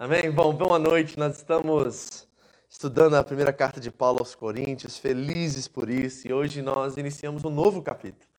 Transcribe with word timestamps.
Amém? 0.00 0.30
Bom, 0.30 0.54
boa 0.54 0.78
noite. 0.78 1.18
Nós 1.18 1.38
estamos 1.38 2.28
estudando 2.70 3.14
a 3.14 3.24
primeira 3.24 3.52
carta 3.52 3.80
de 3.80 3.90
Paulo 3.90 4.20
aos 4.20 4.32
Coríntios, 4.32 4.96
felizes 4.96 5.66
por 5.66 5.90
isso, 5.90 6.28
e 6.28 6.32
hoje 6.32 6.62
nós 6.62 6.96
iniciamos 6.96 7.44
um 7.44 7.50
novo 7.50 7.82
capítulo. 7.82 8.30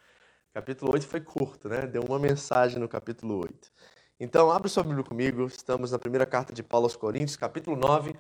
O 0.52 0.54
capítulo 0.54 0.94
8 0.94 1.06
foi 1.06 1.20
curto, 1.20 1.68
né? 1.68 1.86
Deu 1.86 2.02
uma 2.04 2.18
mensagem 2.18 2.80
no 2.80 2.88
capítulo 2.88 3.40
8. 3.40 3.74
Então, 4.22 4.50
abre 4.50 4.70
sua 4.70 4.84
Bíblia 4.84 5.04
comigo, 5.04 5.46
estamos 5.48 5.92
na 5.92 6.00
primeira 6.00 6.26
carta 6.26 6.54
de 6.54 6.64
Paulo 6.64 6.86
aos 6.86 6.96
Coríntios, 6.96 7.36
capítulo 7.36 7.76
9. 7.76 8.16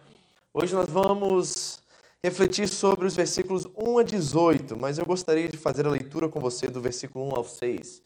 Hoje 0.54 0.76
nós 0.76 0.90
vamos 0.90 1.82
refletir 2.22 2.68
sobre 2.68 3.08
os 3.08 3.16
versículos 3.16 3.66
1 3.74 4.00
a 4.00 4.04
18, 4.04 4.78
mas 4.78 4.98
eu 4.98 5.06
gostaria 5.06 5.48
de 5.48 5.56
fazer 5.56 5.88
a 5.88 5.90
leitura 5.90 6.28
com 6.28 6.42
você 6.42 6.68
do 6.68 6.82
versículo 6.82 7.30
1 7.30 7.36
ao 7.38 7.46
6 7.46 8.02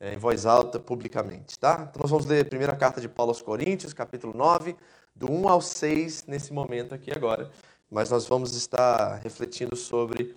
é, 0.00 0.14
em 0.14 0.16
voz 0.16 0.46
alta, 0.46 0.78
publicamente, 0.78 1.58
tá? 1.58 1.88
Então 1.88 2.00
nós 2.00 2.10
vamos 2.10 2.26
ler 2.26 2.42
a 2.42 2.48
primeira 2.48 2.76
carta 2.76 3.00
de 3.00 3.08
Paulo 3.08 3.30
aos 3.30 3.42
Coríntios, 3.42 3.92
capítulo 3.92 4.32
9, 4.36 4.76
do 5.14 5.30
1 5.30 5.48
ao 5.48 5.60
6, 5.60 6.26
nesse 6.26 6.52
momento 6.52 6.94
aqui 6.94 7.10
agora. 7.10 7.50
Mas 7.90 8.10
nós 8.10 8.26
vamos 8.26 8.54
estar 8.54 9.16
refletindo 9.16 9.74
sobre 9.74 10.36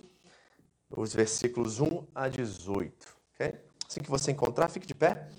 os 0.90 1.14
versículos 1.14 1.80
1 1.80 2.08
a 2.16 2.28
18, 2.28 2.94
ok? 3.34 3.54
Assim 3.88 4.02
que 4.02 4.10
você 4.10 4.32
encontrar, 4.32 4.68
fique 4.70 4.88
de 4.88 4.96
pé. 4.96 5.30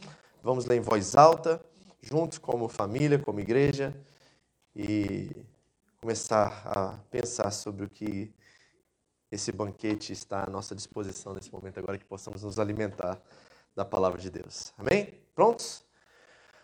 Vamos 0.43 0.67
ler 0.67 0.77
em 0.77 0.81
voz 0.81 1.17
alta, 1.17 1.61
juntos 2.01 2.39
como 2.39 2.69
família, 2.69 3.19
como 3.19 3.41
igreja, 3.41 3.95
e 4.75 5.31
começar 6.01 6.63
a 6.67 6.99
pensar 7.11 7.51
sobre 7.51 7.87
o 7.87 7.89
que 7.89 8.33
esse 9.31 9.51
banquete 9.51 10.13
está 10.13 10.45
à 10.45 10.51
nossa 10.51 10.75
disposição 10.75 11.33
nesse 11.33 11.51
momento 11.53 11.79
agora, 11.79 11.97
que 11.99 12.05
possamos 12.05 12.43
nos 12.43 12.59
alimentar 12.59 13.21
da 13.75 13.85
palavra 13.85 14.21
de 14.21 14.31
Deus. 14.31 14.73
Amém? 14.77 15.15
Prontos? 15.35 15.83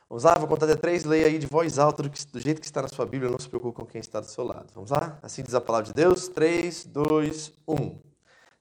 Vamos 0.09 0.25
lá, 0.25 0.35
vou 0.39 0.49
contar 0.49 0.65
até 0.65 0.75
três, 0.75 1.05
leia 1.05 1.27
aí 1.27 1.39
de 1.39 1.47
voz 1.47 1.79
alta 1.79 2.03
do, 2.03 2.09
que, 2.09 2.27
do, 2.27 2.41
jeito 2.41 2.61
que 2.61 2.67
está 2.67 2.81
na 2.81 2.89
sua 2.89 3.05
Bíblia, 3.05 3.31
não 3.31 3.39
se 3.39 3.49
preocupe 3.49 3.77
com 3.77 3.85
quem 3.85 4.01
está 4.01 4.21
do 4.21 4.27
seu 4.27 4.43
lado. 4.43 4.73
Vamos 4.75 4.91
lá? 4.91 5.19
Assim 5.23 5.43
diz 5.43 5.55
a 5.55 5.61
palavra 5.61 5.87
de 5.87 5.93
Deus. 5.93 6.29
3, 6.29 6.87
2, 6.87 7.53
1. 7.69 7.99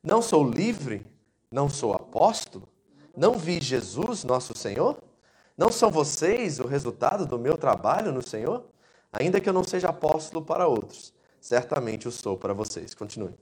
Não 0.04 0.22
sou 0.22 0.50
livre? 0.50 1.06
Não 1.50 1.70
sou 1.70 1.94
apóstolo? 1.94 2.67
Não 3.16 3.38
vi 3.38 3.62
Jesus, 3.62 4.26
nosso 4.26 4.58
Senhor? 4.58 5.02
Não 5.58 5.72
são 5.72 5.89
vocês 5.89 6.59
o 6.59 6.67
resultado 6.67 7.26
do 7.26 7.39
meu 7.39 7.58
trabalho 7.58 8.11
no 8.11 8.22
Senhor? 8.22 8.66
Ainda 9.11 9.39
que 9.39 9.48
eu 9.48 9.54
não 9.54 9.64
seja 9.64 9.88
apóstolo 9.88 10.45
para 10.45 10.67
outros, 10.67 11.14
certamente 11.39 12.08
o 12.08 12.11
sou 12.11 12.38
para 12.38 12.54
vocês. 12.54 12.94
Continue. 12.94 13.34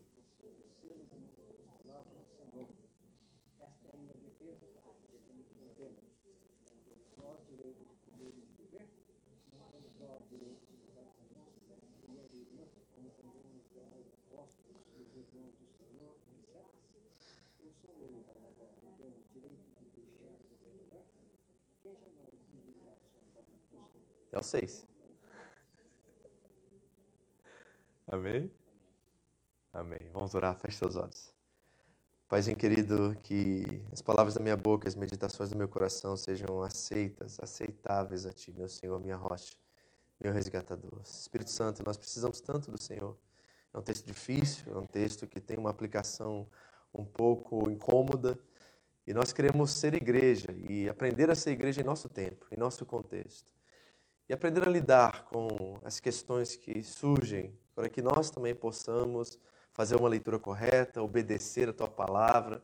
É 24.36 24.40
o 24.40 24.44
6. 24.44 24.86
Amém? 28.06 28.52
Amém. 29.72 30.10
Vamos 30.12 30.36
orar, 30.36 30.60
feche 30.60 30.78
seus 30.78 30.98
olhos. 30.98 31.34
Paizinho 32.28 32.58
querido, 32.58 33.16
que 33.24 33.64
as 33.94 34.02
palavras 34.02 34.34
da 34.34 34.42
minha 34.42 34.58
boca, 34.58 34.90
as 34.90 34.96
meditações 34.96 35.50
do 35.50 35.58
meu 35.58 35.70
coração 35.70 36.18
sejam 36.18 36.62
aceitas, 36.62 37.40
aceitáveis 37.40 38.26
a 38.26 38.34
Ti, 38.34 38.52
meu 38.52 38.68
Senhor, 38.68 39.00
minha 39.00 39.16
rocha, 39.16 39.56
meu 40.20 40.34
resgatador. 40.34 41.02
Espírito 41.06 41.52
Santo, 41.52 41.82
nós 41.86 41.96
precisamos 41.96 42.42
tanto 42.42 42.70
do 42.70 42.82
Senhor. 42.82 43.18
É 43.74 43.78
um 43.78 43.82
texto 43.82 44.06
difícil, 44.06 44.76
é 44.76 44.78
um 44.78 44.86
texto 44.86 45.26
que 45.26 45.40
tem 45.40 45.58
uma 45.58 45.70
aplicação 45.70 46.46
um 46.94 47.06
pouco 47.06 47.72
incômoda, 47.72 48.38
e 49.08 49.14
nós 49.14 49.32
queremos 49.32 49.72
ser 49.72 49.94
igreja 49.94 50.52
e 50.68 50.90
aprender 50.90 51.30
a 51.30 51.36
ser 51.36 51.52
igreja 51.52 51.80
em 51.80 51.86
nosso 51.86 52.10
tempo, 52.10 52.46
em 52.52 52.60
nosso 52.60 52.86
contexto 52.86 53.56
e 54.28 54.34
aprender 54.34 54.68
a 54.68 54.72
lidar 54.72 55.26
com 55.26 55.80
as 55.84 56.00
questões 56.00 56.56
que 56.56 56.84
surgem, 56.84 57.54
para 57.74 57.90
que 57.90 58.02
nós 58.02 58.30
também 58.30 58.56
possamos 58.56 59.40
fazer 59.74 59.96
uma 59.96 60.08
leitura 60.08 60.40
correta, 60.40 61.02
obedecer 61.02 61.70
a 61.70 61.74
tua 61.74 61.88
palavra 61.88 62.64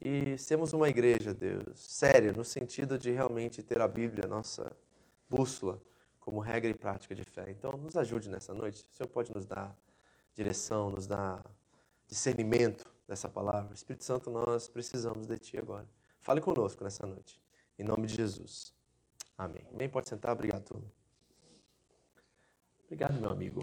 e 0.00 0.36
sermos 0.36 0.72
uma 0.72 0.88
igreja, 0.88 1.32
Deus, 1.32 1.78
séria, 1.78 2.32
no 2.32 2.44
sentido 2.44 2.98
de 2.98 3.10
realmente 3.10 3.62
ter 3.62 3.80
a 3.80 3.88
Bíblia, 3.88 4.28
nossa 4.28 4.70
bússola, 5.28 5.80
como 6.20 6.40
regra 6.40 6.70
e 6.70 6.74
prática 6.74 7.14
de 7.14 7.24
fé. 7.24 7.46
Então, 7.48 7.72
nos 7.72 7.96
ajude 7.96 8.28
nessa 8.28 8.52
noite. 8.52 8.84
O 8.92 8.96
Senhor 8.96 9.08
pode 9.08 9.32
nos 9.34 9.46
dar 9.46 9.76
direção, 10.34 10.90
nos 10.90 11.06
dar 11.06 11.42
discernimento 12.06 12.92
dessa 13.08 13.28
palavra. 13.28 13.74
Espírito 13.74 14.04
Santo, 14.04 14.30
nós 14.30 14.68
precisamos 14.68 15.26
de 15.26 15.38
Ti 15.38 15.58
agora. 15.58 15.88
Fale 16.20 16.40
conosco 16.40 16.84
nessa 16.84 17.06
noite. 17.06 17.40
Em 17.78 17.84
nome 17.84 18.06
de 18.06 18.14
Jesus. 18.14 18.81
Amém. 19.36 19.64
Amém. 19.72 19.88
Pode 19.88 20.08
sentar. 20.08 20.32
Obrigado, 20.32 20.64
turma. 20.64 20.86
Obrigado, 22.84 23.20
meu 23.20 23.30
amigo. 23.30 23.60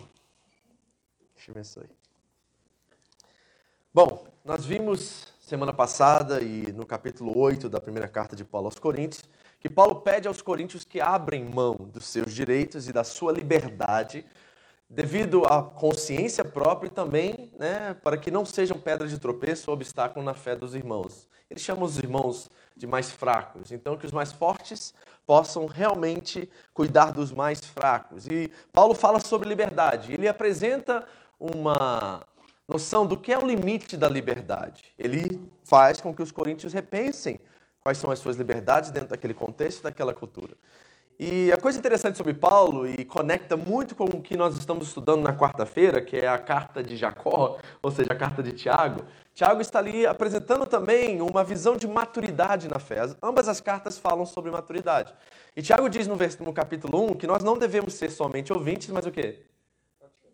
Deus 1.19 1.43
te 1.43 1.51
abençoe. 1.51 1.89
Bom, 3.93 4.27
nós 4.43 4.65
vimos 4.65 5.33
semana 5.39 5.73
passada 5.73 6.41
e 6.41 6.71
no 6.71 6.85
capítulo 6.85 7.37
8 7.37 7.69
da 7.69 7.81
primeira 7.81 8.07
carta 8.07 8.35
de 8.35 8.45
Paulo 8.45 8.67
aos 8.67 8.77
Coríntios, 8.77 9.23
que 9.59 9.69
Paulo 9.69 10.01
pede 10.01 10.27
aos 10.27 10.41
coríntios 10.41 10.85
que 10.85 11.01
abrem 11.01 11.43
mão 11.43 11.75
dos 11.75 12.05
seus 12.05 12.33
direitos 12.33 12.87
e 12.87 12.93
da 12.93 13.03
sua 13.03 13.31
liberdade, 13.31 14.25
devido 14.89 15.45
à 15.45 15.61
consciência 15.61 16.45
própria 16.45 16.87
e 16.87 16.91
também 16.91 17.51
né, 17.57 17.95
para 17.95 18.17
que 18.17 18.31
não 18.31 18.45
sejam 18.45 18.79
pedra 18.79 19.07
de 19.07 19.17
tropeço 19.19 19.69
ou 19.69 19.75
obstáculo 19.75 20.23
na 20.23 20.33
fé 20.33 20.55
dos 20.55 20.75
irmãos. 20.75 21.27
Ele 21.49 21.59
chama 21.59 21.83
os 21.83 21.97
irmãos 21.97 22.49
de 22.79 22.87
mais 22.87 23.11
fracos, 23.11 23.73
então 23.73 23.97
que 23.97 24.05
os 24.05 24.11
mais 24.13 24.31
fortes 24.31 24.93
possam 25.27 25.65
realmente 25.65 26.49
cuidar 26.73 27.11
dos 27.11 27.29
mais 27.29 27.59
fracos. 27.59 28.25
E 28.25 28.49
Paulo 28.71 28.95
fala 28.95 29.19
sobre 29.19 29.49
liberdade. 29.49 30.13
Ele 30.13 30.29
apresenta 30.29 31.05
uma 31.37 32.25
noção 32.65 33.05
do 33.05 33.17
que 33.17 33.33
é 33.33 33.37
o 33.37 33.45
limite 33.45 33.97
da 33.97 34.07
liberdade. 34.07 34.85
Ele 34.97 35.41
faz 35.65 35.99
com 35.99 36.15
que 36.15 36.23
os 36.23 36.31
coríntios 36.31 36.71
repensem 36.71 37.37
quais 37.81 37.97
são 37.97 38.11
as 38.11 38.19
suas 38.19 38.37
liberdades 38.37 38.91
dentro 38.91 39.09
daquele 39.09 39.33
contexto, 39.33 39.83
daquela 39.83 40.13
cultura. 40.13 40.55
E 41.21 41.51
a 41.51 41.57
coisa 41.57 41.77
interessante 41.77 42.17
sobre 42.17 42.33
Paulo, 42.33 42.87
e 42.87 43.03
conecta 43.03 43.57
muito 43.57 43.93
com 43.93 44.05
o 44.05 44.21
que 44.21 44.37
nós 44.37 44.55
estamos 44.55 44.87
estudando 44.87 45.21
na 45.21 45.35
quarta-feira, 45.35 45.99
que 45.99 46.15
é 46.15 46.29
a 46.29 46.37
carta 46.37 46.81
de 46.81 46.95
Jacó, 46.95 47.59
ou 47.83 47.91
seja, 47.91 48.13
a 48.13 48.15
carta 48.15 48.41
de 48.41 48.53
Tiago, 48.53 49.03
Tiago 49.35 49.59
está 49.59 49.79
ali 49.79 50.05
apresentando 50.05 50.65
também 50.65 51.21
uma 51.21 51.43
visão 51.43 51.75
de 51.75 51.89
maturidade 51.89 52.69
na 52.69 52.79
fé. 52.79 53.01
ambas 53.21 53.49
as 53.49 53.59
cartas 53.59 53.97
falam 53.97 54.25
sobre 54.25 54.49
maturidade. 54.49 55.13
E 55.57 55.61
Tiago 55.61 55.89
diz 55.89 56.07
no, 56.07 56.15
no 56.15 56.53
capítulo 56.53 57.11
1 57.11 57.15
que 57.15 57.27
nós 57.27 57.43
não 57.43 57.57
devemos 57.57 57.95
ser 57.95 58.09
somente 58.11 58.53
ouvintes, 58.53 58.87
mas 58.87 59.05
o 59.05 59.11
quê? 59.11 59.43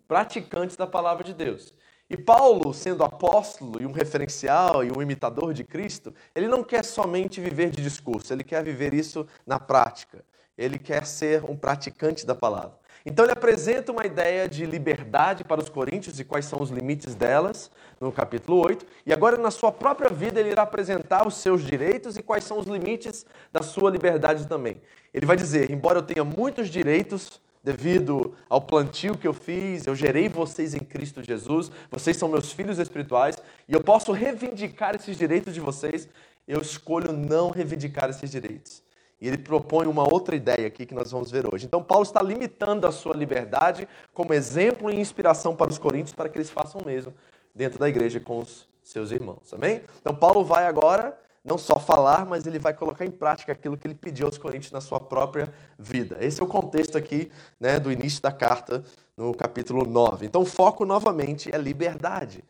Praticantes 0.07 0.75
da 0.75 0.85
palavra 0.85 1.23
de 1.23 1.34
Deus. 1.34 1.73
E 2.07 2.16
Paulo, 2.16 2.75
sendo 2.75 3.03
apóstolo 3.03 3.81
e 3.81 3.88
um 3.88 3.91
referencial 3.91 4.84
e 4.84 4.91
um 4.96 5.02
imitador 5.02 5.52
de 5.52 5.63
Cristo, 5.63 6.13
ele 6.35 6.47
não 6.47 6.63
quer 6.63 6.85
somente 6.85 7.41
viver 7.41 7.72
de 7.72 7.81
discurso, 7.81 8.31
ele 8.31 8.44
quer 8.44 8.63
viver 8.63 8.94
isso 8.94 9.25
na 9.47 9.59
prática 9.59 10.23
ele 10.57 10.77
quer 10.79 11.05
ser 11.05 11.43
um 11.49 11.55
praticante 11.55 12.25
da 12.25 12.35
palavra. 12.35 12.73
Então 13.05 13.23
ele 13.23 13.33
apresenta 13.33 13.91
uma 13.91 14.03
ideia 14.03 14.49
de 14.49 14.66
liberdade 14.66 15.43
para 15.43 15.61
os 15.61 15.69
coríntios 15.69 16.19
e 16.19 16.23
quais 16.23 16.45
são 16.45 16.59
os 16.59 16.71
limites 16.71 17.13
delas, 17.13 17.69
no 18.01 18.11
capítulo 18.11 18.57
8. 18.66 18.83
E 19.05 19.13
agora, 19.13 19.38
na 19.38 19.51
sua 19.51 19.71
própria 19.71 20.09
vida, 20.09 20.39
ele 20.39 20.49
irá 20.49 20.63
apresentar 20.63 21.27
os 21.27 21.35
seus 21.35 21.63
direitos 21.63 22.17
e 22.17 22.23
quais 22.23 22.43
são 22.43 22.57
os 22.57 22.66
limites 22.66 23.23
da 23.53 23.61
sua 23.61 23.91
liberdade 23.91 24.47
também. 24.47 24.81
Ele 25.13 25.25
vai 25.25 25.38
dizer: 25.38 25.69
embora 25.69 25.99
eu 25.99 26.03
tenha 26.03 26.23
muitos 26.23 26.67
direitos 26.67 27.39
devido 27.63 28.35
ao 28.49 28.61
plantio 28.61 29.17
que 29.17 29.28
eu 29.28 29.34
fiz, 29.34 29.85
eu 29.85 29.96
gerei 29.96 30.28
vocês 30.28 30.73
em 30.73 30.79
Cristo 30.79 31.23
Jesus, 31.23 31.72
vocês 31.90 32.16
são 32.16 32.29
meus 32.29 32.52
filhos 32.52 32.78
espirituais, 32.78 33.37
e 33.67 33.73
eu 33.73 33.84
posso 33.84 34.11
reivindicar 34.11 34.93
esses 34.93 35.17
direitos 35.17 35.53
de 35.53 35.59
vocês, 35.59 36.07
eu 36.47 36.61
escolho 36.61 37.11
não 37.11 37.49
reivindicar 37.49 38.09
esses 38.09 38.29
direitos. 38.29 38.84
E 39.25 39.27
ele 39.27 39.39
propõe 39.39 39.87
uma 39.87 40.03
outra 40.03 40.35
ideia 40.35 40.67
aqui 40.67 40.85
que 40.85 40.93
nós 40.93 41.09
vamos 41.09 41.31
ver 41.31 41.51
hoje. 41.51 41.66
Então, 41.66 41.81
Paulo 41.81 42.03
está 42.03 42.22
limitando 42.22 42.85
a 42.85 42.91
sua 42.91 43.16
liberdade 43.16 43.87
como 44.13 44.35
exemplo 44.35 44.87
e 44.91 44.99
inspiração 44.99 45.55
para 45.55 45.72
os 45.72 45.79
coríntios 45.79 46.13
para 46.13 46.29
que 46.29 46.37
eles 46.37 46.51
façam 46.51 46.79
o 46.79 46.85
mesmo 46.85 47.11
dentro 47.55 47.79
da 47.79 47.89
igreja 47.89 48.19
com 48.19 48.37
os 48.37 48.67
seus 48.83 49.09
irmãos. 49.09 49.51
Amém? 49.51 49.81
Então, 49.99 50.13
Paulo 50.13 50.45
vai 50.45 50.67
agora 50.67 51.17
não 51.43 51.57
só 51.57 51.79
falar, 51.79 52.23
mas 52.23 52.45
ele 52.45 52.59
vai 52.59 52.75
colocar 52.75 53.03
em 53.03 53.09
prática 53.09 53.51
aquilo 53.51 53.75
que 53.75 53.87
ele 53.87 53.95
pediu 53.95 54.27
aos 54.27 54.37
coríntios 54.37 54.72
na 54.72 54.79
sua 54.79 54.99
própria 54.99 55.51
vida. 55.79 56.17
Esse 56.21 56.39
é 56.39 56.43
o 56.43 56.47
contexto 56.47 56.95
aqui 56.95 57.31
né, 57.59 57.79
do 57.79 57.91
início 57.91 58.21
da 58.21 58.31
carta, 58.31 58.83
no 59.17 59.33
capítulo 59.33 59.87
9. 59.87 60.28
Então, 60.28 60.43
o 60.43 60.45
foco 60.45 60.85
novamente 60.85 61.49
é 61.51 61.57
liberdade. 61.57 62.43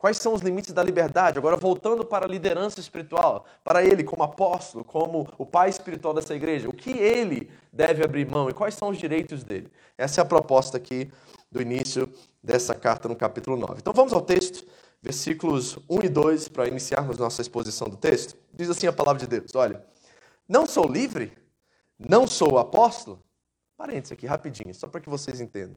Quais 0.00 0.16
são 0.16 0.32
os 0.32 0.40
limites 0.40 0.72
da 0.72 0.82
liberdade? 0.82 1.36
Agora, 1.36 1.56
voltando 1.56 2.06
para 2.06 2.24
a 2.24 2.28
liderança 2.28 2.80
espiritual, 2.80 3.44
para 3.62 3.84
ele 3.84 4.02
como 4.02 4.22
apóstolo, 4.22 4.82
como 4.82 5.28
o 5.36 5.44
pai 5.44 5.68
espiritual 5.68 6.14
dessa 6.14 6.34
igreja, 6.34 6.70
o 6.70 6.72
que 6.72 6.90
ele 6.90 7.50
deve 7.70 8.02
abrir 8.02 8.26
mão 8.26 8.48
e 8.48 8.54
quais 8.54 8.74
são 8.74 8.88
os 8.88 8.96
direitos 8.96 9.44
dele? 9.44 9.70
Essa 9.98 10.22
é 10.22 10.22
a 10.22 10.24
proposta 10.24 10.78
aqui 10.78 11.12
do 11.52 11.60
início 11.60 12.10
dessa 12.42 12.74
carta 12.74 13.10
no 13.10 13.14
capítulo 13.14 13.58
9. 13.58 13.74
Então, 13.76 13.92
vamos 13.92 14.14
ao 14.14 14.22
texto, 14.22 14.66
versículos 15.02 15.78
1 15.86 16.04
e 16.04 16.08
2, 16.08 16.48
para 16.48 16.66
iniciarmos 16.66 17.18
nossa 17.18 17.42
exposição 17.42 17.86
do 17.86 17.98
texto. 17.98 18.34
Diz 18.54 18.70
assim 18.70 18.86
a 18.86 18.92
palavra 18.94 19.20
de 19.20 19.26
Deus: 19.26 19.54
Olha, 19.54 19.84
não 20.48 20.64
sou 20.64 20.90
livre, 20.90 21.30
não 21.98 22.26
sou 22.26 22.58
apóstolo. 22.58 23.22
Parênteses 23.76 24.12
aqui, 24.12 24.26
rapidinho, 24.26 24.74
só 24.74 24.88
para 24.88 25.02
que 25.02 25.10
vocês 25.10 25.42
entendam. 25.42 25.76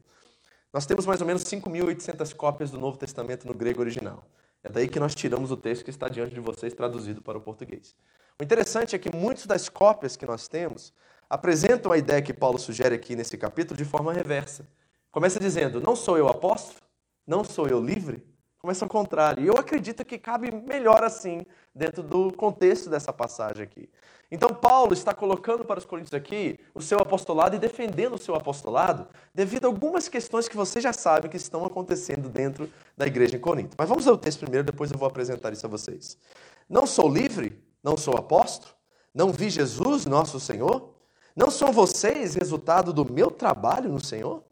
Nós 0.74 0.86
temos 0.86 1.06
mais 1.06 1.20
ou 1.20 1.26
menos 1.28 1.44
5.800 1.44 2.34
cópias 2.34 2.68
do 2.68 2.80
Novo 2.80 2.98
Testamento 2.98 3.46
no 3.46 3.54
grego 3.54 3.80
original. 3.80 4.24
É 4.60 4.68
daí 4.68 4.88
que 4.88 4.98
nós 4.98 5.14
tiramos 5.14 5.52
o 5.52 5.56
texto 5.56 5.84
que 5.84 5.90
está 5.90 6.08
diante 6.08 6.34
de 6.34 6.40
vocês 6.40 6.74
traduzido 6.74 7.22
para 7.22 7.38
o 7.38 7.40
português. 7.40 7.94
O 8.40 8.42
interessante 8.42 8.96
é 8.96 8.98
que 8.98 9.14
muitas 9.14 9.46
das 9.46 9.68
cópias 9.68 10.16
que 10.16 10.26
nós 10.26 10.48
temos 10.48 10.92
apresentam 11.30 11.92
a 11.92 11.96
ideia 11.96 12.20
que 12.20 12.34
Paulo 12.34 12.58
sugere 12.58 12.92
aqui 12.92 13.14
nesse 13.14 13.38
capítulo 13.38 13.78
de 13.78 13.84
forma 13.84 14.12
reversa. 14.12 14.66
Começa 15.12 15.38
dizendo: 15.38 15.80
Não 15.80 15.94
sou 15.94 16.18
eu 16.18 16.26
apóstolo? 16.26 16.80
Não 17.24 17.44
sou 17.44 17.68
eu 17.68 17.80
livre? 17.80 18.26
Começa 18.64 18.86
ao 18.86 18.88
contrário. 18.88 19.44
E 19.44 19.46
eu 19.46 19.58
acredito 19.58 20.02
que 20.06 20.16
cabe 20.16 20.50
melhor 20.50 21.04
assim, 21.04 21.44
dentro 21.74 22.02
do 22.02 22.32
contexto 22.32 22.88
dessa 22.88 23.12
passagem 23.12 23.62
aqui. 23.62 23.90
Então, 24.30 24.54
Paulo 24.54 24.94
está 24.94 25.12
colocando 25.12 25.66
para 25.66 25.78
os 25.78 25.84
coríntios 25.84 26.14
aqui 26.14 26.58
o 26.74 26.80
seu 26.80 26.98
apostolado 26.98 27.54
e 27.54 27.58
defendendo 27.58 28.14
o 28.14 28.18
seu 28.18 28.34
apostolado 28.34 29.06
devido 29.34 29.66
a 29.66 29.68
algumas 29.68 30.08
questões 30.08 30.48
que 30.48 30.56
vocês 30.56 30.82
já 30.82 30.94
sabem 30.94 31.30
que 31.30 31.36
estão 31.36 31.66
acontecendo 31.66 32.26
dentro 32.30 32.70
da 32.96 33.06
igreja 33.06 33.36
em 33.36 33.38
Corinto. 33.38 33.76
Mas 33.78 33.86
vamos 33.86 34.06
ler 34.06 34.12
o 34.12 34.16
texto 34.16 34.40
primeiro, 34.40 34.64
depois 34.64 34.90
eu 34.90 34.96
vou 34.96 35.08
apresentar 35.08 35.52
isso 35.52 35.66
a 35.66 35.68
vocês. 35.68 36.16
Não 36.66 36.86
sou 36.86 37.06
livre? 37.06 37.62
Não 37.82 37.98
sou 37.98 38.16
apóstolo? 38.16 38.72
Não 39.12 39.30
vi 39.30 39.50
Jesus, 39.50 40.06
nosso 40.06 40.40
Senhor? 40.40 40.94
Não 41.36 41.50
são 41.50 41.70
vocês 41.70 42.34
resultado 42.34 42.94
do 42.94 43.04
meu 43.12 43.30
trabalho 43.30 43.90
no 43.90 44.02
Senhor? 44.02 44.42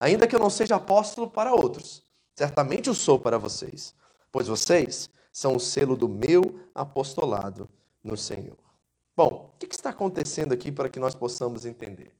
Ainda 0.00 0.26
que 0.26 0.34
eu 0.34 0.40
não 0.40 0.48
seja 0.48 0.76
apóstolo 0.76 1.28
para 1.28 1.52
outros, 1.52 2.07
certamente 2.38 2.88
o 2.88 2.94
sou 2.94 3.18
para 3.18 3.36
vocês, 3.36 3.92
pois 4.30 4.46
vocês 4.46 5.10
são 5.32 5.56
o 5.56 5.58
selo 5.58 5.96
do 5.96 6.08
meu 6.08 6.60
apostolado 6.72 7.68
no 8.02 8.16
Senhor. 8.16 8.56
Bom, 9.16 9.52
o 9.52 9.58
que 9.58 9.74
está 9.74 9.90
acontecendo 9.90 10.52
aqui 10.52 10.70
para 10.70 10.88
que 10.88 11.00
nós 11.00 11.16
possamos 11.16 11.66
entender? 11.66 12.12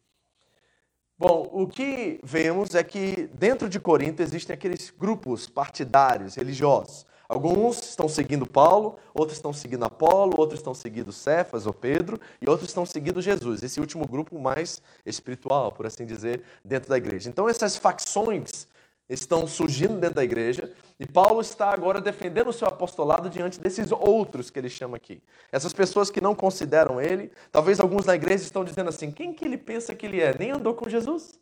Bom, 1.16 1.48
o 1.52 1.68
que 1.68 2.18
vemos 2.24 2.74
é 2.74 2.82
que 2.82 3.28
dentro 3.32 3.68
de 3.68 3.78
Corinto 3.78 4.20
existem 4.20 4.54
aqueles 4.54 4.90
grupos 4.90 5.48
partidários, 5.48 6.34
religiosos. 6.34 7.06
Alguns 7.28 7.78
estão 7.78 8.08
seguindo 8.08 8.44
Paulo, 8.44 8.96
outros 9.14 9.38
estão 9.38 9.52
seguindo 9.52 9.84
Apolo, 9.84 10.34
outros 10.36 10.58
estão 10.58 10.74
seguindo 10.74 11.12
Cefas 11.12 11.64
ou 11.64 11.72
Pedro 11.72 12.20
e 12.42 12.50
outros 12.50 12.70
estão 12.70 12.84
seguindo 12.84 13.22
Jesus. 13.22 13.62
Esse 13.62 13.78
último 13.78 14.04
grupo 14.04 14.36
mais 14.36 14.82
espiritual, 15.06 15.70
por 15.70 15.86
assim 15.86 16.04
dizer, 16.04 16.42
dentro 16.64 16.88
da 16.88 16.96
igreja. 16.96 17.28
Então 17.28 17.48
essas 17.48 17.76
facções 17.76 18.66
estão 19.08 19.46
surgindo 19.46 19.98
dentro 19.98 20.16
da 20.16 20.24
igreja 20.24 20.72
e 21.00 21.06
Paulo 21.06 21.40
está 21.40 21.70
agora 21.70 22.00
defendendo 22.00 22.48
o 22.48 22.52
seu 22.52 22.68
apostolado 22.68 23.30
diante 23.30 23.58
desses 23.60 23.90
outros 23.90 24.50
que 24.50 24.58
ele 24.58 24.68
chama 24.68 24.96
aqui. 24.96 25.22
Essas 25.50 25.72
pessoas 25.72 26.10
que 26.10 26.20
não 26.20 26.34
consideram 26.34 27.00
ele, 27.00 27.30
talvez 27.50 27.80
alguns 27.80 28.04
na 28.04 28.14
igreja 28.14 28.44
estão 28.44 28.64
dizendo 28.64 28.88
assim: 28.88 29.10
quem 29.10 29.32
que 29.32 29.44
ele 29.44 29.56
pensa 29.56 29.94
que 29.94 30.04
ele 30.04 30.20
é? 30.20 30.36
Nem 30.38 30.50
andou 30.50 30.74
com 30.74 30.88
Jesus. 30.88 31.38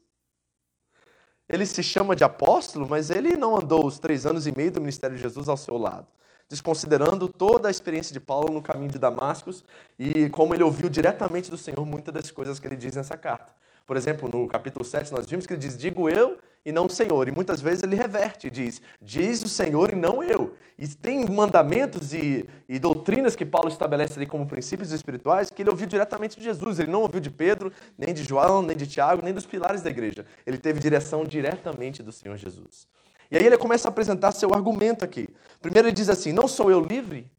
Ele 1.48 1.64
se 1.64 1.82
chama 1.82 2.16
de 2.16 2.24
apóstolo, 2.24 2.88
mas 2.88 3.08
ele 3.08 3.36
não 3.36 3.56
andou 3.56 3.86
os 3.86 3.98
três 3.98 4.26
anos 4.26 4.46
e 4.46 4.56
meio 4.56 4.72
do 4.72 4.80
ministério 4.80 5.16
de 5.16 5.22
Jesus 5.22 5.48
ao 5.48 5.56
seu 5.56 5.76
lado 5.76 6.06
desconsiderando 6.48 7.28
toda 7.28 7.68
a 7.68 7.70
experiência 7.70 8.12
de 8.12 8.20
Paulo 8.20 8.52
no 8.52 8.62
caminho 8.62 8.90
de 8.90 8.98
Damascus 8.98 9.64
e 9.98 10.28
como 10.30 10.54
ele 10.54 10.62
ouviu 10.62 10.88
diretamente 10.88 11.50
do 11.50 11.56
Senhor 11.56 11.84
muitas 11.84 12.14
das 12.14 12.30
coisas 12.30 12.60
que 12.60 12.66
ele 12.66 12.76
diz 12.76 12.94
nessa 12.94 13.16
carta. 13.16 13.52
Por 13.86 13.96
exemplo, 13.96 14.28
no 14.28 14.46
capítulo 14.48 14.84
7, 14.84 15.12
nós 15.12 15.26
vimos 15.26 15.46
que 15.46 15.52
ele 15.52 15.60
diz: 15.60 15.76
Digo 15.76 16.08
eu 16.08 16.38
e 16.66 16.72
não 16.72 16.86
o 16.86 16.90
Senhor. 16.90 17.28
E 17.28 17.30
muitas 17.30 17.60
vezes 17.60 17.84
ele 17.84 17.94
reverte 17.94 18.50
diz: 18.50 18.82
Diz 19.00 19.40
o 19.44 19.48
Senhor 19.48 19.92
e 19.92 19.94
não 19.94 20.20
eu. 20.20 20.54
E 20.76 20.88
tem 20.88 21.24
mandamentos 21.24 22.12
e, 22.12 22.44
e, 22.68 22.78
doutrinas 22.80 23.36
que 23.36 23.46
Paulo 23.46 23.68
estabelece 23.68 24.18
ali 24.18 24.26
como 24.26 24.44
princípios 24.46 24.90
espirituais 24.90 25.48
que 25.48 25.62
ele 25.62 25.70
ouviu 25.70 25.86
diretamente 25.86 26.36
de 26.36 26.42
Jesus. 26.42 26.80
Ele 26.80 26.90
não 26.90 27.02
ouviu 27.02 27.20
de 27.20 27.30
Pedro, 27.30 27.72
nem 27.96 28.12
de 28.12 28.24
João, 28.24 28.60
nem 28.62 28.76
de 28.76 28.86
Tiago, 28.86 29.22
nem 29.22 29.32
dos 29.32 29.46
pilares 29.46 29.80
da 29.80 29.88
igreja. 29.88 30.26
Ele 30.44 30.58
teve 30.58 30.80
direção 30.80 31.24
diretamente 31.24 32.02
do 32.02 32.10
Senhor 32.10 32.36
Jesus. 32.36 32.88
E 33.30 33.38
aí 33.38 33.46
ele 33.46 33.56
começa 33.56 33.86
a 33.86 33.90
apresentar 33.90 34.32
seu 34.32 34.52
argumento 34.52 35.04
aqui. 35.04 35.28
Primeiro 35.62 35.86
ele 35.86 35.94
diz 35.94 36.08
assim: 36.08 36.32
Não 36.32 36.48
sou 36.48 36.68
eu 36.68 36.80
livre? 36.80 37.30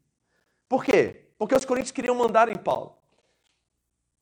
Por 0.66 0.82
quê? 0.82 1.26
Porque 1.36 1.54
os 1.54 1.66
coríntios 1.66 1.92
queriam 1.92 2.14
mandar 2.14 2.48
em 2.48 2.56
Paulo. 2.56 2.96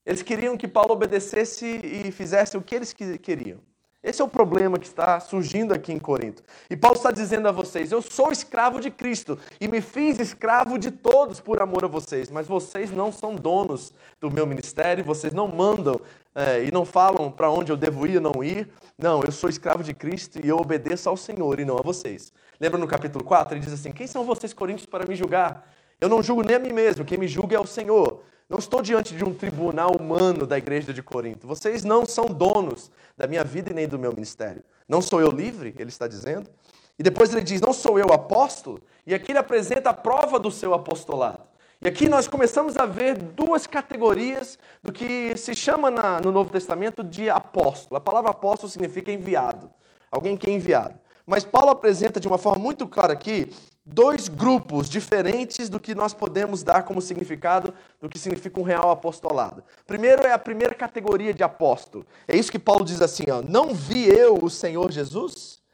Eles 0.04 0.22
queriam 0.22 0.56
que 0.56 0.66
Paulo 0.66 0.92
obedecesse 0.92 1.64
e 1.64 2.10
fizesse 2.10 2.56
o 2.56 2.62
que 2.62 2.74
eles 2.74 2.92
queriam. 2.92 3.60
Esse 4.06 4.22
é 4.22 4.24
o 4.24 4.28
problema 4.28 4.78
que 4.78 4.86
está 4.86 5.18
surgindo 5.18 5.74
aqui 5.74 5.92
em 5.92 5.98
Corinto. 5.98 6.40
E 6.70 6.76
Paulo 6.76 6.96
está 6.96 7.10
dizendo 7.10 7.48
a 7.48 7.50
vocês: 7.50 7.90
Eu 7.90 8.00
sou 8.00 8.30
escravo 8.30 8.80
de 8.80 8.88
Cristo 8.88 9.36
e 9.60 9.66
me 9.66 9.80
fiz 9.80 10.20
escravo 10.20 10.78
de 10.78 10.92
todos 10.92 11.40
por 11.40 11.60
amor 11.60 11.84
a 11.84 11.88
vocês, 11.88 12.30
mas 12.30 12.46
vocês 12.46 12.92
não 12.92 13.10
são 13.10 13.34
donos 13.34 13.92
do 14.20 14.30
meu 14.30 14.46
ministério, 14.46 15.02
vocês 15.02 15.32
não 15.32 15.48
mandam 15.48 16.00
é, 16.36 16.62
e 16.62 16.70
não 16.70 16.84
falam 16.84 17.32
para 17.32 17.50
onde 17.50 17.72
eu 17.72 17.76
devo 17.76 18.06
ir 18.06 18.18
ou 18.18 18.32
não 18.32 18.44
ir. 18.44 18.68
Não, 18.96 19.24
eu 19.24 19.32
sou 19.32 19.50
escravo 19.50 19.82
de 19.82 19.92
Cristo 19.92 20.38
e 20.38 20.48
eu 20.48 20.56
obedeço 20.56 21.08
ao 21.08 21.16
Senhor 21.16 21.58
e 21.58 21.64
não 21.64 21.76
a 21.76 21.82
vocês. 21.82 22.32
Lembra 22.60 22.78
no 22.78 22.86
capítulo 22.86 23.24
4? 23.24 23.54
Ele 23.54 23.64
diz 23.64 23.72
assim: 23.72 23.90
Quem 23.90 24.06
são 24.06 24.22
vocês, 24.24 24.52
coríntios, 24.52 24.86
para 24.86 25.04
me 25.04 25.16
julgar? 25.16 25.68
Eu 26.00 26.08
não 26.08 26.22
julgo 26.22 26.44
nem 26.44 26.54
a 26.54 26.60
mim 26.60 26.72
mesmo, 26.72 27.04
quem 27.04 27.18
me 27.18 27.26
julga 27.26 27.56
é 27.56 27.60
o 27.60 27.66
Senhor. 27.66 28.22
Não 28.48 28.58
estou 28.58 28.80
diante 28.80 29.14
de 29.16 29.24
um 29.24 29.34
tribunal 29.34 29.90
humano 30.00 30.46
da 30.46 30.56
igreja 30.56 30.94
de 30.94 31.02
Corinto. 31.02 31.48
Vocês 31.48 31.82
não 31.82 32.06
são 32.06 32.26
donos 32.26 32.92
da 33.16 33.26
minha 33.26 33.42
vida 33.42 33.72
e 33.72 33.74
nem 33.74 33.88
do 33.88 33.98
meu 33.98 34.12
ministério. 34.12 34.62
Não 34.88 35.02
sou 35.02 35.20
eu 35.20 35.30
livre, 35.30 35.74
ele 35.76 35.88
está 35.88 36.06
dizendo. 36.06 36.48
E 36.96 37.02
depois 37.02 37.32
ele 37.32 37.42
diz: 37.42 37.60
Não 37.60 37.72
sou 37.72 37.98
eu 37.98 38.12
apóstolo. 38.12 38.80
E 39.04 39.12
aqui 39.12 39.32
ele 39.32 39.38
apresenta 39.40 39.90
a 39.90 39.94
prova 39.94 40.38
do 40.38 40.50
seu 40.50 40.72
apostolado. 40.72 41.42
E 41.82 41.88
aqui 41.88 42.08
nós 42.08 42.28
começamos 42.28 42.76
a 42.76 42.86
ver 42.86 43.18
duas 43.18 43.66
categorias 43.66 44.58
do 44.82 44.92
que 44.92 45.36
se 45.36 45.54
chama 45.54 45.90
na, 45.90 46.20
no 46.20 46.30
Novo 46.30 46.48
Testamento 46.48 47.02
de 47.02 47.28
apóstolo. 47.28 47.98
A 47.98 48.00
palavra 48.00 48.30
apóstolo 48.30 48.70
significa 48.70 49.10
enviado, 49.10 49.68
alguém 50.10 50.36
que 50.36 50.48
é 50.48 50.52
enviado. 50.52 50.94
Mas 51.26 51.44
Paulo 51.44 51.70
apresenta 51.70 52.20
de 52.20 52.28
uma 52.28 52.38
forma 52.38 52.62
muito 52.62 52.86
clara 52.86 53.12
aqui 53.12 53.52
dois 53.86 54.28
grupos 54.28 54.88
diferentes 54.88 55.68
do 55.68 55.78
que 55.78 55.94
nós 55.94 56.12
podemos 56.12 56.64
dar 56.64 56.82
como 56.82 57.00
significado 57.00 57.72
do 58.00 58.08
que 58.08 58.18
significa 58.18 58.58
um 58.58 58.64
real 58.64 58.90
apostolado. 58.90 59.62
Primeiro 59.86 60.26
é 60.26 60.32
a 60.32 60.38
primeira 60.38 60.74
categoria 60.74 61.32
de 61.32 61.44
apóstolo. 61.44 62.04
É 62.26 62.36
isso 62.36 62.50
que 62.50 62.58
Paulo 62.58 62.84
diz 62.84 63.00
assim, 63.00 63.24
ó, 63.30 63.40
não 63.40 63.72
vi 63.72 64.08
eu 64.08 64.38
o 64.42 64.50
Senhor 64.50 64.90
Jesus? 64.90 65.64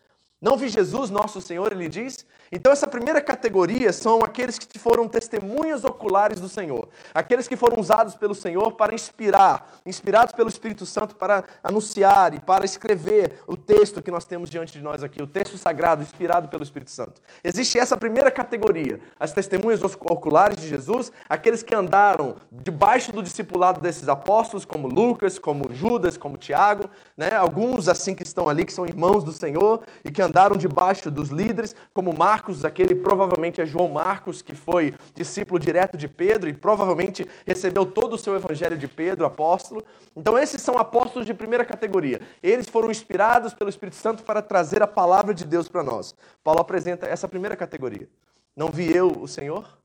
Não 0.42 0.56
vi 0.56 0.68
Jesus, 0.68 1.08
nosso 1.08 1.40
Senhor, 1.40 1.70
ele 1.70 1.88
diz. 1.88 2.26
Então, 2.50 2.72
essa 2.72 2.88
primeira 2.88 3.20
categoria 3.20 3.92
são 3.92 4.18
aqueles 4.25 4.58
que 4.58 4.76
foram 4.76 5.06
testemunhas 5.06 5.84
oculares 5.84 6.40
do 6.40 6.49
Senhor. 6.49 6.88
Aqueles 7.14 7.46
que 7.46 7.54
foram 7.54 7.80
usados 7.80 8.16
pelo 8.16 8.34
Senhor 8.34 8.72
para 8.72 8.92
inspirar, 8.92 9.72
inspirados 9.87 10.34
pelo 10.34 10.49
Espírito 10.49 10.84
Santo 10.84 11.14
para 11.14 11.44
anunciar 11.62 12.34
e 12.34 12.40
para 12.40 12.64
escrever 12.64 13.38
o 13.46 13.56
texto 13.56 14.02
que 14.02 14.11
nós 14.11 14.25
temos 14.25 14.50
diante 14.50 14.72
de 14.72 14.82
nós 14.82 15.04
aqui, 15.04 15.22
o 15.22 15.28
texto 15.28 15.56
sagrado, 15.56 16.02
inspirado 16.02 16.49
pelo 16.49 16.64
Espírito 16.64 16.90
Santo. 16.90 17.22
Existe 17.44 17.78
essa 17.78 17.96
primeira 17.96 18.30
categoria, 18.30 19.00
as 19.20 19.32
testemunhas 19.32 19.80
oculares 19.82 20.56
de 20.56 20.68
Jesus, 20.68 21.12
aqueles 21.28 21.62
que 21.62 21.75
andaram 21.75 22.34
debaixo 22.50 23.12
do 23.12 23.22
discipulado 23.22 23.80
desses 23.80 24.08
apóstolos, 24.08 24.64
como 24.64 24.88
Lucas, 24.88 25.38
como 25.38 25.72
Judas, 25.72 26.16
como 26.16 26.37
Tiago, 26.37 26.90
né? 27.16 27.30
alguns 27.32 27.88
assim 27.88 28.12
que 28.12 28.25
estão 28.25 28.49
ali, 28.49 28.64
que 28.64 28.72
são 28.72 28.84
irmãos 28.84 29.22
do 29.22 29.30
Senhor 29.30 29.82
e 30.04 30.11
que 30.11 30.20
andaram 30.20 30.31
debaixo 30.56 31.10
dos 31.10 31.28
líderes, 31.28 31.76
como 31.92 32.16
Marcos, 32.16 32.64
aquele 32.64 32.94
provavelmente 32.94 33.60
é 33.60 33.66
João 33.66 33.88
Marcos, 33.88 34.40
que 34.40 34.54
foi 34.54 34.94
discípulo 35.14 35.60
direto 35.60 35.96
de 35.96 36.08
Pedro 36.08 36.48
e 36.48 36.52
provavelmente 36.52 37.26
recebeu 37.46 37.84
todo 37.84 38.14
o 38.14 38.18
seu 38.18 38.34
evangelho 38.34 38.76
de 38.76 38.88
Pedro, 38.88 39.26
apóstolo. 39.26 39.84
Então, 40.16 40.38
esses 40.38 40.62
são 40.62 40.78
apóstolos 40.78 41.26
de 41.26 41.34
primeira 41.34 41.64
categoria. 41.64 42.20
Eles 42.42 42.68
foram 42.68 42.90
inspirados 42.90 43.54
pelo 43.54 43.70
Espírito 43.70 43.96
Santo 43.96 44.22
para 44.22 44.40
trazer 44.40 44.82
a 44.82 44.86
palavra 44.86 45.34
de 45.34 45.44
Deus 45.44 45.68
para 45.68 45.82
nós. 45.82 46.14
Paulo 46.42 46.60
apresenta 46.60 47.06
essa 47.06 47.28
primeira 47.28 47.54
categoria. 47.54 48.08
Não 48.56 48.68
vi 48.68 48.94
eu 48.94 49.08
o 49.08 49.28
Senhor? 49.28 49.82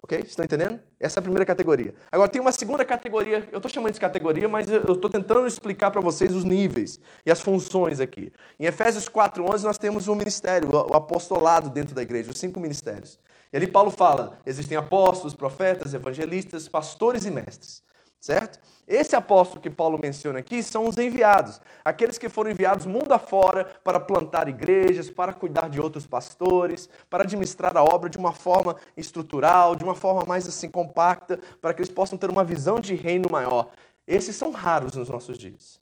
Ok? 0.00 0.20
Estão 0.20 0.44
entendendo? 0.44 0.80
Essa 0.98 1.18
é 1.18 1.20
a 1.20 1.22
primeira 1.22 1.44
categoria. 1.44 1.94
Agora 2.10 2.28
tem 2.28 2.40
uma 2.40 2.52
segunda 2.52 2.84
categoria, 2.84 3.48
eu 3.52 3.58
estou 3.58 3.70
chamando 3.70 3.92
de 3.92 4.00
categoria, 4.00 4.48
mas 4.48 4.68
eu 4.68 4.94
estou 4.94 5.10
tentando 5.10 5.46
explicar 5.46 5.90
para 5.90 6.00
vocês 6.00 6.34
os 6.34 6.44
níveis 6.44 6.98
e 7.26 7.30
as 7.30 7.40
funções 7.40 8.00
aqui. 8.00 8.32
Em 8.58 8.64
Efésios 8.64 9.08
4,11 9.08 9.62
nós 9.62 9.78
temos 9.78 10.08
o 10.08 10.12
um 10.12 10.14
ministério, 10.14 10.70
o 10.72 10.96
apostolado 10.96 11.68
dentro 11.68 11.94
da 11.94 12.02
igreja, 12.02 12.30
os 12.30 12.38
cinco 12.38 12.58
ministérios. 12.58 13.18
E 13.52 13.56
ali 13.56 13.66
Paulo 13.66 13.90
fala: 13.90 14.38
existem 14.46 14.78
apóstolos, 14.78 15.34
profetas, 15.34 15.92
evangelistas, 15.92 16.68
pastores 16.68 17.26
e 17.26 17.30
mestres. 17.30 17.82
Certo? 18.22 18.60
Esse 18.86 19.16
apóstolo 19.16 19.60
que 19.60 19.68
Paulo 19.68 19.98
menciona 20.00 20.38
aqui 20.38 20.62
são 20.62 20.86
os 20.86 20.96
enviados, 20.96 21.60
aqueles 21.84 22.18
que 22.18 22.28
foram 22.28 22.52
enviados 22.52 22.86
mundo 22.86 23.12
afora 23.12 23.64
para 23.82 23.98
plantar 23.98 24.48
igrejas, 24.48 25.10
para 25.10 25.32
cuidar 25.32 25.68
de 25.68 25.80
outros 25.80 26.06
pastores, 26.06 26.88
para 27.10 27.24
administrar 27.24 27.76
a 27.76 27.82
obra 27.82 28.08
de 28.08 28.16
uma 28.16 28.32
forma 28.32 28.76
estrutural, 28.96 29.74
de 29.74 29.82
uma 29.82 29.96
forma 29.96 30.24
mais 30.24 30.46
assim 30.46 30.70
compacta, 30.70 31.38
para 31.60 31.74
que 31.74 31.80
eles 31.80 31.90
possam 31.90 32.16
ter 32.16 32.30
uma 32.30 32.44
visão 32.44 32.78
de 32.78 32.94
reino 32.94 33.28
maior. 33.28 33.70
Esses 34.06 34.36
são 34.36 34.52
raros 34.52 34.94
nos 34.94 35.08
nossos 35.08 35.36
dias. 35.36 35.80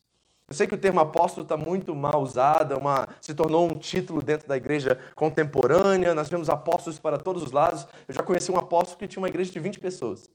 Eu 0.49 0.55
sei 0.55 0.67
que 0.67 0.75
o 0.75 0.79
termo 0.79 0.99
apóstolo 0.99 1.45
está 1.45 1.59
muito 1.59 1.95
mal 1.95 2.23
usado, 2.23 2.73
é 2.73 2.77
uma, 2.77 3.07
se 3.21 3.35
tornou 3.35 3.71
um 3.71 3.79
título 3.79 4.23
dentro 4.23 4.49
da 4.49 4.57
igreja 4.57 4.99
contemporânea. 5.15 6.15
Nós 6.15 6.29
vemos 6.29 6.49
apóstolos 6.49 6.99
para 6.99 7.19
todos 7.19 7.43
os 7.43 7.53
lados. 7.53 7.87
Eu 8.09 8.15
já 8.15 8.23
conheci 8.23 8.51
um 8.51 8.59
apóstolo 8.59 8.99
que 8.99 9.07
tinha 9.07 9.21
uma 9.21 9.29
igreja 9.29 9.53
de 9.53 9.61
20 9.61 9.79
pessoas. 9.79 10.29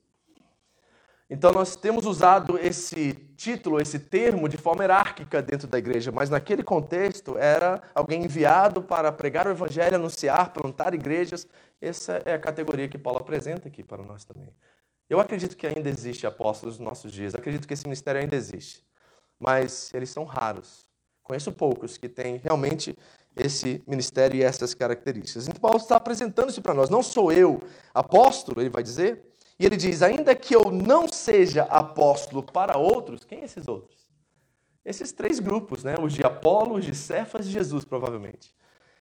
Então 1.28 1.52
nós 1.52 1.76
temos 1.76 2.06
usado 2.06 2.58
esse 2.60 3.14
título, 3.36 3.82
esse 3.82 3.98
termo, 3.98 4.48
de 4.48 4.58
forma 4.58 4.84
hierárquica 4.84 5.42
dentro 5.42 5.68
da 5.68 5.78
igreja, 5.80 6.12
mas 6.12 6.30
naquele 6.30 6.64
contexto 6.64 7.36
era 7.38 7.82
alguém 7.96 8.24
enviado 8.24 8.84
para 8.84 9.12
pregar 9.12 9.48
o 9.48 9.52
evangelho, 9.52 9.96
anunciar, 9.96 10.54
plantar 10.54 10.94
igrejas. 10.94 11.48
Essa 11.82 12.22
é 12.26 12.34
a 12.36 12.40
categoria 12.40 12.88
que 12.88 12.98
Paulo 12.98 13.20
apresenta 13.20 13.68
aqui 13.68 13.84
para 13.84 14.04
nós 14.04 14.24
também. 14.24 14.54
Eu 15.10 15.20
acredito 15.20 15.58
que 15.58 15.66
ainda 15.66 15.90
existe 15.90 16.28
apóstolos 16.28 16.78
nos 16.78 16.88
nossos 16.88 17.12
dias, 17.12 17.34
acredito 17.34 17.68
que 17.68 17.74
esse 17.74 17.86
ministério 17.86 18.22
ainda 18.22 18.36
existe, 18.36 18.84
mas 19.40 19.92
eles 19.94 20.10
são 20.12 20.26
raros. 20.26 20.88
Conheço 21.24 21.52
poucos 21.52 21.98
que 21.98 22.08
têm 22.08 22.38
realmente 22.38 22.96
esse 23.36 23.84
ministério 23.88 24.38
e 24.38 24.44
essas 24.44 24.76
características. 24.76 25.48
Então 25.48 25.60
Paulo 25.60 25.78
está 25.78 25.96
apresentando 25.96 26.50
isso 26.50 26.62
para 26.62 26.74
nós. 26.74 26.90
Não 26.90 27.02
sou 27.02 27.32
eu 27.32 27.62
apóstolo, 27.94 28.62
ele 28.62 28.70
vai 28.70 28.84
dizer, 28.84 29.26
e 29.60 29.66
ele 29.66 29.78
diz: 29.78 30.02
ainda 30.02 30.36
que 30.36 30.56
eu 30.56 30.72
não 30.72 31.08
seja 31.08 31.64
apóstolo 31.64 32.44
para 32.44 32.78
outros, 32.78 33.24
quem 33.24 33.42
é 33.42 33.46
esses 33.46 33.68
outros? 33.68 34.06
Esses 34.84 35.12
três 35.12 35.40
grupos, 35.40 35.84
né? 35.84 35.96
Os 36.00 36.14
de 36.14 36.24
Apolo, 36.24 36.76
os 36.76 36.86
de 36.86 36.94
Cefas 36.94 37.48
e 37.48 37.50
Jesus, 37.50 37.84
provavelmente. 37.84 38.54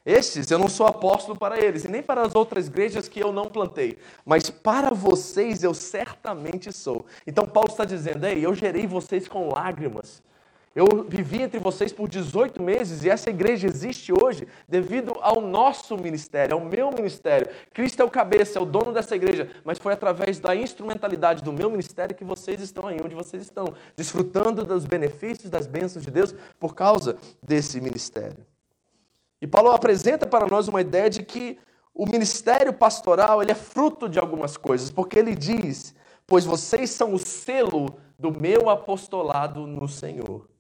Estes 0.06 0.50
eu 0.50 0.58
não 0.58 0.68
sou 0.68 0.86
apóstolo 0.86 1.38
para 1.38 1.58
eles, 1.58 1.84
e 1.84 1.88
nem 1.88 2.02
para 2.02 2.22
as 2.22 2.34
outras 2.34 2.66
igrejas 2.66 3.08
que 3.08 3.20
eu 3.20 3.32
não 3.32 3.46
plantei, 3.46 3.98
mas 4.24 4.50
para 4.50 4.90
vocês 4.90 5.62
eu 5.62 5.72
certamente 5.72 6.70
sou. 6.72 7.06
Então 7.26 7.46
Paulo 7.46 7.70
está 7.70 7.84
dizendo: 7.84 8.26
Ei, 8.26 8.44
eu 8.44 8.54
gerei 8.54 8.86
vocês 8.86 9.26
com 9.26 9.48
lágrimas, 9.48 10.22
eu 10.74 11.06
vivi 11.08 11.40
entre 11.40 11.60
vocês 11.60 11.92
por 11.92 12.08
18 12.08 12.60
meses 12.60 13.04
e 13.04 13.08
essa 13.08 13.30
igreja 13.30 13.68
existe 13.68 14.12
hoje 14.12 14.48
devido 14.68 15.16
ao 15.20 15.40
nosso 15.40 15.96
ministério, 15.96 16.54
ao 16.56 16.64
meu 16.64 16.90
ministério. 16.90 17.48
Cristo 17.72 18.02
é 18.02 18.04
o 18.04 18.10
cabeça, 18.10 18.58
é 18.58 18.62
o 18.62 18.64
dono 18.64 18.92
dessa 18.92 19.14
igreja, 19.14 19.48
mas 19.64 19.78
foi 19.78 19.92
através 19.92 20.40
da 20.40 20.56
instrumentalidade 20.56 21.44
do 21.44 21.52
meu 21.52 21.70
ministério 21.70 22.16
que 22.16 22.24
vocês 22.24 22.60
estão 22.60 22.88
aí 22.88 22.98
onde 23.00 23.14
vocês 23.14 23.40
estão, 23.44 23.72
desfrutando 23.96 24.64
dos 24.64 24.84
benefícios, 24.84 25.48
das 25.48 25.68
bênçãos 25.68 26.04
de 26.04 26.10
Deus 26.10 26.34
por 26.58 26.74
causa 26.74 27.16
desse 27.40 27.80
ministério. 27.80 28.44
E 29.40 29.46
Paulo 29.46 29.70
apresenta 29.70 30.26
para 30.26 30.46
nós 30.46 30.66
uma 30.66 30.80
ideia 30.80 31.08
de 31.08 31.22
que 31.22 31.56
o 31.94 32.04
ministério 32.04 32.72
pastoral 32.72 33.40
ele 33.40 33.52
é 33.52 33.54
fruto 33.54 34.08
de 34.08 34.18
algumas 34.18 34.56
coisas, 34.56 34.90
porque 34.90 35.16
ele 35.20 35.36
diz: 35.36 35.94
Pois 36.26 36.44
vocês 36.44 36.90
são 36.90 37.14
o 37.14 37.18
selo 37.18 37.96
do 38.18 38.32
meu 38.32 38.68
apostolado 38.68 39.66
no 39.68 39.86
Senhor. 39.88 40.52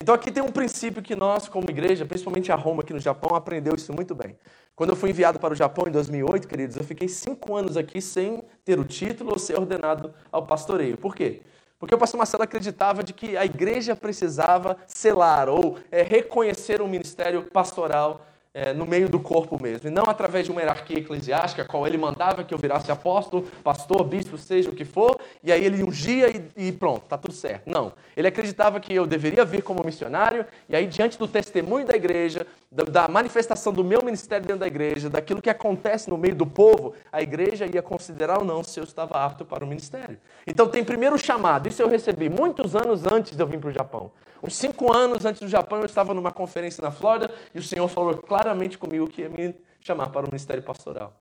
Então 0.00 0.14
aqui 0.14 0.30
tem 0.30 0.40
um 0.40 0.52
princípio 0.52 1.02
que 1.02 1.16
nós, 1.16 1.48
como 1.48 1.68
igreja, 1.68 2.06
principalmente 2.06 2.52
a 2.52 2.54
Roma 2.54 2.82
aqui 2.82 2.92
no 2.92 3.00
Japão, 3.00 3.34
aprendeu 3.34 3.74
isso 3.74 3.92
muito 3.92 4.14
bem. 4.14 4.38
Quando 4.76 4.90
eu 4.90 4.96
fui 4.96 5.10
enviado 5.10 5.40
para 5.40 5.52
o 5.52 5.56
Japão 5.56 5.86
em 5.88 5.90
2008, 5.90 6.46
queridos, 6.46 6.76
eu 6.76 6.84
fiquei 6.84 7.08
cinco 7.08 7.56
anos 7.56 7.76
aqui 7.76 8.00
sem 8.00 8.44
ter 8.64 8.78
o 8.78 8.84
título 8.84 9.32
ou 9.32 9.38
ser 9.40 9.58
ordenado 9.58 10.14
ao 10.30 10.46
pastoreio. 10.46 10.96
Por 10.96 11.16
quê? 11.16 11.42
Porque 11.80 11.92
o 11.92 11.98
pastor 11.98 12.16
Marcelo 12.16 12.44
acreditava 12.44 13.02
de 13.02 13.12
que 13.12 13.36
a 13.36 13.44
igreja 13.44 13.96
precisava 13.96 14.76
selar 14.86 15.48
ou 15.48 15.78
é, 15.90 16.02
reconhecer 16.02 16.80
o 16.80 16.86
ministério 16.86 17.42
pastoral 17.50 18.24
é, 18.54 18.72
no 18.72 18.86
meio 18.86 19.08
do 19.08 19.20
corpo 19.20 19.62
mesmo, 19.62 19.88
e 19.88 19.90
não 19.90 20.04
através 20.04 20.46
de 20.46 20.50
uma 20.50 20.60
hierarquia 20.60 20.98
eclesiástica, 20.98 21.62
a 21.62 21.64
qual 21.64 21.86
ele 21.86 21.98
mandava 21.98 22.42
que 22.42 22.52
eu 22.52 22.58
virasse 22.58 22.90
apóstolo, 22.90 23.46
pastor, 23.62 24.04
bispo, 24.04 24.38
seja 24.38 24.70
o 24.70 24.74
que 24.74 24.84
for, 24.84 25.18
e 25.42 25.52
aí 25.52 25.64
ele 25.64 25.82
ungia 25.82 26.28
e, 26.30 26.68
e 26.68 26.72
pronto, 26.72 27.04
está 27.04 27.18
tudo 27.18 27.34
certo. 27.34 27.70
Não. 27.70 27.92
Ele 28.16 28.26
acreditava 28.26 28.80
que 28.80 28.94
eu 28.94 29.06
deveria 29.06 29.44
vir 29.44 29.62
como 29.62 29.84
missionário, 29.84 30.46
e 30.68 30.74
aí, 30.74 30.86
diante 30.86 31.18
do 31.18 31.28
testemunho 31.28 31.86
da 31.86 31.94
igreja, 31.94 32.46
da, 32.70 32.84
da 32.84 33.08
manifestação 33.08 33.72
do 33.72 33.84
meu 33.84 34.02
ministério 34.02 34.46
dentro 34.46 34.60
da 34.60 34.66
igreja, 34.66 35.08
daquilo 35.08 35.42
que 35.42 35.50
acontece 35.50 36.08
no 36.10 36.18
meio 36.18 36.34
do 36.34 36.46
povo, 36.46 36.94
a 37.12 37.22
igreja 37.22 37.66
ia 37.66 37.82
considerar 37.82 38.38
ou 38.38 38.44
não 38.44 38.62
se 38.64 38.78
eu 38.80 38.84
estava 38.84 39.24
apto 39.24 39.44
para 39.44 39.64
o 39.64 39.68
ministério. 39.68 40.18
Então, 40.46 40.68
tem 40.68 40.82
primeiro 40.82 41.18
chamado, 41.18 41.68
isso 41.68 41.82
eu 41.82 41.88
recebi 41.88 42.28
muitos 42.28 42.74
anos 42.74 43.06
antes 43.06 43.36
de 43.36 43.42
eu 43.42 43.46
vir 43.46 43.58
para 43.58 43.70
o 43.70 43.72
Japão. 43.72 44.10
Uns 44.42 44.56
cinco 44.56 44.92
anos 44.92 45.24
antes 45.24 45.40
do 45.40 45.48
Japão, 45.48 45.78
eu 45.80 45.86
estava 45.86 46.14
numa 46.14 46.30
conferência 46.30 46.82
na 46.82 46.90
Flórida 46.90 47.32
e 47.54 47.58
o 47.58 47.62
Senhor 47.62 47.88
falou 47.88 48.16
claramente 48.16 48.78
comigo 48.78 49.08
que 49.08 49.22
ia 49.22 49.28
me 49.28 49.54
chamar 49.80 50.10
para 50.10 50.26
o 50.26 50.28
ministério 50.28 50.62
pastoral. 50.62 51.18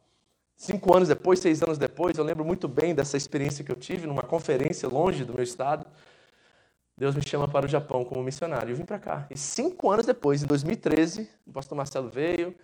Cinco 0.55 0.95
anos 0.95 1.07
depois, 1.07 1.39
seis 1.39 1.61
anos 1.61 1.77
depois, 1.77 2.17
eu 2.17 2.23
lembro 2.23 2.43
muito 2.43 2.67
bem 2.67 2.93
dessa 2.95 3.15
experiência 3.15 3.63
que 3.63 3.71
eu 3.71 3.75
tive 3.75 4.07
numa 4.07 4.23
conferência 4.23 4.89
longe 4.89 5.23
do 5.23 5.33
meu 5.33 5.43
estado. 5.43 5.85
Deus 6.97 7.13
me 7.13 7.21
chama 7.21 7.47
para 7.47 7.67
o 7.67 7.69
Japão 7.69 8.03
como 8.03 8.23
missionário. 8.23 8.71
Eu 8.71 8.75
vim 8.75 8.85
para 8.85 8.97
cá. 8.97 9.27
E 9.29 9.37
cinco 9.37 9.91
anos 9.91 10.07
depois, 10.07 10.41
em 10.41 10.47
2013, 10.47 11.29
o 11.45 11.51
pastor 11.51 11.77
Marcelo 11.77 12.09
veio, 12.09 12.55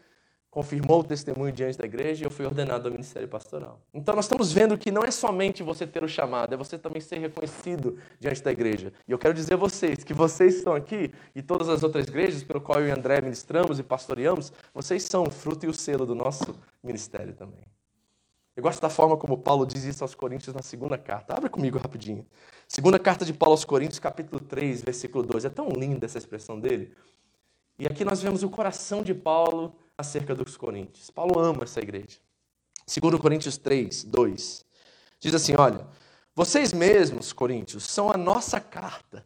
confirmou 0.53 1.00
o 1.00 1.03
testemunho 1.03 1.51
diante 1.51 1.79
da 1.79 1.83
igreja 1.83 2.24
e 2.24 2.27
eu 2.27 2.29
fui 2.29 2.45
ordenado 2.45 2.88
ao 2.88 2.91
ministério 2.91 3.27
pastoral. 3.27 3.81
Então 3.91 4.15
nós 4.15 4.25
estamos 4.25 4.53
vendo 4.53 4.77
que 4.77 4.91
não 4.91 5.01
é 5.01 5.10
somente 5.10 5.63
você 5.63 5.88
ter 5.88 6.03
o 6.03 6.07
chamado, 6.07 6.53
é 6.53 6.55
você 6.55 6.77
também 6.77 7.01
ser 7.01 7.17
reconhecido 7.17 7.98
diante 8.19 8.43
da 8.43 8.51
igreja. 8.51 8.93
E 9.07 9.12
eu 9.12 9.17
quero 9.17 9.33
dizer 9.33 9.55
a 9.55 9.57
vocês 9.57 10.03
que 10.03 10.13
vocês 10.13 10.57
estão 10.57 10.75
aqui 10.75 11.12
e 11.33 11.41
todas 11.41 11.69
as 11.69 11.81
outras 11.81 12.07
igrejas 12.07 12.43
pelo 12.43 12.62
qual 12.62 12.79
eu 12.79 12.88
e 12.88 12.91
André 12.91 13.19
ministramos 13.19 13.79
e 13.79 13.83
pastoreamos, 13.83 14.53
vocês 14.72 15.01
são 15.05 15.24
o 15.24 15.31
fruto 15.31 15.65
e 15.65 15.69
o 15.69 15.74
selo 15.74 16.05
do 16.05 16.13
nosso 16.13 16.55
ministério 16.83 17.33
também. 17.33 17.65
Eu 18.55 18.62
gosto 18.62 18.79
da 18.79 18.91
forma 18.91 19.17
como 19.17 19.39
Paulo 19.39 19.65
diz 19.65 19.83
isso 19.86 20.03
aos 20.03 20.13
Coríntios 20.13 20.53
na 20.53 20.62
segunda 20.62 21.00
carta. 21.00 21.33
Abre 21.36 21.50
comigo 21.50 21.79
rapidinho. 21.79 22.27
Segunda 22.67 23.00
carta 23.00 23.25
de 23.25 23.33
Paulo 23.33 23.53
aos 23.53 23.65
Coríntios, 23.65 23.98
capítulo 23.98 24.39
3, 24.39 24.83
versículo 24.83 25.24
2. 25.24 25.45
É 25.45 25.50
tão 25.50 25.69
linda 25.69 26.05
essa 26.05 26.19
expressão 26.19 26.60
dele. 26.60 26.93
E 27.79 27.88
aqui 27.88 28.05
nós 28.05 28.22
vemos 28.22 28.43
o 28.43 28.50
coração 28.51 29.01
de 29.01 29.15
Paulo 29.15 29.74
acerca 29.97 30.33
dos 30.33 30.57
coríntios. 30.57 31.09
Paulo 31.09 31.39
ama 31.39 31.63
essa 31.63 31.79
igreja. 31.79 32.17
Segundo 32.85 33.19
Coríntios 33.19 33.57
3, 33.57 34.03
2, 34.03 34.65
diz 35.19 35.33
assim, 35.33 35.55
olha, 35.57 35.88
vocês 36.35 36.73
mesmos, 36.73 37.31
coríntios, 37.31 37.83
são 37.85 38.12
a 38.12 38.17
nossa 38.17 38.59
carta, 38.59 39.23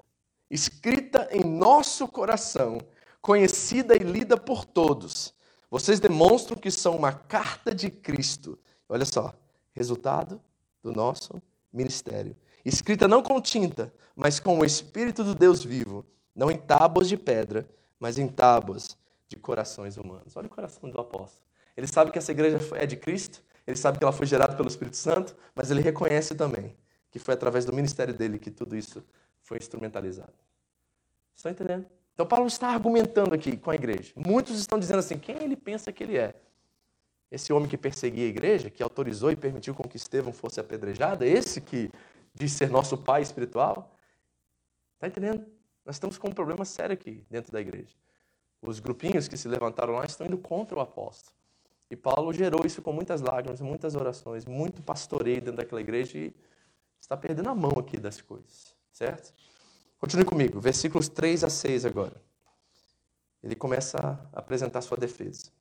escrita 0.50 1.27
em 1.31 1.43
nosso 1.43 2.07
coração, 2.07 2.79
conhecida 3.21 3.95
e 3.95 4.00
lida 4.00 4.38
por 4.38 4.63
todos. 4.63 5.33
Vocês 5.71 6.00
demonstram 6.00 6.57
que 6.57 6.69
são 6.69 6.95
uma 6.95 7.12
carta 7.12 7.74
de 7.74 7.89
Cristo. 7.89 8.59
Olha 8.88 9.05
só, 9.05 9.33
resultado 9.74 10.39
do 10.83 10.91
nosso 10.91 11.41
ministério. 11.74 12.36
Escrita 12.63 13.07
não 13.07 13.24
com 13.24 13.41
tinta, 13.41 13.93
mas 14.15 14.39
com 14.39 14.59
o 14.59 14.65
Espírito 14.65 15.24
do 15.24 15.33
Deus 15.33 15.63
vivo, 15.63 16.05
não 16.36 16.51
em 16.51 16.57
tábuas 16.57 17.09
de 17.09 17.17
pedra, 17.17 17.67
mas 18.00 18.17
em 18.17 18.27
tábuas 18.27 18.97
de 19.27 19.36
corações 19.36 19.98
humanos. 19.98 20.36
Olha 20.36 20.48
o 20.48 20.50
coração 20.50 20.89
do 20.89 21.00
apóstolo. 21.00 21.46
Ele 21.75 21.88
sabe 21.88 22.12
que 22.12 22.17
essa 22.17 22.31
igreja 22.31 22.57
é 22.75 22.86
de 22.86 22.96
Cristo, 22.96 23.43
ele 23.65 23.77
sabe 23.77 23.98
que 23.98 24.03
ela 24.03 24.13
foi 24.13 24.25
gerada 24.25 24.55
pelo 24.55 24.67
Espírito 24.67 24.98
Santo, 24.98 25.36
mas 25.53 25.69
ele 25.69 25.81
reconhece 25.81 26.34
também 26.34 26.75
que 27.12 27.19
foi 27.19 27.34
através 27.34 27.65
do 27.65 27.74
ministério 27.74 28.13
dele 28.13 28.39
que 28.39 28.50
tudo 28.50 28.75
isso 28.75 29.03
foi 29.41 29.57
instrumentalizado. 29.57 30.34
Estão 31.36 31.51
entendendo? 31.51 31.86
Então 32.13 32.25
Paulo 32.25 32.48
está 32.48 32.69
argumentando 32.69 33.36
aqui 33.36 33.55
com 33.57 33.69
a 33.69 33.75
igreja. 33.75 34.13
Muitos 34.15 34.60
estão 34.60 34.79
dizendo 34.79 35.00
assim: 35.00 35.17
quem 35.17 35.38
ele 35.43 35.55
pensa 35.55 35.91
que 35.91 36.03
ele 36.03 36.17
é? 36.17 36.34
Esse 37.29 37.51
homem 37.51 37.69
que 37.69 37.77
perseguia 37.77 38.25
a 38.25 38.29
igreja, 38.29 38.69
que 38.69 38.81
autorizou 38.81 39.29
e 39.29 39.36
permitiu 39.36 39.75
com 39.75 39.84
que 39.84 39.98
Estevão 39.98 40.31
fosse 40.31 40.60
apedrejado, 40.60 41.25
é 41.25 41.27
esse 41.27 41.60
que 41.60 41.91
diz 42.34 42.53
ser 42.53 42.69
nosso 42.69 42.98
pai 42.98 43.22
espiritual? 43.22 43.93
Está 44.96 45.07
entendendo? 45.07 45.46
Nós 45.86 45.96
estamos 45.96 46.17
com 46.17 46.29
um 46.29 46.34
problema 46.34 46.65
sério 46.65 46.93
aqui 46.93 47.25
dentro 47.29 47.51
da 47.51 47.62
igreja 47.62 47.93
os 48.61 48.79
grupinhos 48.79 49.27
que 49.27 49.37
se 49.37 49.47
levantaram 49.47 49.93
lá 49.93 50.05
estão 50.05 50.27
indo 50.27 50.37
contra 50.37 50.77
o 50.77 50.81
apóstolo. 50.81 51.35
E 51.89 51.95
Paulo 51.95 52.33
gerou 52.33 52.65
isso 52.65 52.81
com 52.81 52.91
muitas 52.91 53.21
lágrimas, 53.21 53.61
muitas 53.61 53.95
orações, 53.95 54.45
muito 54.45 54.81
pastoreio 54.81 55.41
dentro 55.41 55.57
daquela 55.57 55.79
igreja 55.79 56.17
e 56.17 56.35
está 56.99 57.15
perdendo 57.15 57.49
a 57.49 57.55
mão 57.55 57.71
aqui 57.77 57.97
das 57.97 58.21
coisas, 58.21 58.75
certo? 58.91 59.33
Continue 59.97 60.25
comigo, 60.25 60.59
versículos 60.59 61.07
3 61.07 61.45
a 61.45 61.49
6 61.49 61.85
agora. 61.85 62.21
Ele 63.41 63.55
começa 63.55 63.97
a 64.33 64.39
apresentar 64.39 64.81
sua 64.81 64.97
defesa. 64.97 65.51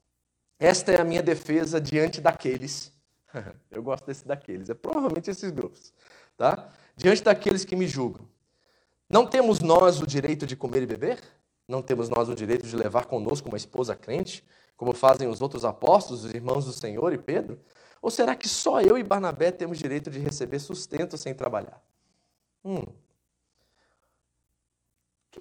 Esta 0.58 0.92
é 0.92 1.00
a 1.00 1.04
minha 1.04 1.22
defesa 1.22 1.80
diante 1.80 2.20
daqueles. 2.20 2.92
Eu 3.70 3.82
gosto 3.82 4.06
desse 4.06 4.26
daqueles, 4.26 4.68
é 4.68 4.74
provavelmente 4.74 5.30
esses 5.30 5.50
grupos, 5.50 5.92
tá? 6.36 6.70
Diante 6.96 7.22
daqueles 7.22 7.64
que 7.64 7.76
me 7.76 7.86
julgam. 7.86 8.26
Não 9.08 9.26
temos 9.26 9.60
nós 9.60 10.00
o 10.00 10.06
direito 10.06 10.46
de 10.46 10.56
comer 10.56 10.82
e 10.82 10.86
beber? 10.86 11.22
Não 11.68 11.82
temos 11.82 12.08
nós 12.08 12.28
o 12.28 12.34
direito 12.34 12.66
de 12.66 12.76
levar 12.76 13.06
conosco 13.06 13.48
uma 13.48 13.56
esposa 13.56 13.94
crente, 13.96 14.44
como 14.76 14.92
fazem 14.92 15.28
os 15.28 15.40
outros 15.40 15.64
apóstolos, 15.64 16.24
os 16.24 16.32
irmãos 16.32 16.64
do 16.64 16.72
Senhor 16.72 17.12
e 17.12 17.18
Pedro? 17.18 17.58
Ou 18.00 18.10
será 18.10 18.36
que 18.36 18.48
só 18.48 18.80
eu 18.80 18.96
e 18.96 19.02
Barnabé 19.02 19.50
temos 19.50 19.78
direito 19.78 20.10
de 20.10 20.18
receber 20.18 20.60
sustento 20.60 21.16
sem 21.16 21.34
trabalhar? 21.34 21.82
Hum, 22.64 22.84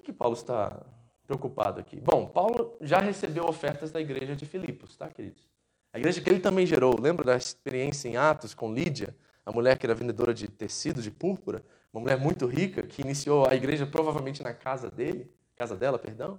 que 0.00 0.12
Paulo 0.12 0.34
está 0.34 0.84
preocupado 1.26 1.80
aqui? 1.80 2.00
Bom, 2.00 2.26
Paulo 2.26 2.76
já 2.80 2.98
recebeu 2.98 3.44
ofertas 3.46 3.90
da 3.90 4.00
igreja 4.00 4.36
de 4.36 4.46
Filipos, 4.46 4.96
tá, 4.96 5.08
queridos? 5.08 5.48
A 5.92 5.98
igreja 5.98 6.20
que 6.20 6.28
ele 6.28 6.40
também 6.40 6.66
gerou, 6.66 6.98
lembra 7.00 7.24
da 7.24 7.36
experiência 7.36 8.08
em 8.08 8.16
Atos 8.16 8.54
com 8.54 8.72
Lídia, 8.72 9.16
a 9.44 9.52
mulher 9.52 9.78
que 9.78 9.86
era 9.86 9.94
vendedora 9.94 10.34
de 10.34 10.48
tecido, 10.48 11.00
de 11.00 11.10
púrpura, 11.10 11.64
uma 11.92 12.02
mulher 12.02 12.18
muito 12.18 12.46
rica 12.46 12.82
que 12.82 13.00
iniciou 13.00 13.48
a 13.48 13.54
igreja 13.54 13.86
provavelmente 13.86 14.42
na 14.42 14.52
casa 14.52 14.90
dele, 14.90 15.30
casa 15.56 15.74
dela, 15.74 15.98
perdão. 15.98 16.38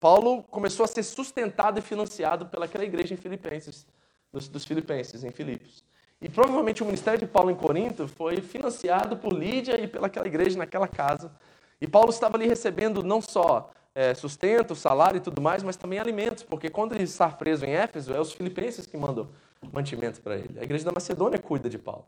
Paulo 0.00 0.42
começou 0.44 0.84
a 0.84 0.86
ser 0.86 1.02
sustentado 1.02 1.78
e 1.78 1.82
financiado 1.82 2.46
pelaquela 2.46 2.84
igreja 2.84 3.14
em 3.14 3.16
Filipenses, 3.16 3.86
dos, 4.32 4.48
dos 4.48 4.64
Filipenses, 4.64 5.24
em 5.24 5.30
Filipos. 5.30 5.84
E 6.20 6.28
provavelmente 6.28 6.82
o 6.82 6.86
ministério 6.86 7.20
de 7.20 7.26
Paulo 7.26 7.50
em 7.50 7.54
Corinto 7.54 8.08
foi 8.08 8.40
financiado 8.40 9.16
por 9.16 9.32
Lídia 9.32 9.80
e 9.80 9.86
pelaquela 9.86 10.26
igreja 10.26 10.56
naquela 10.58 10.88
casa. 10.88 11.30
E 11.80 11.86
Paulo 11.86 12.10
estava 12.10 12.36
ali 12.36 12.46
recebendo 12.46 13.02
não 13.02 13.20
só 13.20 13.70
é, 13.94 14.14
sustento, 14.14 14.74
salário 14.74 15.18
e 15.18 15.20
tudo 15.20 15.42
mais, 15.42 15.62
mas 15.62 15.76
também 15.76 15.98
alimentos, 15.98 16.42
porque 16.42 16.70
quando 16.70 16.94
ele 16.94 17.04
está 17.04 17.28
preso 17.28 17.64
em 17.64 17.70
Éfeso, 17.70 18.12
é 18.14 18.20
os 18.20 18.32
filipenses 18.32 18.86
que 18.86 18.96
mandam 18.96 19.28
mantimento 19.72 20.20
para 20.20 20.36
ele. 20.36 20.58
A 20.58 20.62
igreja 20.62 20.84
da 20.84 20.92
Macedônia 20.92 21.38
cuida 21.38 21.68
de 21.68 21.78
Paulo. 21.78 22.06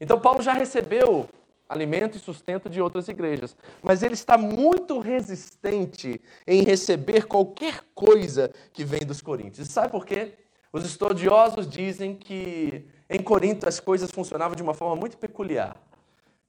Então 0.00 0.18
Paulo 0.18 0.42
já 0.42 0.52
recebeu 0.52 1.28
alimento 1.70 2.16
e 2.16 2.20
sustento 2.20 2.68
de 2.68 2.82
outras 2.82 3.06
igrejas, 3.06 3.56
mas 3.80 4.02
ele 4.02 4.14
está 4.14 4.36
muito 4.36 4.98
resistente 4.98 6.20
em 6.44 6.64
receber 6.64 7.26
qualquer 7.26 7.84
coisa 7.94 8.52
que 8.72 8.84
vem 8.84 9.06
dos 9.06 9.22
coríntios. 9.22 9.68
E 9.68 9.70
sabe 9.70 9.88
por 9.92 10.04
quê? 10.04 10.32
Os 10.72 10.84
estudiosos 10.84 11.68
dizem 11.68 12.16
que 12.16 12.84
em 13.08 13.22
Corinto 13.22 13.68
as 13.68 13.78
coisas 13.78 14.10
funcionavam 14.10 14.56
de 14.56 14.62
uma 14.62 14.74
forma 14.74 14.96
muito 14.96 15.16
peculiar. 15.16 15.76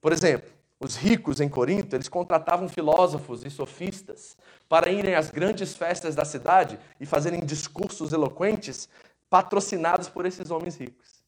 Por 0.00 0.12
exemplo, 0.12 0.50
os 0.80 0.96
ricos 0.96 1.40
em 1.40 1.48
Corinto, 1.48 1.94
eles 1.94 2.08
contratavam 2.08 2.68
filósofos 2.68 3.44
e 3.44 3.50
sofistas 3.50 4.36
para 4.68 4.90
irem 4.90 5.14
às 5.14 5.30
grandes 5.30 5.76
festas 5.76 6.16
da 6.16 6.24
cidade 6.24 6.80
e 6.98 7.06
fazerem 7.06 7.44
discursos 7.44 8.12
eloquentes 8.12 8.88
patrocinados 9.30 10.08
por 10.08 10.26
esses 10.26 10.50
homens 10.50 10.76
ricos. 10.76 11.21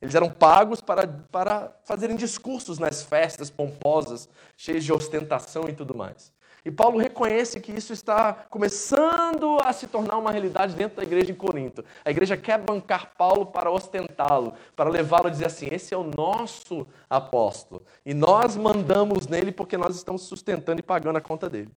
Eles 0.00 0.14
eram 0.14 0.30
pagos 0.30 0.80
para, 0.80 1.06
para 1.06 1.76
fazerem 1.84 2.16
discursos 2.16 2.78
nas 2.78 3.02
festas 3.02 3.50
pomposas, 3.50 4.28
cheias 4.56 4.84
de 4.84 4.92
ostentação 4.92 5.68
e 5.68 5.74
tudo 5.74 5.94
mais. 5.94 6.32
E 6.64 6.70
Paulo 6.70 6.98
reconhece 6.98 7.58
que 7.60 7.72
isso 7.72 7.92
está 7.92 8.32
começando 8.32 9.58
a 9.62 9.72
se 9.72 9.86
tornar 9.86 10.18
uma 10.18 10.30
realidade 10.30 10.74
dentro 10.74 10.96
da 10.96 11.02
igreja 11.02 11.32
em 11.32 11.34
Corinto. 11.34 11.84
A 12.04 12.10
igreja 12.10 12.36
quer 12.36 12.58
bancar 12.58 13.14
Paulo 13.16 13.46
para 13.46 13.70
ostentá-lo, 13.70 14.54
para 14.76 14.90
levá-lo 14.90 15.28
a 15.28 15.30
dizer 15.30 15.46
assim: 15.46 15.68
esse 15.70 15.94
é 15.94 15.96
o 15.96 16.04
nosso 16.04 16.86
apóstolo. 17.08 17.82
E 18.04 18.12
nós 18.12 18.56
mandamos 18.56 19.26
nele 19.26 19.52
porque 19.52 19.76
nós 19.78 19.96
estamos 19.96 20.22
sustentando 20.22 20.80
e 20.80 20.82
pagando 20.82 21.16
a 21.16 21.20
conta 21.20 21.48
dele. 21.48 21.70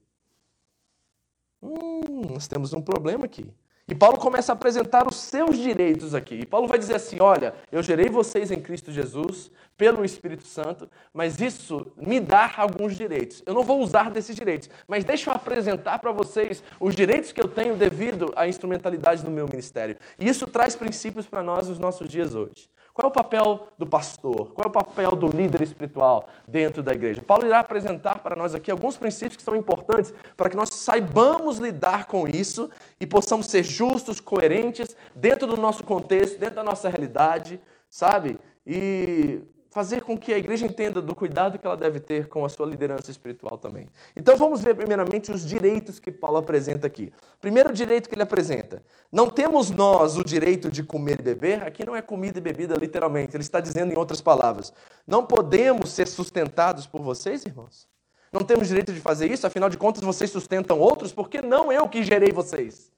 Hum, 1.63 2.27
nós 2.33 2.49
temos 2.49 2.73
um 2.73 2.83
problema 2.83 3.25
aqui. 3.25 3.53
E 3.89 3.95
Paulo 3.95 4.17
começa 4.17 4.53
a 4.53 4.55
apresentar 4.55 5.09
os 5.09 5.17
seus 5.17 5.59
direitos 5.59 6.15
aqui. 6.15 6.37
E 6.37 6.47
Paulo 6.47 6.69
vai 6.69 6.79
dizer 6.79 6.95
assim: 6.95 7.17
Olha, 7.21 7.55
eu 7.71 7.83
gerei 7.83 8.09
vocês 8.09 8.51
em 8.51 8.61
Cristo 8.61 8.93
Jesus 8.93 9.51
pelo 9.77 10.05
Espírito 10.05 10.47
Santo, 10.47 10.89
mas 11.13 11.41
isso 11.41 11.91
me 11.97 12.21
dá 12.21 12.53
alguns 12.57 12.97
direitos. 12.97 13.43
Eu 13.45 13.55
não 13.55 13.65
vou 13.65 13.81
usar 13.81 14.11
desses 14.11 14.37
direitos, 14.37 14.71
mas 14.87 15.05
deixa 15.05 15.31
eu 15.31 15.35
apresentar 15.35 15.99
para 15.99 16.13
vocês 16.13 16.63
os 16.79 16.95
direitos 16.95 17.33
que 17.33 17.41
eu 17.41 17.49
tenho 17.49 17.77
devido 17.77 18.33
à 18.37 18.47
instrumentalidade 18.47 19.25
do 19.25 19.31
meu 19.31 19.49
ministério. 19.49 19.97
E 20.19 20.29
isso 20.29 20.47
traz 20.47 20.77
princípios 20.77 21.27
para 21.27 21.43
nós 21.43 21.69
nos 21.69 21.79
nossos 21.79 22.09
dias 22.09 22.35
hoje. 22.35 22.71
Qual 22.95 23.07
é 23.07 23.09
o 23.09 23.13
papel 23.13 23.69
do 23.79 23.87
pastor? 23.87 24.53
Qual 24.53 24.67
é 24.67 24.69
o 24.69 24.71
papel 24.71 25.13
do 25.13 25.27
líder 25.29 25.63
espiritual 25.63 26.29
dentro 26.47 26.83
da 26.83 26.93
igreja? 26.93 27.23
Paulo 27.23 27.47
irá 27.47 27.61
apresentar 27.61 28.19
para 28.19 28.37
nós 28.37 28.55
aqui 28.55 28.71
alguns 28.71 28.99
princípios 28.99 29.37
que 29.37 29.43
são 29.43 29.57
importantes 29.57 30.13
para 30.37 30.51
que 30.51 30.57
nós 30.57 30.69
saibamos 30.69 31.59
lidar 31.59 32.07
com 32.07 32.29
isso 32.29 32.69
e 33.01 33.07
possamos 33.07 33.47
ser 33.47 33.63
justos, 33.63 34.21
coerentes 34.21 34.95
dentro 35.15 35.47
do 35.47 35.57
nosso 35.57 35.85
contexto, 35.85 36.39
dentro 36.39 36.57
da 36.57 36.65
nossa 36.65 36.89
realidade, 36.91 37.59
sabe? 37.89 38.39
E 38.67 39.41
fazer 39.73 40.03
com 40.03 40.19
que 40.19 40.35
a 40.35 40.39
igreja 40.39 40.67
entenda 40.67 41.01
do 41.01 41.15
cuidado 41.15 41.59
que 41.59 41.67
ela 41.67 41.77
deve 41.77 41.99
ter 41.99 42.29
com 42.29 42.45
a 42.45 42.49
sua 42.49 42.67
liderança 42.67 43.11
espiritual 43.11 43.57
também. 43.57 43.89
Então 44.15 44.37
vamos 44.37 44.61
ver 44.61 44.75
primeiramente 44.75 45.33
os 45.33 45.47
direitos 45.49 45.99
que 45.99 46.13
Paulo 46.13 46.37
apresenta 46.37 46.87
aqui. 46.87 47.11
Primeiro 47.41 47.73
direito 47.73 48.07
que 48.07 48.15
ele 48.15 48.23
apresenta: 48.23 48.83
não 49.11 49.31
temos 49.31 49.71
nós 49.71 50.19
o 50.19 50.25
direito 50.25 50.71
de 50.71 50.83
comer 50.83 51.21
e 51.21 51.23
beber. 51.23 51.63
Aqui 51.63 51.87
não 51.87 51.97
é 51.97 52.03
comida 52.03 52.39
e 52.39 52.43
bebida 52.43 52.75
literalmente. 52.75 53.35
Ele 53.35 53.43
está 53.43 53.61
dizendo 53.61 53.93
em 53.93 53.97
outras 53.97 54.21
palavras: 54.21 54.75
não 55.07 55.25
podemos 55.25 55.91
ser 55.91 56.07
sustentados 56.07 56.87
por 56.87 57.01
vocês, 57.01 57.47
irmãos. 57.47 57.89
Não 58.31 58.43
temos 58.43 58.69
direito 58.69 58.93
de 58.93 59.01
fazer 59.01 59.31
isso. 59.31 59.47
Afinal 59.47 59.71
de 59.71 59.79
contas, 59.79 60.03
vocês 60.03 60.31
sustentam 60.31 60.79
outros, 60.79 61.15
porque 61.15 61.41
não 61.41 61.73
eu 61.73 61.89
que 61.89 62.03
gerei 62.03 62.31
vocês. 62.31 62.92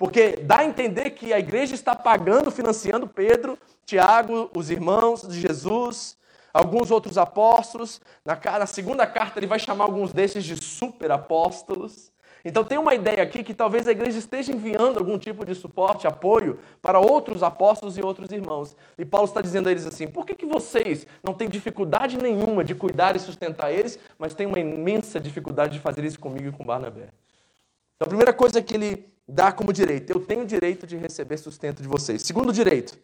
Porque 0.00 0.38
dá 0.38 0.60
a 0.60 0.64
entender 0.64 1.10
que 1.10 1.30
a 1.30 1.38
igreja 1.38 1.74
está 1.74 1.94
pagando, 1.94 2.50
financiando 2.50 3.06
Pedro, 3.06 3.58
Tiago, 3.84 4.50
os 4.56 4.70
irmãos 4.70 5.28
de 5.28 5.38
Jesus, 5.38 6.16
alguns 6.54 6.90
outros 6.90 7.18
apóstolos. 7.18 8.00
Na, 8.24 8.40
na 8.58 8.64
segunda 8.64 9.06
carta, 9.06 9.38
ele 9.38 9.46
vai 9.46 9.58
chamar 9.58 9.84
alguns 9.84 10.10
desses 10.10 10.42
de 10.42 10.56
super 10.56 11.10
apóstolos. 11.10 12.10
Então 12.42 12.64
tem 12.64 12.78
uma 12.78 12.94
ideia 12.94 13.22
aqui 13.22 13.44
que 13.44 13.52
talvez 13.52 13.86
a 13.86 13.90
igreja 13.90 14.18
esteja 14.18 14.50
enviando 14.50 14.96
algum 14.96 15.18
tipo 15.18 15.44
de 15.44 15.54
suporte, 15.54 16.06
apoio 16.06 16.58
para 16.80 16.98
outros 16.98 17.42
apóstolos 17.42 17.98
e 17.98 18.00
outros 18.00 18.30
irmãos. 18.30 18.74
E 18.96 19.04
Paulo 19.04 19.28
está 19.28 19.42
dizendo 19.42 19.68
a 19.68 19.70
eles 19.70 19.86
assim: 19.86 20.08
por 20.08 20.24
que, 20.24 20.34
que 20.34 20.46
vocês 20.46 21.06
não 21.22 21.34
têm 21.34 21.46
dificuldade 21.46 22.16
nenhuma 22.16 22.64
de 22.64 22.74
cuidar 22.74 23.16
e 23.16 23.18
sustentar 23.18 23.70
eles, 23.70 23.98
mas 24.18 24.32
têm 24.32 24.46
uma 24.46 24.58
imensa 24.58 25.20
dificuldade 25.20 25.74
de 25.74 25.80
fazer 25.80 26.06
isso 26.06 26.18
comigo 26.18 26.48
e 26.48 26.52
com 26.52 26.64
Barnabé? 26.64 27.10
Então 27.96 28.06
a 28.06 28.08
primeira 28.08 28.32
coisa 28.32 28.62
que 28.62 28.74
ele 28.74 29.10
dá 29.30 29.52
como 29.52 29.72
direito. 29.72 30.10
Eu 30.10 30.20
tenho 30.20 30.44
direito 30.44 30.86
de 30.86 30.96
receber 30.96 31.38
sustento 31.38 31.82
de 31.82 31.88
vocês. 31.88 32.22
Segundo 32.22 32.52
direito, 32.52 32.98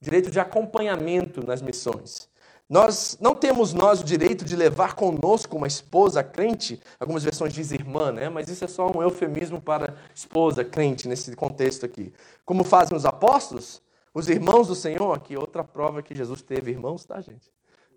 direito 0.00 0.30
de 0.30 0.40
acompanhamento 0.40 1.46
nas 1.46 1.60
missões. 1.62 2.28
Nós 2.68 3.16
não 3.20 3.32
temos 3.32 3.72
nós 3.72 4.00
o 4.00 4.04
direito 4.04 4.44
de 4.44 4.56
levar 4.56 4.94
conosco 4.94 5.56
uma 5.56 5.68
esposa 5.68 6.24
crente, 6.24 6.82
algumas 6.98 7.22
versões 7.22 7.52
dizem 7.52 7.78
irmã, 7.78 8.10
né? 8.10 8.28
Mas 8.28 8.48
isso 8.48 8.64
é 8.64 8.68
só 8.68 8.90
um 8.90 9.00
eufemismo 9.00 9.60
para 9.60 9.96
esposa 10.12 10.64
crente 10.64 11.06
nesse 11.06 11.36
contexto 11.36 11.86
aqui. 11.86 12.12
Como 12.44 12.64
fazem 12.64 12.96
os 12.96 13.04
apóstolos, 13.04 13.80
os 14.12 14.28
irmãos 14.28 14.66
do 14.66 14.74
Senhor, 14.74 15.12
aqui 15.12 15.36
outra 15.36 15.62
prova 15.62 16.02
que 16.02 16.12
Jesus 16.12 16.42
teve 16.42 16.72
irmãos, 16.72 17.04
tá, 17.04 17.20
gente? 17.20 17.52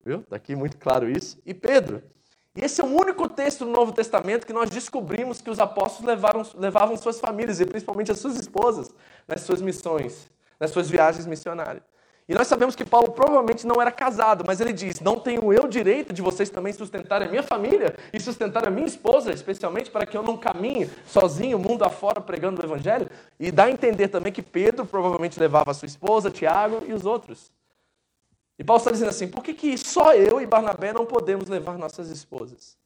Viu? 0.06 0.20
Está 0.20 0.36
aqui 0.36 0.56
muito 0.56 0.78
claro 0.78 1.10
isso. 1.10 1.42
E 1.44 1.54
Pedro, 1.54 2.04
e 2.60 2.65
esse 2.65 2.82
é 2.82 2.84
o 2.84 2.88
único 2.88 3.30
texto 3.30 3.63
do 3.63 3.72
Novo 3.72 3.93
Testamento 3.93 4.45
que 4.45 4.52
nós 4.52 4.69
descobrimos 4.69 5.39
que 5.39 5.50
os 5.50 5.60
apóstolos 5.60 6.06
levaram, 6.06 6.45
levavam 6.56 6.98
suas 6.98 7.17
famílias, 7.17 7.62
e 7.62 7.65
principalmente 7.65 8.12
as 8.12 8.19
suas 8.19 8.36
esposas, 8.36 8.93
nas 9.26 9.41
suas 9.41 9.62
missões, 9.62 10.28
nas 10.60 10.69
suas 10.69 10.89
viagens 10.89 11.26
missionárias. 11.26 11.84
E 12.28 12.34
nós 12.36 12.48
sabemos 12.48 12.76
que 12.76 12.84
Paulo 12.84 13.12
provavelmente 13.12 13.65
não 13.65 13.82
era 13.82 13.91
casado, 13.91 14.43
mas 14.45 14.60
ele 14.60 14.74
diz: 14.74 15.00
Não 15.00 15.17
tenho 15.17 15.54
eu 15.54 15.69
direito 15.69 16.12
de 16.12 16.22
vocês 16.22 16.50
também 16.50 16.74
sustentarem 16.74 17.30
a 17.30 17.32
minha 17.32 17.43
família 17.43 17.95
e 18.12 18.19
sustentar 18.19 18.67
a 18.67 18.69
minha 18.69 18.86
esposa, 18.86 19.32
especialmente 19.32 19.89
para 19.89 20.06
que 20.06 20.17
eu 20.17 20.22
não 20.22 20.36
caminhe 20.36 20.89
sozinho, 21.08 21.58
mundo 21.58 21.86
afora, 21.86 22.19
pregando 22.19 22.62
o 22.62 22.65
evangelho? 22.65 23.10
E 23.39 23.52
dá 23.52 23.63
a 23.63 23.72
entender 23.72 24.10
também 24.10 24.34
que 24.34 24.41
Pedro 24.41 24.86
provavelmente 24.86 25.39
levava 25.39 25.72
a 25.72 25.74
sua 25.74 25.86
esposa, 25.86 26.30
Tiago 26.30 26.84
e 26.86 26.91
os 26.91 27.06
outros. 27.06 27.58
E 28.60 28.63
Paulo 28.63 28.80
está 28.80 28.91
dizendo 28.91 29.10
assim: 29.10 29.30
por 29.30 29.41
que, 29.41 29.54
que 29.54 29.78
só 29.78 30.13
eu 30.13 30.41
e 30.41 30.45
Barnabé 30.45 30.91
não 30.91 31.06
podemos 31.06 31.48
levar 31.48 31.78
nossas 31.78 32.10
esposas? 32.10 32.78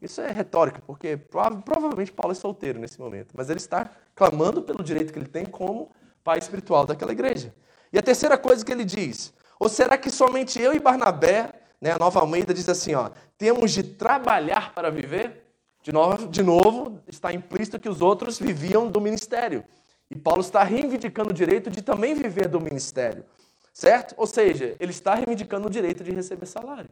Isso 0.00 0.20
é 0.20 0.30
retórica, 0.30 0.82
porque 0.86 1.16
provavelmente 1.16 2.12
Paulo 2.12 2.32
é 2.32 2.34
solteiro 2.34 2.78
nesse 2.78 3.00
momento, 3.00 3.32
mas 3.34 3.48
ele 3.48 3.58
está 3.58 3.90
clamando 4.14 4.60
pelo 4.62 4.84
direito 4.84 5.12
que 5.12 5.18
ele 5.18 5.28
tem 5.28 5.46
como 5.46 5.90
pai 6.22 6.38
espiritual 6.38 6.84
daquela 6.84 7.12
igreja. 7.12 7.54
E 7.92 7.98
a 7.98 8.02
terceira 8.02 8.36
coisa 8.36 8.64
que 8.64 8.70
ele 8.70 8.84
diz: 8.84 9.32
ou 9.58 9.68
será 9.68 9.96
que 9.96 10.10
somente 10.10 10.60
eu 10.60 10.74
e 10.74 10.78
Barnabé, 10.78 11.50
né, 11.80 11.92
a 11.92 11.98
nova 11.98 12.20
Almeida 12.20 12.52
diz 12.52 12.68
assim, 12.68 12.94
ó, 12.94 13.10
temos 13.38 13.70
de 13.70 13.82
trabalhar 13.82 14.74
para 14.74 14.90
viver? 14.90 15.40
De 15.82 15.90
novo, 15.90 16.28
de 16.28 16.42
novo, 16.42 17.00
está 17.08 17.32
implícito 17.32 17.80
que 17.80 17.88
os 17.88 18.00
outros 18.00 18.38
viviam 18.38 18.88
do 18.88 19.00
ministério. 19.00 19.64
E 20.10 20.16
Paulo 20.16 20.42
está 20.42 20.62
reivindicando 20.62 21.30
o 21.30 21.32
direito 21.32 21.70
de 21.70 21.80
também 21.80 22.14
viver 22.14 22.46
do 22.46 22.60
ministério. 22.60 23.24
Certo? 23.72 24.14
Ou 24.18 24.26
seja, 24.26 24.76
ele 24.78 24.90
está 24.90 25.14
reivindicando 25.14 25.66
o 25.66 25.70
direito 25.70 26.04
de 26.04 26.10
receber 26.10 26.46
salário. 26.46 26.90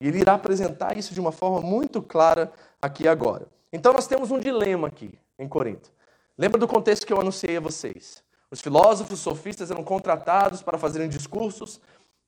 E 0.00 0.08
ele 0.08 0.18
irá 0.18 0.34
apresentar 0.34 0.96
isso 0.96 1.14
de 1.14 1.20
uma 1.20 1.32
forma 1.32 1.60
muito 1.60 2.02
clara 2.02 2.52
aqui 2.80 3.06
agora. 3.06 3.46
Então 3.72 3.92
nós 3.92 4.06
temos 4.06 4.30
um 4.30 4.38
dilema 4.38 4.88
aqui 4.88 5.18
em 5.38 5.48
Corinto. 5.48 5.90
Lembra 6.36 6.58
do 6.58 6.68
contexto 6.68 7.06
que 7.06 7.12
eu 7.12 7.20
anunciei 7.20 7.56
a 7.56 7.60
vocês? 7.60 8.22
Os 8.50 8.60
filósofos 8.60 9.20
sofistas 9.20 9.70
eram 9.70 9.82
contratados 9.82 10.62
para 10.62 10.78
fazerem 10.78 11.08
discursos 11.08 11.80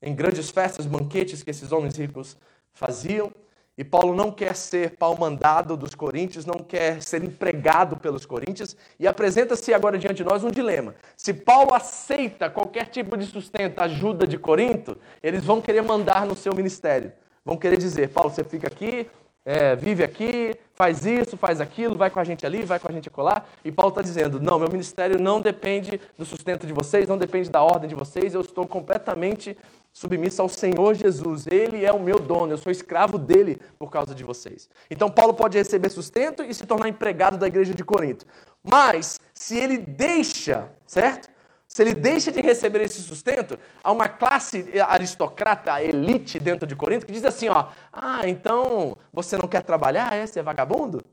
em 0.02 0.14
grandes 0.14 0.50
festas, 0.50 0.86
banquetes 0.86 1.42
que 1.42 1.50
esses 1.50 1.72
homens 1.72 1.96
ricos 1.96 2.36
faziam. 2.72 3.32
E 3.78 3.84
Paulo 3.84 4.12
não 4.12 4.32
quer 4.32 4.56
ser 4.56 4.96
pau-mandado 4.96 5.76
dos 5.76 5.94
coríntios, 5.94 6.44
não 6.44 6.58
quer 6.58 7.00
ser 7.00 7.22
empregado 7.22 7.96
pelos 7.96 8.26
coríntios, 8.26 8.76
e 8.98 9.06
apresenta-se 9.06 9.72
agora 9.72 9.96
diante 9.96 10.16
de 10.16 10.24
nós 10.24 10.42
um 10.42 10.50
dilema. 10.50 10.96
Se 11.16 11.32
Paulo 11.32 11.72
aceita 11.72 12.50
qualquer 12.50 12.88
tipo 12.88 13.16
de 13.16 13.24
sustento, 13.24 13.78
ajuda 13.78 14.26
de 14.26 14.36
Corinto, 14.36 14.98
eles 15.22 15.44
vão 15.44 15.60
querer 15.60 15.82
mandar 15.82 16.26
no 16.26 16.34
seu 16.34 16.52
ministério. 16.52 17.12
Vão 17.44 17.56
querer 17.56 17.76
dizer, 17.76 18.08
Paulo, 18.08 18.30
você 18.30 18.42
fica 18.42 18.66
aqui, 18.66 19.08
é, 19.44 19.76
vive 19.76 20.02
aqui, 20.02 20.54
faz 20.74 21.06
isso, 21.06 21.36
faz 21.36 21.60
aquilo, 21.60 21.94
vai 21.94 22.10
com 22.10 22.20
a 22.20 22.24
gente 22.24 22.44
ali, 22.44 22.64
vai 22.64 22.78
com 22.78 22.88
a 22.88 22.92
gente 22.92 23.08
acolá. 23.08 23.44
E 23.64 23.72
Paulo 23.72 23.90
está 23.90 24.02
dizendo: 24.02 24.38
não, 24.38 24.58
meu 24.58 24.68
ministério 24.68 25.18
não 25.18 25.40
depende 25.40 26.00
do 26.18 26.24
sustento 26.26 26.66
de 26.66 26.72
vocês, 26.72 27.08
não 27.08 27.16
depende 27.16 27.48
da 27.48 27.62
ordem 27.62 27.88
de 27.88 27.94
vocês, 27.94 28.34
eu 28.34 28.42
estou 28.42 28.66
completamente 28.66 29.56
submisso 29.98 30.40
ao 30.40 30.48
Senhor 30.48 30.94
Jesus. 30.94 31.46
Ele 31.48 31.84
é 31.84 31.92
o 31.92 31.98
meu 31.98 32.20
dono, 32.20 32.52
eu 32.52 32.58
sou 32.58 32.70
escravo 32.70 33.18
dele 33.18 33.60
por 33.78 33.90
causa 33.90 34.14
de 34.14 34.22
vocês. 34.22 34.70
Então 34.88 35.10
Paulo 35.10 35.34
pode 35.34 35.58
receber 35.58 35.88
sustento 35.88 36.42
e 36.42 36.54
se 36.54 36.64
tornar 36.64 36.88
empregado 36.88 37.36
da 37.36 37.48
igreja 37.48 37.74
de 37.74 37.84
Corinto. 37.84 38.24
Mas 38.62 39.20
se 39.34 39.58
ele 39.58 39.76
deixa, 39.76 40.70
certo? 40.86 41.28
Se 41.66 41.82
ele 41.82 41.94
deixa 41.94 42.30
de 42.30 42.40
receber 42.40 42.80
esse 42.82 43.02
sustento, 43.02 43.58
há 43.82 43.92
uma 43.92 44.08
classe 44.08 44.80
aristocrata, 44.80 45.82
elite 45.82 46.38
dentro 46.38 46.66
de 46.66 46.74
Corinto, 46.74 47.04
que 47.04 47.12
diz 47.12 47.24
assim: 47.24 47.48
ó, 47.48 47.66
ah, 47.92 48.26
então 48.26 48.96
você 49.12 49.36
não 49.36 49.48
quer 49.48 49.62
trabalhar? 49.62 50.14
É, 50.14 50.26
você 50.26 50.40
é 50.40 50.42
vagabundo? 50.42 51.04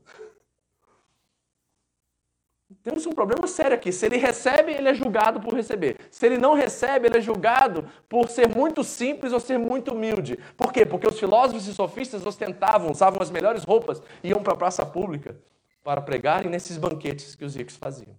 Temos 2.82 3.06
um 3.06 3.12
problema 3.12 3.46
sério 3.46 3.74
aqui. 3.76 3.92
Se 3.92 4.06
ele 4.06 4.16
recebe, 4.16 4.72
ele 4.72 4.88
é 4.88 4.94
julgado 4.94 5.40
por 5.40 5.54
receber. 5.54 5.96
Se 6.10 6.26
ele 6.26 6.36
não 6.36 6.54
recebe, 6.54 7.06
ele 7.06 7.18
é 7.18 7.20
julgado 7.20 7.88
por 8.08 8.28
ser 8.28 8.48
muito 8.48 8.82
simples 8.82 9.32
ou 9.32 9.38
ser 9.38 9.56
muito 9.56 9.94
humilde. 9.94 10.36
Por 10.56 10.72
quê? 10.72 10.84
Porque 10.84 11.06
os 11.06 11.18
filósofos 11.18 11.68
e 11.68 11.74
sofistas 11.74 12.26
ostentavam, 12.26 12.90
usavam 12.90 13.22
as 13.22 13.30
melhores 13.30 13.62
roupas, 13.62 14.02
iam 14.22 14.42
para 14.42 14.54
a 14.54 14.56
praça 14.56 14.84
pública 14.84 15.36
para 15.84 16.00
pregarem 16.00 16.50
nesses 16.50 16.76
banquetes 16.76 17.36
que 17.36 17.44
os 17.44 17.54
ricos 17.54 17.76
faziam. 17.76 18.16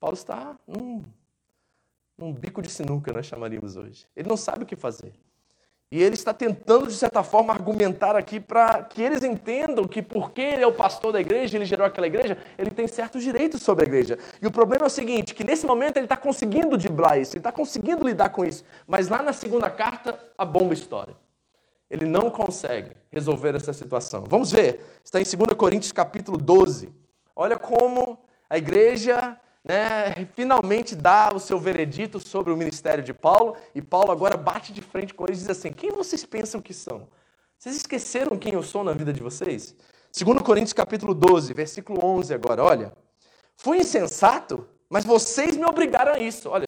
Paulo 0.00 0.14
está 0.14 0.56
num 0.66 1.04
um 2.18 2.32
bico 2.32 2.60
de 2.60 2.68
sinuca, 2.68 3.12
nós 3.12 3.26
chamaríamos 3.26 3.76
hoje. 3.76 4.06
Ele 4.16 4.28
não 4.28 4.36
sabe 4.36 4.64
o 4.64 4.66
que 4.66 4.74
fazer. 4.74 5.12
E 5.90 6.02
ele 6.02 6.14
está 6.14 6.34
tentando, 6.34 6.86
de 6.86 6.94
certa 6.94 7.22
forma, 7.22 7.52
argumentar 7.52 8.14
aqui 8.14 8.38
para 8.38 8.82
que 8.82 9.00
eles 9.00 9.22
entendam 9.22 9.88
que 9.88 10.02
porque 10.02 10.42
ele 10.42 10.62
é 10.62 10.66
o 10.66 10.72
pastor 10.72 11.12
da 11.12 11.20
igreja, 11.20 11.56
ele 11.56 11.64
gerou 11.64 11.86
aquela 11.86 12.06
igreja, 12.06 12.36
ele 12.58 12.70
tem 12.70 12.86
certos 12.86 13.22
direitos 13.22 13.62
sobre 13.62 13.86
a 13.86 13.88
igreja. 13.88 14.18
E 14.42 14.46
o 14.46 14.50
problema 14.50 14.84
é 14.84 14.86
o 14.86 14.90
seguinte, 14.90 15.34
que 15.34 15.42
nesse 15.42 15.64
momento 15.64 15.96
ele 15.96 16.04
está 16.04 16.16
conseguindo 16.16 16.76
driblar 16.76 17.18
isso, 17.18 17.32
ele 17.32 17.40
está 17.40 17.50
conseguindo 17.50 18.06
lidar 18.06 18.28
com 18.28 18.44
isso. 18.44 18.64
Mas 18.86 19.08
lá 19.08 19.22
na 19.22 19.32
segunda 19.32 19.70
carta, 19.70 20.18
a 20.36 20.44
bomba 20.44 20.74
história. 20.74 21.16
Ele 21.90 22.04
não 22.04 22.30
consegue 22.30 22.90
resolver 23.10 23.54
essa 23.54 23.72
situação. 23.72 24.24
Vamos 24.28 24.52
ver, 24.52 24.84
está 25.02 25.18
em 25.18 25.24
2 25.24 25.56
Coríntios 25.56 25.90
capítulo 25.90 26.36
12. 26.36 26.92
Olha 27.34 27.58
como 27.58 28.18
a 28.50 28.58
igreja 28.58 29.40
né, 29.64 30.26
finalmente 30.34 30.94
dá 30.94 31.30
o 31.34 31.38
seu 31.38 31.58
veredito 31.58 32.20
sobre 32.20 32.52
o 32.52 32.56
ministério 32.56 33.02
de 33.02 33.12
Paulo, 33.12 33.56
e 33.74 33.82
Paulo 33.82 34.10
agora 34.10 34.36
bate 34.36 34.72
de 34.72 34.80
frente 34.80 35.12
com 35.12 35.24
eles 35.24 35.38
e 35.38 35.40
diz 35.42 35.50
assim: 35.50 35.72
Quem 35.72 35.90
vocês 35.90 36.24
pensam 36.24 36.60
que 36.60 36.72
são? 36.72 37.08
Vocês 37.58 37.74
esqueceram 37.76 38.38
quem 38.38 38.54
eu 38.54 38.62
sou 38.62 38.84
na 38.84 38.92
vida 38.92 39.12
de 39.12 39.22
vocês? 39.22 39.74
2 40.16 40.42
Coríntios 40.42 40.72
capítulo 40.72 41.12
12, 41.12 41.52
versículo 41.52 42.04
11 42.04 42.32
agora, 42.32 42.62
olha. 42.62 42.92
Fui 43.56 43.78
insensato, 43.78 44.68
mas 44.88 45.04
vocês 45.04 45.56
me 45.56 45.64
obrigaram 45.64 46.12
a 46.12 46.18
isso. 46.20 46.48
Olha, 46.48 46.66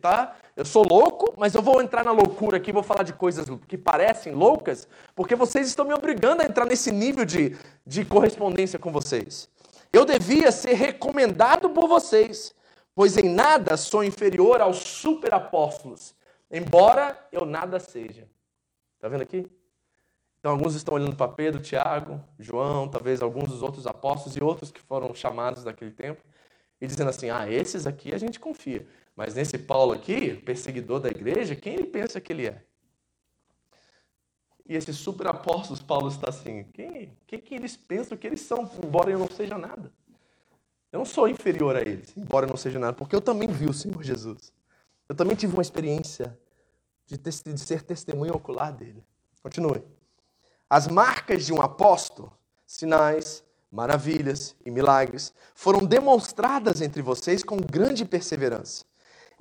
tá? 0.00 0.34
Eu 0.56 0.64
sou 0.64 0.82
louco, 0.88 1.34
mas 1.36 1.54
eu 1.54 1.60
vou 1.60 1.82
entrar 1.82 2.04
na 2.04 2.12
loucura 2.12 2.56
aqui, 2.56 2.72
vou 2.72 2.82
falar 2.82 3.02
de 3.02 3.12
coisas 3.12 3.46
que 3.68 3.76
parecem 3.76 4.32
loucas, 4.32 4.88
porque 5.14 5.36
vocês 5.36 5.68
estão 5.68 5.84
me 5.84 5.92
obrigando 5.92 6.40
a 6.40 6.46
entrar 6.46 6.64
nesse 6.64 6.90
nível 6.90 7.26
de, 7.26 7.54
de 7.86 8.04
correspondência 8.04 8.78
com 8.78 8.90
vocês. 8.90 9.49
Eu 9.92 10.04
devia 10.04 10.52
ser 10.52 10.74
recomendado 10.74 11.70
por 11.70 11.88
vocês, 11.88 12.54
pois 12.94 13.16
em 13.16 13.28
nada 13.28 13.76
sou 13.76 14.04
inferior 14.04 14.60
aos 14.60 14.78
superapóstolos, 14.78 16.14
embora 16.50 17.18
eu 17.32 17.44
nada 17.44 17.80
seja. 17.80 18.28
Está 18.94 19.08
vendo 19.08 19.22
aqui? 19.22 19.50
Então, 20.38 20.52
alguns 20.52 20.74
estão 20.74 20.94
olhando 20.94 21.16
para 21.16 21.30
Pedro, 21.30 21.60
Tiago, 21.60 22.22
João, 22.38 22.88
talvez 22.88 23.20
alguns 23.20 23.50
dos 23.50 23.62
outros 23.62 23.86
apóstolos 23.86 24.36
e 24.36 24.42
outros 24.42 24.70
que 24.70 24.80
foram 24.80 25.14
chamados 25.14 25.64
naquele 25.64 25.90
tempo, 25.90 26.22
e 26.80 26.86
dizendo 26.86 27.10
assim: 27.10 27.28
ah, 27.28 27.50
esses 27.50 27.86
aqui 27.86 28.14
a 28.14 28.18
gente 28.18 28.40
confia. 28.40 28.86
Mas 29.14 29.34
nesse 29.34 29.58
Paulo 29.58 29.92
aqui, 29.92 30.34
perseguidor 30.36 31.00
da 31.00 31.10
igreja, 31.10 31.54
quem 31.54 31.74
ele 31.74 31.86
pensa 31.86 32.20
que 32.20 32.32
ele 32.32 32.46
é? 32.46 32.62
E 34.70 34.76
esses 34.76 34.96
super 34.98 35.26
apóstolos, 35.26 35.82
Paulo 35.82 36.06
está 36.06 36.28
assim, 36.28 36.62
quem, 36.72 37.12
quem 37.26 37.40
que 37.40 37.56
eles 37.56 37.76
pensam 37.76 38.16
que 38.16 38.24
eles 38.24 38.40
são, 38.40 38.70
embora 38.84 39.10
eu 39.10 39.18
não 39.18 39.28
seja 39.28 39.58
nada? 39.58 39.92
Eu 40.92 40.98
não 41.00 41.04
sou 41.04 41.28
inferior 41.28 41.74
a 41.74 41.80
eles, 41.80 42.16
embora 42.16 42.46
eu 42.46 42.50
não 42.50 42.56
seja 42.56 42.78
nada, 42.78 42.92
porque 42.92 43.16
eu 43.16 43.20
também 43.20 43.48
vi 43.48 43.66
o 43.66 43.72
Senhor 43.72 44.00
Jesus. 44.00 44.52
Eu 45.08 45.16
também 45.16 45.34
tive 45.34 45.54
uma 45.54 45.60
experiência 45.60 46.38
de, 47.04 47.18
de 47.18 47.58
ser 47.58 47.82
testemunho 47.82 48.32
ocular 48.32 48.72
dele. 48.72 49.04
Continue. 49.42 49.82
As 50.68 50.86
marcas 50.86 51.44
de 51.44 51.52
um 51.52 51.60
apóstolo, 51.60 52.32
sinais, 52.64 53.42
maravilhas 53.72 54.54
e 54.64 54.70
milagres, 54.70 55.34
foram 55.52 55.80
demonstradas 55.80 56.80
entre 56.80 57.02
vocês 57.02 57.42
com 57.42 57.56
grande 57.56 58.04
perseverança. 58.04 58.84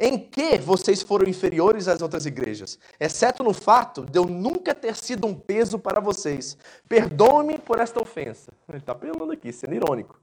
Em 0.02 0.18
que 0.18 0.58
vocês 0.58 1.02
foram 1.02 1.28
inferiores 1.28 1.90
às 1.90 2.02
outras 2.02 2.26
igrejas? 2.26 2.80
Exceto 2.98 3.44
no 3.44 3.54
fato 3.54 4.06
de 4.06 4.18
eu 4.18 4.24
nunca 4.24 4.74
ter 4.74 4.96
sido 4.96 5.28
um 5.28 5.36
peso 5.36 5.78
para 5.78 6.00
vocês. 6.00 6.58
Perdoe-me 6.88 7.60
por 7.60 7.80
esta 7.80 8.02
ofensa. 8.02 8.54
Ele 8.70 8.78
está 8.78 8.94
apelando 8.94 9.34
aqui, 9.34 9.52
sendo 9.52 9.76
irônico. 9.76 10.18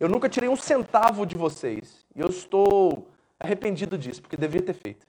Eu 0.00 0.08
nunca 0.08 0.30
tirei 0.30 0.48
um 0.48 0.56
centavo 0.56 1.26
de 1.26 1.36
vocês. 1.36 2.06
E 2.16 2.20
eu 2.20 2.28
estou 2.28 3.08
arrependido 3.38 3.98
disso, 3.98 4.22
porque 4.22 4.36
deveria 4.36 4.66
ter 4.66 4.72
feito. 4.72 5.06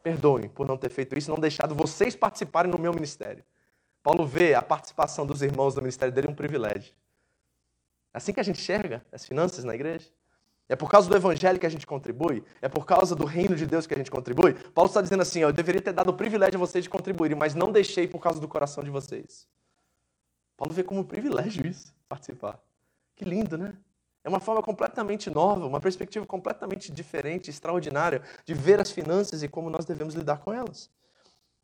Perdoe 0.00 0.48
por 0.48 0.68
não 0.68 0.76
ter 0.76 0.88
feito 0.88 1.18
isso, 1.18 1.28
não 1.28 1.40
deixado 1.40 1.74
vocês 1.74 2.14
participarem 2.14 2.70
no 2.70 2.78
meu 2.78 2.92
ministério. 2.94 3.42
Paulo 4.00 4.24
vê 4.24 4.54
a 4.54 4.62
participação 4.62 5.26
dos 5.26 5.42
irmãos 5.42 5.74
no 5.74 5.82
ministério 5.82 6.14
dele 6.14 6.28
um 6.28 6.34
privilégio. 6.34 6.94
É 8.14 8.18
assim 8.18 8.32
que 8.32 8.38
a 8.38 8.44
gente 8.44 8.60
enxerga 8.60 9.04
as 9.10 9.26
finanças 9.26 9.64
na 9.64 9.74
igreja. 9.74 10.08
É 10.68 10.74
por 10.74 10.90
causa 10.90 11.08
do 11.08 11.14
evangelho 11.14 11.60
que 11.60 11.66
a 11.66 11.70
gente 11.70 11.86
contribui? 11.86 12.42
É 12.60 12.68
por 12.68 12.84
causa 12.84 13.14
do 13.14 13.24
reino 13.24 13.54
de 13.54 13.66
Deus 13.66 13.86
que 13.86 13.94
a 13.94 13.96
gente 13.96 14.10
contribui? 14.10 14.54
Paulo 14.54 14.88
está 14.88 15.00
dizendo 15.00 15.22
assim: 15.22 15.44
ó, 15.44 15.48
eu 15.48 15.52
deveria 15.52 15.80
ter 15.80 15.92
dado 15.92 16.08
o 16.08 16.14
privilégio 16.14 16.56
a 16.56 16.58
vocês 16.58 16.84
de 16.84 16.90
contribuírem, 16.90 17.36
mas 17.36 17.54
não 17.54 17.70
deixei 17.70 18.08
por 18.08 18.20
causa 18.20 18.40
do 18.40 18.48
coração 18.48 18.82
de 18.82 18.90
vocês. 18.90 19.46
Paulo 20.56 20.74
vê 20.74 20.82
como 20.82 21.00
um 21.00 21.04
privilégio 21.04 21.66
isso, 21.66 21.94
participar. 22.08 22.58
Que 23.14 23.24
lindo, 23.24 23.56
né? 23.56 23.74
É 24.24 24.28
uma 24.28 24.40
forma 24.40 24.60
completamente 24.60 25.30
nova, 25.30 25.66
uma 25.66 25.80
perspectiva 25.80 26.26
completamente 26.26 26.90
diferente, 26.90 27.48
extraordinária 27.48 28.22
de 28.44 28.54
ver 28.54 28.80
as 28.80 28.90
finanças 28.90 29.44
e 29.44 29.48
como 29.48 29.70
nós 29.70 29.84
devemos 29.84 30.14
lidar 30.14 30.38
com 30.38 30.52
elas. 30.52 30.90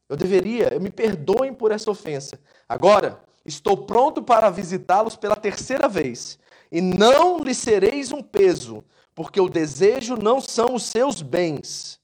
Eu 0.08 0.16
deveria, 0.16 0.78
me 0.78 0.90
perdoem 0.90 1.52
por 1.52 1.72
essa 1.72 1.90
ofensa. 1.90 2.38
Agora, 2.68 3.20
estou 3.44 3.84
pronto 3.84 4.22
para 4.22 4.48
visitá-los 4.48 5.16
pela 5.16 5.34
terceira 5.34 5.88
vez 5.88 6.38
e 6.72 6.80
não 6.80 7.38
lhe 7.40 7.54
sereis 7.54 8.12
um 8.12 8.22
peso, 8.22 8.82
porque 9.14 9.38
o 9.38 9.48
desejo 9.48 10.16
não 10.16 10.40
são 10.40 10.74
os 10.74 10.84
seus 10.84 11.20
bens, 11.20 12.00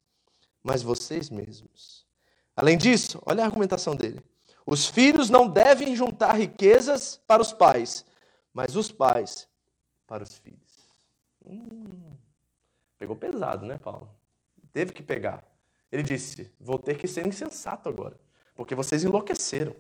mas 0.63 0.83
vocês 0.83 1.31
mesmos. 1.31 2.07
Além 2.55 2.77
disso, 2.77 3.19
olha 3.25 3.43
a 3.43 3.47
argumentação 3.47 3.97
dele. 3.97 4.23
Os 4.67 4.87
filhos 4.87 5.31
não 5.31 5.49
devem 5.49 5.97
juntar 5.97 6.35
riquezas 6.35 7.19
para 7.27 7.41
os 7.41 7.51
pais, 7.51 8.05
mas 8.53 8.77
os 8.77 8.93
pais 8.93 9.49
para 10.07 10.23
os 10.23 10.37
filhos. 10.37 10.59
Hum, 11.47 12.13
pegou 12.99 13.17
pesado, 13.17 13.65
né, 13.65 13.79
Paulo? 13.79 14.11
Teve 14.71 14.93
que 14.93 15.03
pegar. 15.03 15.43
Ele 15.91 16.03
disse: 16.03 16.53
Vou 16.61 16.79
ter 16.79 16.99
que 16.99 17.09
ser 17.09 17.27
insensato 17.27 17.89
agora, 17.89 18.21
porque 18.55 18.75
vocês 18.75 19.03
enlouqueceram. 19.03 19.75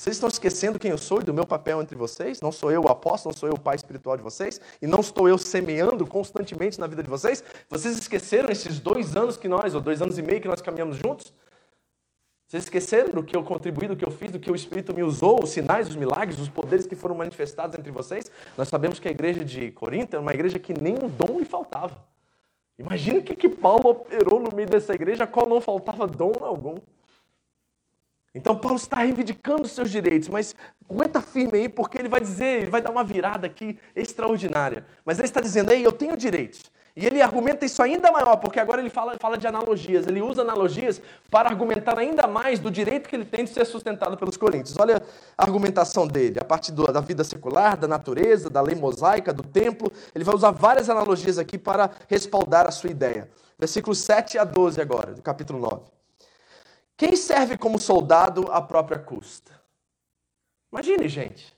Vocês 0.00 0.16
estão 0.16 0.30
esquecendo 0.30 0.78
quem 0.78 0.90
eu 0.90 0.96
sou 0.96 1.20
e 1.20 1.24
do 1.24 1.34
meu 1.34 1.46
papel 1.46 1.82
entre 1.82 1.94
vocês? 1.94 2.40
Não 2.40 2.50
sou 2.50 2.72
eu 2.72 2.80
o 2.84 2.88
apóstolo, 2.88 3.34
não 3.34 3.38
sou 3.38 3.50
eu 3.50 3.54
o 3.54 3.60
pai 3.60 3.76
espiritual 3.76 4.16
de 4.16 4.22
vocês? 4.22 4.58
E 4.80 4.86
não 4.86 5.00
estou 5.00 5.28
eu 5.28 5.36
semeando 5.36 6.06
constantemente 6.06 6.80
na 6.80 6.86
vida 6.86 7.02
de 7.02 7.10
vocês? 7.10 7.44
Vocês 7.68 7.98
esqueceram 7.98 8.48
esses 8.48 8.80
dois 8.80 9.14
anos 9.14 9.36
que 9.36 9.46
nós, 9.46 9.74
ou 9.74 9.80
dois 9.82 10.00
anos 10.00 10.16
e 10.16 10.22
meio 10.22 10.40
que 10.40 10.48
nós 10.48 10.62
caminhamos 10.62 10.96
juntos? 10.96 11.34
Vocês 12.46 12.62
esqueceram 12.62 13.12
do 13.12 13.22
que 13.22 13.36
eu 13.36 13.44
contribuí, 13.44 13.88
do 13.88 13.94
que 13.94 14.02
eu 14.02 14.10
fiz, 14.10 14.30
do 14.30 14.40
que 14.40 14.50
o 14.50 14.54
Espírito 14.54 14.94
me 14.94 15.02
usou, 15.02 15.44
os 15.44 15.50
sinais, 15.50 15.86
os 15.86 15.96
milagres, 15.96 16.40
os 16.40 16.48
poderes 16.48 16.86
que 16.86 16.96
foram 16.96 17.14
manifestados 17.14 17.78
entre 17.78 17.92
vocês? 17.92 18.30
Nós 18.56 18.68
sabemos 18.68 18.98
que 18.98 19.06
a 19.06 19.10
igreja 19.10 19.44
de 19.44 19.70
Corinto 19.70 20.16
é 20.16 20.18
uma 20.18 20.32
igreja 20.32 20.58
que 20.58 20.72
nem 20.72 20.94
um 20.94 21.10
dom 21.10 21.38
lhe 21.38 21.44
faltava. 21.44 22.02
Imagina 22.78 23.18
o 23.18 23.22
que, 23.22 23.36
que 23.36 23.50
Paulo 23.50 23.90
operou 23.90 24.40
no 24.40 24.50
meio 24.56 24.66
dessa 24.66 24.94
igreja, 24.94 25.24
a 25.24 25.26
qual 25.26 25.46
não 25.46 25.60
faltava 25.60 26.06
dom 26.06 26.32
algum. 26.40 26.76
Então 28.34 28.56
Paulo 28.56 28.76
está 28.76 28.98
reivindicando 28.98 29.62
os 29.62 29.72
seus 29.72 29.90
direitos, 29.90 30.28
mas 30.28 30.54
aguenta 30.88 31.20
firme 31.20 31.58
aí, 31.58 31.68
porque 31.68 31.98
ele 31.98 32.08
vai 32.08 32.20
dizer, 32.20 32.62
ele 32.62 32.70
vai 32.70 32.80
dar 32.80 32.90
uma 32.90 33.02
virada 33.02 33.46
aqui 33.46 33.78
extraordinária. 33.94 34.86
Mas 35.04 35.18
ele 35.18 35.26
está 35.26 35.40
dizendo, 35.40 35.72
ei, 35.72 35.84
eu 35.84 35.90
tenho 35.90 36.16
direitos. 36.16 36.70
E 36.96 37.06
ele 37.06 37.22
argumenta 37.22 37.64
isso 37.64 37.82
ainda 37.82 38.10
maior, 38.10 38.36
porque 38.36 38.58
agora 38.58 38.80
ele 38.80 38.90
fala, 38.90 39.16
fala 39.18 39.38
de 39.38 39.46
analogias. 39.46 40.06
Ele 40.06 40.20
usa 40.20 40.42
analogias 40.42 41.00
para 41.30 41.48
argumentar 41.48 41.98
ainda 41.98 42.26
mais 42.26 42.58
do 42.58 42.70
direito 42.70 43.08
que 43.08 43.16
ele 43.16 43.24
tem 43.24 43.44
de 43.44 43.50
ser 43.50 43.64
sustentado 43.64 44.16
pelos 44.16 44.36
coríntios. 44.36 44.76
Olha 44.78 45.02
a 45.38 45.42
argumentação 45.42 46.06
dele, 46.06 46.38
a 46.40 46.44
partir 46.44 46.72
do, 46.72 46.84
da 46.92 47.00
vida 47.00 47.22
secular, 47.22 47.76
da 47.76 47.86
natureza, 47.86 48.50
da 48.50 48.60
lei 48.60 48.74
mosaica, 48.74 49.32
do 49.32 49.42
templo. 49.42 49.90
Ele 50.14 50.24
vai 50.24 50.34
usar 50.34 50.50
várias 50.50 50.90
analogias 50.90 51.38
aqui 51.38 51.56
para 51.56 51.90
respaldar 52.08 52.66
a 52.66 52.70
sua 52.70 52.90
ideia. 52.90 53.28
Versículos 53.58 53.98
7 53.98 54.38
a 54.38 54.44
12 54.44 54.80
agora, 54.80 55.14
do 55.14 55.22
capítulo 55.22 55.60
9. 55.60 55.99
Quem 57.00 57.16
serve 57.16 57.56
como 57.56 57.78
soldado 57.78 58.52
à 58.52 58.60
própria 58.60 58.98
custa? 58.98 59.58
Imagine, 60.70 61.08
gente. 61.08 61.56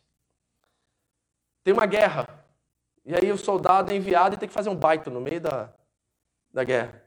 Tem 1.65 1.75
uma 1.75 1.85
guerra. 1.85 2.29
E 3.05 3.13
aí 3.13 3.33
o 3.33 3.37
soldado 3.37 3.91
é 3.91 3.97
enviado 3.97 4.37
e 4.37 4.39
tem 4.39 4.49
que 4.49 4.55
fazer 4.55 4.71
um 4.71 4.77
baita 4.77 5.11
no 5.11 5.21
meio 5.21 5.41
da, 5.41 5.69
da 6.55 6.63
guerra. 6.63 7.03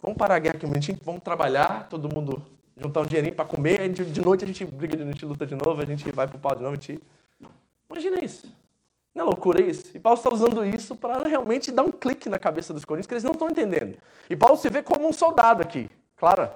Vamos 0.00 0.18
parar 0.18 0.34
a 0.34 0.38
guerra 0.40 0.56
aqui 0.56 0.66
um 0.66 0.70
minutinho, 0.70 0.98
vamos 1.04 1.22
trabalhar, 1.22 1.88
todo 1.88 2.12
mundo 2.12 2.44
juntar 2.76 3.02
um 3.02 3.06
dinheirinho 3.06 3.36
para 3.36 3.44
comer, 3.44 3.88
de 3.92 4.20
noite 4.20 4.42
a 4.42 4.46
gente 4.48 4.64
briga, 4.64 5.00
a 5.00 5.06
gente 5.06 5.24
luta 5.24 5.46
de 5.46 5.54
novo, 5.54 5.80
a 5.80 5.86
gente 5.86 6.10
vai 6.10 6.26
pro 6.26 6.40
pau 6.40 6.56
de 6.56 6.62
novo, 6.64 6.74
a 6.74 6.80
gente... 6.80 7.00
Imagina 7.88 8.24
isso. 8.24 8.52
Não 9.14 9.22
é 9.22 9.26
loucura 9.26 9.62
isso? 9.62 9.96
E 9.96 10.00
Paulo 10.00 10.18
está 10.18 10.34
usando 10.34 10.66
isso 10.66 10.96
para 10.96 11.28
realmente 11.28 11.70
dar 11.70 11.84
um 11.84 11.92
clique 11.92 12.28
na 12.28 12.40
cabeça 12.40 12.74
dos 12.74 12.84
coríntios 12.84 13.06
que 13.06 13.14
eles 13.14 13.22
não 13.22 13.30
estão 13.30 13.48
entendendo. 13.48 13.96
E 14.28 14.34
Paulo 14.34 14.56
se 14.56 14.68
vê 14.68 14.82
como 14.82 15.06
um 15.06 15.12
soldado 15.12 15.62
aqui, 15.62 15.88
claro. 16.16 16.50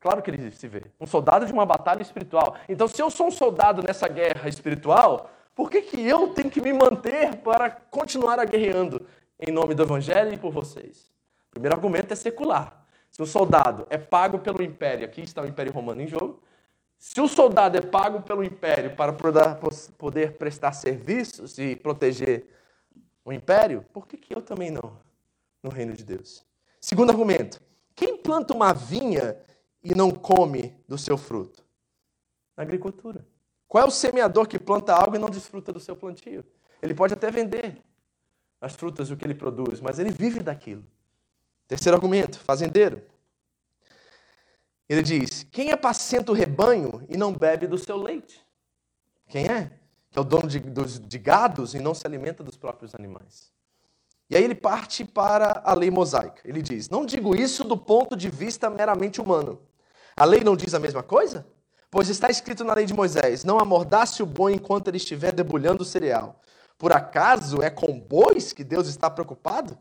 Claro 0.00 0.22
que 0.22 0.30
ele 0.30 0.50
se 0.50 0.68
vê. 0.68 0.82
Um 1.00 1.06
soldado 1.06 1.44
de 1.44 1.52
uma 1.52 1.66
batalha 1.66 2.02
espiritual. 2.02 2.56
Então, 2.68 2.86
se 2.86 3.02
eu 3.02 3.10
sou 3.10 3.26
um 3.26 3.30
soldado 3.30 3.82
nessa 3.82 4.06
guerra 4.08 4.48
espiritual, 4.48 5.30
por 5.54 5.70
que, 5.70 5.82
que 5.82 6.00
eu 6.00 6.28
tenho 6.28 6.50
que 6.50 6.60
me 6.60 6.72
manter 6.72 7.36
para 7.38 7.70
continuar 7.70 8.44
guerreando 8.46 9.06
em 9.40 9.52
nome 9.52 9.74
do 9.74 9.82
Evangelho 9.82 10.32
e 10.32 10.38
por 10.38 10.52
vocês? 10.52 11.10
O 11.48 11.50
primeiro 11.50 11.74
argumento 11.74 12.12
é 12.12 12.16
secular. 12.16 12.86
Se 13.10 13.20
o 13.22 13.26
soldado 13.26 13.86
é 13.90 13.98
pago 13.98 14.38
pelo 14.38 14.62
império, 14.62 15.04
aqui 15.04 15.22
está 15.22 15.42
o 15.42 15.46
Império 15.46 15.72
Romano 15.72 16.00
em 16.00 16.06
jogo, 16.06 16.40
se 16.98 17.20
o 17.20 17.28
soldado 17.28 17.78
é 17.78 17.80
pago 17.80 18.22
pelo 18.22 18.42
império 18.44 18.94
para 18.96 19.12
poder 19.12 20.32
prestar 20.32 20.72
serviços 20.72 21.56
e 21.58 21.76
proteger 21.76 22.48
o 23.24 23.32
império, 23.32 23.84
por 23.92 24.06
que, 24.06 24.16
que 24.16 24.34
eu 24.34 24.42
também 24.42 24.70
não 24.70 24.98
no 25.62 25.70
reino 25.70 25.92
de 25.92 26.04
Deus? 26.04 26.44
Segundo 26.80 27.10
argumento: 27.10 27.60
quem 27.94 28.16
planta 28.16 28.54
uma 28.54 28.72
vinha 28.72 29.36
e 29.82 29.94
não 29.94 30.10
come 30.10 30.76
do 30.86 30.98
seu 30.98 31.16
fruto? 31.16 31.64
Na 32.56 32.62
agricultura. 32.62 33.26
Qual 33.66 33.84
é 33.84 33.86
o 33.86 33.90
semeador 33.90 34.48
que 34.48 34.58
planta 34.58 34.94
algo 34.94 35.14
e 35.14 35.18
não 35.18 35.28
desfruta 35.28 35.72
do 35.72 35.80
seu 35.80 35.94
plantio? 35.94 36.44
Ele 36.80 36.94
pode 36.94 37.14
até 37.14 37.30
vender 37.30 37.82
as 38.60 38.74
frutas 38.74 39.10
o 39.10 39.16
que 39.16 39.24
ele 39.24 39.34
produz, 39.34 39.80
mas 39.80 39.98
ele 39.98 40.10
vive 40.10 40.40
daquilo. 40.40 40.84
Terceiro 41.66 41.96
argumento: 41.96 42.38
fazendeiro. 42.38 43.02
Ele 44.88 45.02
diz: 45.02 45.44
Quem 45.44 45.70
apacenta 45.70 46.32
o 46.32 46.34
rebanho 46.34 47.04
e 47.08 47.16
não 47.16 47.32
bebe 47.32 47.66
do 47.66 47.76
seu 47.76 47.96
leite? 47.96 48.44
Quem 49.28 49.46
é? 49.46 49.78
Que 50.10 50.18
é 50.18 50.20
o 50.22 50.24
dono 50.24 50.48
de, 50.48 50.58
dos, 50.58 50.98
de 50.98 51.18
gados 51.18 51.74
e 51.74 51.78
não 51.78 51.94
se 51.94 52.06
alimenta 52.06 52.42
dos 52.42 52.56
próprios 52.56 52.94
animais. 52.94 53.52
E 54.30 54.36
aí 54.36 54.44
ele 54.44 54.54
parte 54.54 55.04
para 55.04 55.62
a 55.64 55.72
lei 55.74 55.90
mosaica. 55.90 56.40
Ele 56.44 56.60
diz: 56.60 56.88
Não 56.88 57.06
digo 57.06 57.34
isso 57.34 57.64
do 57.64 57.76
ponto 57.76 58.16
de 58.16 58.28
vista 58.28 58.68
meramente 58.68 59.20
humano. 59.20 59.60
A 60.16 60.24
lei 60.24 60.40
não 60.40 60.56
diz 60.56 60.74
a 60.74 60.78
mesma 60.78 61.02
coisa? 61.02 61.46
Pois 61.90 62.08
está 62.08 62.28
escrito 62.28 62.64
na 62.64 62.74
lei 62.74 62.84
de 62.84 62.92
Moisés: 62.92 63.44
Não 63.44 63.58
amordace 63.58 64.22
o 64.22 64.26
boi 64.26 64.54
enquanto 64.54 64.88
ele 64.88 64.98
estiver 64.98 65.32
debulhando 65.32 65.82
o 65.82 65.86
cereal. 65.86 66.40
Por 66.76 66.92
acaso 66.92 67.62
é 67.62 67.70
com 67.70 67.98
bois 67.98 68.52
que 68.52 68.62
Deus 68.62 68.86
está 68.86 69.10
preocupado? 69.10 69.76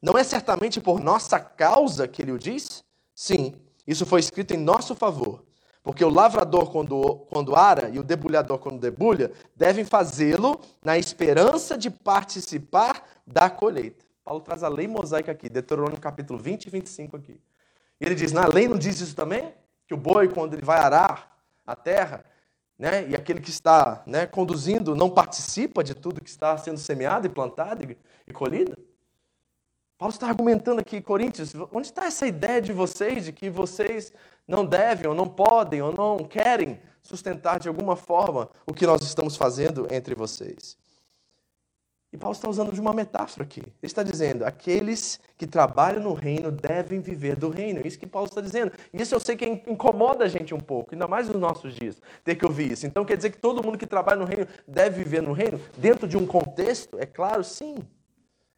Não 0.00 0.16
é 0.16 0.22
certamente 0.22 0.80
por 0.80 1.00
nossa 1.00 1.40
causa 1.40 2.06
que 2.06 2.22
ele 2.22 2.32
o 2.32 2.38
diz? 2.38 2.84
Sim, 3.14 3.54
isso 3.86 4.06
foi 4.06 4.20
escrito 4.20 4.54
em 4.54 4.56
nosso 4.56 4.94
favor. 4.94 5.44
Porque 5.88 6.04
o 6.04 6.10
lavrador, 6.10 6.70
quando, 6.70 7.20
quando 7.30 7.56
ara, 7.56 7.88
e 7.88 7.98
o 7.98 8.02
debulhador, 8.02 8.58
quando 8.58 8.78
debulha, 8.78 9.32
devem 9.56 9.86
fazê-lo 9.86 10.60
na 10.84 10.98
esperança 10.98 11.78
de 11.78 11.88
participar 11.88 13.02
da 13.26 13.48
colheita. 13.48 14.04
Paulo 14.22 14.42
traz 14.42 14.62
a 14.62 14.68
lei 14.68 14.86
mosaica 14.86 15.32
aqui, 15.32 15.48
Deuteronômio 15.48 15.98
capítulo 15.98 16.38
20 16.38 16.66
e 16.66 16.70
25 16.70 17.16
aqui. 17.16 17.40
E 17.98 18.04
ele 18.04 18.14
diz: 18.14 18.32
na 18.32 18.46
lei 18.46 18.68
não 18.68 18.76
diz 18.76 19.00
isso 19.00 19.16
também? 19.16 19.54
Que 19.86 19.94
o 19.94 19.96
boi, 19.96 20.28
quando 20.28 20.52
ele 20.52 20.62
vai 20.62 20.78
arar 20.78 21.34
a 21.66 21.74
terra, 21.74 22.22
né, 22.78 23.08
e 23.08 23.14
aquele 23.14 23.40
que 23.40 23.48
está 23.48 24.02
né, 24.06 24.26
conduzindo 24.26 24.94
não 24.94 25.08
participa 25.08 25.82
de 25.82 25.94
tudo 25.94 26.20
que 26.20 26.28
está 26.28 26.54
sendo 26.58 26.76
semeado 26.76 27.26
e 27.26 27.30
plantado 27.30 27.82
e, 27.82 27.96
e 28.26 28.32
colhido? 28.34 28.76
Paulo 29.98 30.12
está 30.12 30.28
argumentando 30.28 30.80
aqui, 30.80 31.00
Coríntios, 31.00 31.52
onde 31.72 31.88
está 31.88 32.06
essa 32.06 32.24
ideia 32.24 32.62
de 32.62 32.72
vocês 32.72 33.24
de 33.24 33.32
que 33.32 33.50
vocês 33.50 34.12
não 34.46 34.64
devem, 34.64 35.08
ou 35.08 35.14
não 35.14 35.26
podem, 35.26 35.82
ou 35.82 35.92
não 35.92 36.18
querem 36.18 36.80
sustentar 37.02 37.58
de 37.58 37.66
alguma 37.66 37.96
forma 37.96 38.48
o 38.64 38.72
que 38.72 38.86
nós 38.86 39.02
estamos 39.02 39.36
fazendo 39.36 39.88
entre 39.90 40.14
vocês? 40.14 40.78
E 42.12 42.16
Paulo 42.16 42.34
está 42.34 42.48
usando 42.48 42.72
de 42.72 42.80
uma 42.80 42.92
metáfora 42.94 43.42
aqui. 43.42 43.60
Ele 43.60 43.74
está 43.82 44.02
dizendo: 44.02 44.44
aqueles 44.44 45.20
que 45.36 45.46
trabalham 45.46 46.00
no 46.00 46.14
reino 46.14 46.50
devem 46.50 47.00
viver 47.00 47.36
do 47.36 47.50
reino. 47.50 47.80
É 47.80 47.86
isso 47.86 47.98
que 47.98 48.06
Paulo 48.06 48.28
está 48.28 48.40
dizendo. 48.40 48.72
E 48.94 49.02
isso 49.02 49.14
eu 49.14 49.20
sei 49.20 49.36
que 49.36 49.44
incomoda 49.44 50.24
a 50.24 50.28
gente 50.28 50.54
um 50.54 50.60
pouco, 50.60 50.94
ainda 50.94 51.06
mais 51.06 51.28
nos 51.28 51.38
nossos 51.38 51.74
dias, 51.74 52.00
ter 52.24 52.36
que 52.36 52.46
ouvir 52.46 52.72
isso. 52.72 52.86
Então 52.86 53.04
quer 53.04 53.16
dizer 53.16 53.30
que 53.30 53.38
todo 53.38 53.62
mundo 53.62 53.76
que 53.76 53.86
trabalha 53.86 54.20
no 54.20 54.24
reino 54.24 54.46
deve 54.66 55.02
viver 55.02 55.22
no 55.22 55.32
reino? 55.32 55.60
Dentro 55.76 56.08
de 56.08 56.16
um 56.16 56.26
contexto? 56.26 56.98
É 56.98 57.04
claro, 57.04 57.44
sim. 57.44 57.76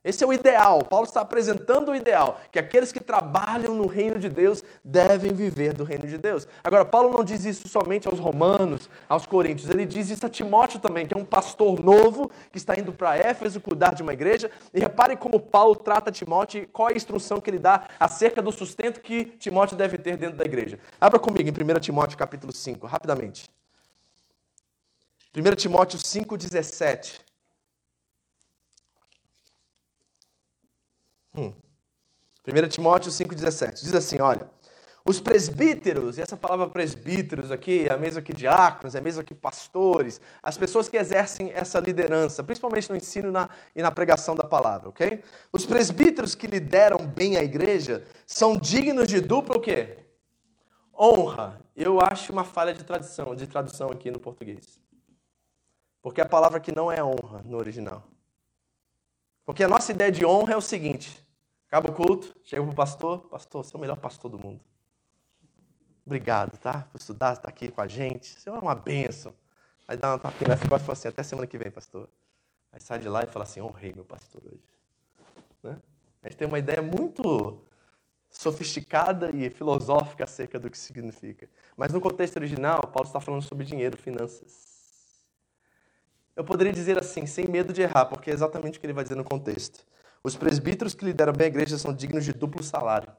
Esse 0.03 0.25
é 0.25 0.27
o 0.27 0.33
ideal. 0.33 0.83
Paulo 0.83 1.05
está 1.05 1.21
apresentando 1.21 1.91
o 1.91 1.95
ideal, 1.95 2.41
que 2.51 2.59
aqueles 2.59 2.91
que 2.91 3.01
trabalham 3.01 3.75
no 3.75 3.87
reino 3.87 4.19
de 4.19 4.31
Deus 4.31 4.65
devem 4.83 5.33
viver 5.33 5.75
do 5.75 5.85
reino 5.85 6.07
de 6.07 6.17
Deus. 6.17 6.49
Agora, 6.65 6.87
Paulo 6.87 7.11
não 7.11 7.23
diz 7.23 7.45
isso 7.45 7.69
somente 7.69 8.09
aos 8.09 8.19
romanos, 8.19 8.89
aos 9.07 9.27
coríntios, 9.27 9.69
ele 9.69 9.85
diz 9.85 10.09
isso 10.09 10.25
a 10.25 10.29
Timóteo 10.31 10.81
também, 10.81 11.07
que 11.07 11.13
é 11.13 11.17
um 11.19 11.25
pastor 11.25 11.79
novo 11.79 12.31
que 12.51 12.57
está 12.57 12.79
indo 12.79 12.93
para 12.95 13.15
Éfeso 13.17 13.61
cuidar 13.61 13.95
de 13.95 14.03
uma 14.03 14.15
igreja. 14.15 14.51
E 14.73 14.81
reparem 14.81 15.19
como 15.19 15.39
Paulo 15.39 15.77
trata 15.77 16.11
Timóteo, 16.11 16.67
qual 16.73 16.89
é 16.89 16.95
a 16.95 16.97
instrução 16.97 17.39
que 17.39 17.51
ele 17.51 17.59
dá 17.59 17.87
acerca 17.99 18.41
do 18.41 18.51
sustento 18.51 19.01
que 19.01 19.27
Timóteo 19.27 19.77
deve 19.77 19.99
ter 19.99 20.17
dentro 20.17 20.39
da 20.39 20.45
igreja. 20.45 20.79
Abra 20.99 21.19
comigo 21.19 21.47
em 21.47 21.77
1 21.77 21.81
Timóteo 21.81 22.17
capítulo 22.17 22.55
5, 22.55 22.87
rapidamente. 22.87 23.51
1 25.37 25.55
Timóteo 25.57 25.99
5, 25.99 26.39
Hum. 31.35 31.53
1 32.47 32.69
Timóteo 32.69 33.11
5,17 33.11 33.83
diz 33.83 33.95
assim: 33.95 34.21
olha, 34.21 34.51
os 35.05 35.19
presbíteros, 35.19 36.19
e 36.19 36.23
essa 36.23 36.37
palavra 36.37 36.69
presbíteros 36.69 37.51
aqui 37.51 37.87
é 37.89 37.93
a 37.93 37.97
mesma 37.97 38.21
que 38.21 38.35
diáconos, 38.35 38.95
é 38.95 38.99
a 38.99 39.03
mesma 39.03 39.25
que 39.25 39.35
pastores, 39.35 40.21
as 40.43 40.59
pessoas 40.59 40.89
que 40.89 40.97
exercem 40.97 41.51
essa 41.53 41.81
liderança, 41.81 42.45
principalmente 42.45 42.91
no 42.91 42.97
ensino 42.97 43.33
na, 43.33 43.49
e 43.75 43.83
na 43.83 43.91
pregação 43.91 44.35
da 44.35 44.45
palavra, 44.45 44.91
ok? 44.91 45.23
Os 45.53 45.65
presbíteros 45.65 46.35
que 46.35 46.47
lideram 46.47 46.99
bem 47.07 47.37
a 47.37 47.43
igreja 47.43 48.05
são 48.27 48.57
dignos 48.57 49.09
de 49.09 49.21
dupla 49.21 49.57
o 49.57 49.61
quê? 49.61 49.99
Honra. 50.99 51.61
Eu 51.75 51.99
acho 51.99 52.31
uma 52.31 52.45
falha 52.45 52.75
de 52.75 52.85
tradução, 52.85 53.35
de 53.35 53.47
tradução 53.47 53.89
aqui 53.91 54.11
no 54.11 54.21
português. 54.21 54.79
Porque 56.03 56.21
a 56.21 56.27
palavra 56.27 56.59
aqui 56.59 56.75
não 56.75 56.93
é 56.93 57.03
honra 57.03 57.43
no 57.45 57.57
original. 57.57 58.10
Porque 59.51 59.65
a 59.65 59.69
nossa 59.69 59.91
ideia 59.91 60.13
de 60.13 60.25
honra 60.25 60.53
é 60.53 60.57
o 60.57 60.61
seguinte: 60.61 61.27
acaba 61.67 61.91
o 61.91 61.93
culto, 61.93 62.33
chega 62.45 62.63
para 62.63 62.71
o 62.71 62.75
pastor, 62.75 63.19
pastor, 63.23 63.65
você 63.65 63.75
é 63.75 63.79
o 63.79 63.81
melhor 63.81 63.97
pastor 63.97 64.31
do 64.31 64.39
mundo. 64.39 64.61
Obrigado, 66.07 66.57
tá? 66.57 66.87
Por 66.93 66.99
estudar, 66.99 67.33
estar 67.33 67.43
tá 67.43 67.49
aqui 67.49 67.69
com 67.69 67.81
a 67.81 67.89
gente. 67.89 68.29
Você 68.29 68.49
é 68.49 68.53
uma 68.53 68.77
bênção. 68.77 69.35
Aí 69.89 69.97
dá 69.97 70.13
uma 70.13 70.21
tapinha 70.21 70.51
nessa 70.51 70.65
e 70.65 70.69
fala 70.69 70.93
assim, 70.93 71.09
até 71.09 71.25
semana 71.25 71.49
que 71.49 71.59
vem, 71.59 71.69
pastor. 71.69 72.09
Aí 72.71 72.81
sai 72.81 73.01
de 73.01 73.09
lá 73.09 73.25
e 73.25 73.27
fala 73.27 73.43
assim, 73.43 73.61
honrei 73.61 73.93
meu 73.93 74.05
pastor 74.05 74.41
hoje. 74.47 74.63
Né? 75.65 75.77
A 76.23 76.29
gente 76.29 76.39
tem 76.39 76.47
uma 76.47 76.59
ideia 76.61 76.81
muito 76.81 77.61
sofisticada 78.31 79.35
e 79.35 79.51
filosófica 79.51 80.23
acerca 80.23 80.61
do 80.61 80.71
que 80.71 80.79
significa. 80.79 81.51
Mas 81.77 81.93
no 81.93 82.01
contexto 82.01 82.37
original, 82.37 82.83
Paulo 82.83 83.09
está 83.09 83.21
falando 83.21 83.43
sobre 83.43 83.65
dinheiro, 83.65 83.97
finanças. 83.97 84.70
Eu 86.37 86.45
poderia 86.45 86.73
dizer 86.73 86.99
assim, 86.99 87.27
sem 87.27 87.47
medo 87.47 87.73
de 87.73 87.83
errar, 87.83 88.07
porque 88.07 88.31
é 88.31 88.35
exatamente 88.35 88.79
o 88.79 88.81
que 88.81 88.87
ele 88.87 88.93
vai 88.93 89.05
dizer 89.05 89.17
no 89.17 89.25
contexto. 89.25 89.85
Os 90.23 90.37
presbíteros 90.37 90.95
que 90.95 91.05
lideram 91.05 91.33
bem 91.33 91.47
a 91.47 91.49
igreja 91.49 91.79
são 91.79 91.93
dignos 91.93 92.25
de 92.25 92.33
duplo 92.33 92.63
salário. 92.63 93.11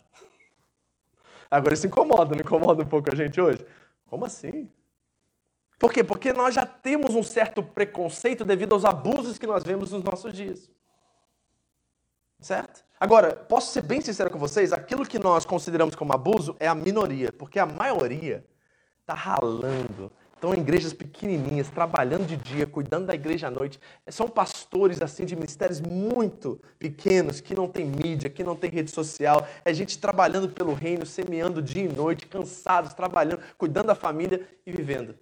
Agora 1.50 1.74
isso 1.74 1.88
incomoda, 1.88 2.36
não 2.36 2.42
incomoda 2.42 2.84
um 2.84 2.88
pouco 2.88 3.10
a 3.12 3.16
gente 3.16 3.42
hoje? 3.42 3.66
Como 4.06 4.26
assim? 4.26 4.70
Por 5.78 5.92
quê? 5.92 6.04
Porque 6.04 6.32
nós 6.32 6.54
já 6.54 6.66
temos 6.66 7.16
um 7.16 7.24
certo 7.24 7.64
preconceito 7.64 8.46
devido 8.46 8.74
aos 8.74 8.86
abusos 8.86 9.38
que 9.38 9.48
nós 9.48 9.64
vemos 9.64 9.92
nos 9.92 10.04
nossos 10.04 10.32
dias. 10.32 10.70
Certo? 12.40 12.84
Agora, 13.00 13.36
posso 13.36 13.72
ser 13.74 13.82
bem 13.82 14.00
sincero 14.00 14.30
com 14.30 14.38
vocês? 14.38 14.72
Aquilo 14.72 15.06
que 15.06 15.18
nós 15.18 15.44
consideramos 15.44 15.96
como 15.96 16.14
abuso 16.14 16.56
é 16.60 16.68
a 16.68 16.76
minoria, 16.76 17.34
porque 17.34 17.58
a 17.58 17.66
maioria 17.66 18.46
está 19.00 19.14
ralando, 19.14 20.12
estão 20.42 20.56
em 20.56 20.60
igrejas 20.60 20.92
pequenininhas, 20.92 21.70
trabalhando 21.70 22.26
de 22.26 22.36
dia, 22.36 22.66
cuidando 22.66 23.06
da 23.06 23.14
igreja 23.14 23.48
à 23.48 23.52
noite. 23.52 23.80
São 24.08 24.28
pastores 24.28 25.00
assim 25.00 25.24
de 25.24 25.36
ministérios 25.36 25.80
muito 25.80 26.60
pequenos, 26.80 27.40
que 27.40 27.54
não 27.54 27.68
tem 27.68 27.86
mídia, 27.86 28.28
que 28.28 28.44
não 28.44 28.56
tem 28.56 28.72
rede 28.72 28.90
social. 28.90 29.48
É 29.64 29.72
gente 29.72 30.00
trabalhando 30.00 30.50
pelo 30.50 30.74
reino, 30.74 31.06
semeando 31.06 31.62
dia 31.62 31.84
e 31.84 31.88
noite, 31.88 32.26
cansados, 32.26 32.96
trabalhando, 32.96 33.40
cuidando 33.56 33.88
da 33.88 33.96
família 33.96 34.42
e 34.66 34.72
vivendo 34.72 35.14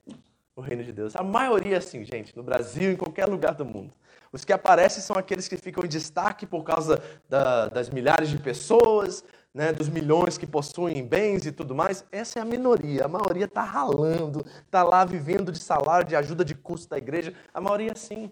o 0.56 0.62
reino 0.62 0.86
de 0.86 0.94
Deus. 0.94 1.18
A 1.18 1.24
maioria 1.24 1.76
é 1.76 1.80
assim, 1.80 2.06
gente, 2.06 2.36
no 2.38 2.42
Brasil, 2.42 2.90
em 2.90 2.96
qualquer 2.96 3.28
lugar 3.28 3.54
do 3.54 3.66
mundo. 3.66 3.92
Os 4.32 4.46
que 4.46 4.54
aparecem 4.54 5.02
são 5.02 5.18
aqueles 5.18 5.50
que 5.50 5.58
ficam 5.58 5.84
em 5.84 5.88
destaque 5.88 6.46
por 6.46 6.64
causa 6.64 7.02
da, 7.28 7.68
das 7.68 7.90
milhares 7.90 8.30
de 8.30 8.38
pessoas, 8.38 9.24
né, 9.54 9.74
dos 9.74 9.90
milhões 9.90 10.38
que 10.38 10.46
possuem 10.46 11.06
bens 11.06 11.46
e 11.46 11.52
tudo 11.52 11.74
mais, 11.74 12.04
essa 12.12 12.40
é 12.40 12.42
a 12.42 12.46
minoria. 12.46 13.06
A 13.06 13.08
maioria 13.08 13.46
está 13.46 13.64
ralando, 13.64 14.46
está 14.66 14.84
lá 14.84 15.04
vivendo 15.04 15.52
de 15.52 15.60
salário, 15.60 16.08
de 16.08 16.16
ajuda 16.16 16.46
de 16.46 16.56
custo 16.56 16.90
da 16.90 16.98
igreja. 16.98 17.34
A 17.54 17.60
maioria 17.60 17.96
sim. 17.96 18.32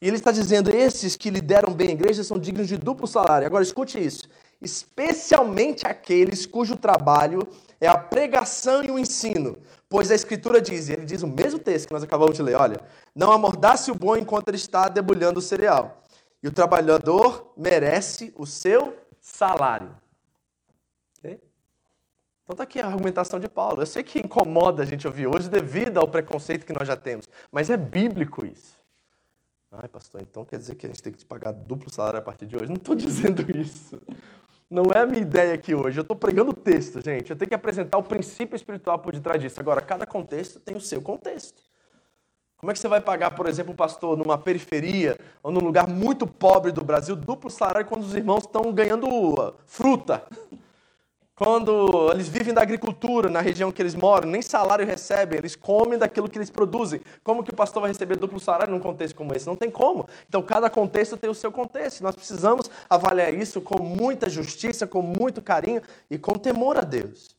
E 0.00 0.06
ele 0.06 0.16
está 0.16 0.30
dizendo: 0.30 0.70
esses 0.70 1.16
que 1.16 1.30
lideram 1.30 1.72
bem 1.72 1.88
a 1.88 1.92
igreja 1.92 2.22
são 2.24 2.38
dignos 2.38 2.68
de 2.68 2.76
duplo 2.76 3.06
salário. 3.06 3.46
Agora 3.46 3.62
escute 3.62 3.98
isso: 3.98 4.28
especialmente 4.60 5.86
aqueles 5.86 6.46
cujo 6.46 6.76
trabalho 6.76 7.46
é 7.80 7.86
a 7.86 7.96
pregação 7.96 8.82
e 8.82 8.90
o 8.90 8.98
ensino. 8.98 9.56
Pois 9.88 10.10
a 10.10 10.14
Escritura 10.14 10.60
diz, 10.60 10.88
e 10.88 10.92
ele 10.92 11.06
diz 11.06 11.22
o 11.22 11.26
mesmo 11.26 11.58
texto 11.58 11.86
que 11.86 11.94
nós 11.94 12.02
acabamos 12.02 12.36
de 12.36 12.42
ler: 12.42 12.56
olha, 12.56 12.80
não 13.14 13.32
amordace 13.32 13.90
o 13.90 13.94
bom 13.94 14.16
enquanto 14.16 14.48
ele 14.48 14.56
está 14.56 14.88
debulhando 14.88 15.38
o 15.38 15.42
cereal. 15.42 16.02
E 16.42 16.46
o 16.46 16.52
trabalhador 16.52 17.52
merece 17.56 18.32
o 18.36 18.46
seu 18.46 18.96
salário. 19.20 19.90
Então 22.48 22.54
está 22.54 22.64
aqui 22.64 22.80
a 22.80 22.86
argumentação 22.86 23.38
de 23.38 23.46
Paulo. 23.46 23.82
Eu 23.82 23.86
sei 23.86 24.02
que 24.02 24.18
incomoda 24.18 24.82
a 24.82 24.86
gente 24.86 25.06
ouvir 25.06 25.26
hoje 25.26 25.50
devido 25.50 25.98
ao 25.98 26.08
preconceito 26.08 26.64
que 26.64 26.72
nós 26.72 26.88
já 26.88 26.96
temos, 26.96 27.28
mas 27.52 27.68
é 27.68 27.76
bíblico 27.76 28.42
isso. 28.46 28.78
Ai, 29.70 29.86
pastor, 29.86 30.22
então 30.22 30.46
quer 30.46 30.56
dizer 30.56 30.74
que 30.74 30.86
a 30.86 30.88
gente 30.88 31.02
tem 31.02 31.12
que 31.12 31.18
te 31.18 31.26
pagar 31.26 31.52
duplo 31.52 31.92
salário 31.92 32.18
a 32.18 32.22
partir 32.22 32.46
de 32.46 32.56
hoje? 32.56 32.68
Não 32.68 32.76
estou 32.76 32.94
dizendo 32.96 33.44
isso. 33.54 34.00
Não 34.70 34.84
é 34.94 35.00
a 35.00 35.06
minha 35.06 35.20
ideia 35.20 35.52
aqui 35.52 35.74
hoje. 35.74 35.98
Eu 35.98 36.02
estou 36.02 36.16
pregando 36.16 36.52
o 36.52 36.54
texto, 36.54 37.04
gente. 37.04 37.30
Eu 37.30 37.36
tenho 37.36 37.50
que 37.50 37.54
apresentar 37.54 37.98
o 37.98 38.02
princípio 38.02 38.56
espiritual 38.56 38.98
por 38.98 39.12
detrás 39.12 39.42
disso. 39.42 39.60
Agora, 39.60 39.82
cada 39.82 40.06
contexto 40.06 40.58
tem 40.58 40.74
o 40.74 40.80
seu 40.80 41.02
contexto. 41.02 41.60
Como 42.56 42.70
é 42.70 42.72
que 42.72 42.80
você 42.80 42.88
vai 42.88 43.02
pagar, 43.02 43.32
por 43.32 43.46
exemplo, 43.46 43.74
um 43.74 43.76
pastor 43.76 44.16
numa 44.16 44.38
periferia 44.38 45.18
ou 45.42 45.52
num 45.52 45.60
lugar 45.60 45.86
muito 45.86 46.26
pobre 46.26 46.72
do 46.72 46.82
Brasil 46.82 47.14
duplo 47.14 47.50
salário 47.50 47.84
quando 47.84 48.04
os 48.04 48.14
irmãos 48.14 48.44
estão 48.44 48.72
ganhando 48.72 49.06
fruta? 49.66 50.24
Quando 51.38 52.10
eles 52.10 52.28
vivem 52.28 52.52
da 52.52 52.62
agricultura 52.62 53.30
na 53.30 53.40
região 53.40 53.70
que 53.70 53.80
eles 53.80 53.94
moram, 53.94 54.28
nem 54.28 54.42
salário 54.42 54.84
recebem, 54.84 55.38
eles 55.38 55.54
comem 55.54 55.96
daquilo 55.96 56.28
que 56.28 56.36
eles 56.36 56.50
produzem. 56.50 57.00
Como 57.22 57.44
que 57.44 57.52
o 57.52 57.54
pastor 57.54 57.82
vai 57.82 57.92
receber 57.92 58.16
duplo 58.16 58.40
salário 58.40 58.74
num 58.74 58.80
contexto 58.80 59.14
como 59.14 59.32
esse? 59.32 59.46
Não 59.46 59.54
tem 59.54 59.70
como. 59.70 60.08
Então, 60.28 60.42
cada 60.42 60.68
contexto 60.68 61.16
tem 61.16 61.30
o 61.30 61.34
seu 61.34 61.52
contexto. 61.52 62.02
Nós 62.02 62.16
precisamos 62.16 62.68
avaliar 62.90 63.32
isso 63.32 63.60
com 63.60 63.80
muita 63.80 64.28
justiça, 64.28 64.84
com 64.84 65.00
muito 65.00 65.40
carinho 65.40 65.80
e 66.10 66.18
com 66.18 66.32
temor 66.32 66.76
a 66.76 66.80
Deus. 66.80 67.36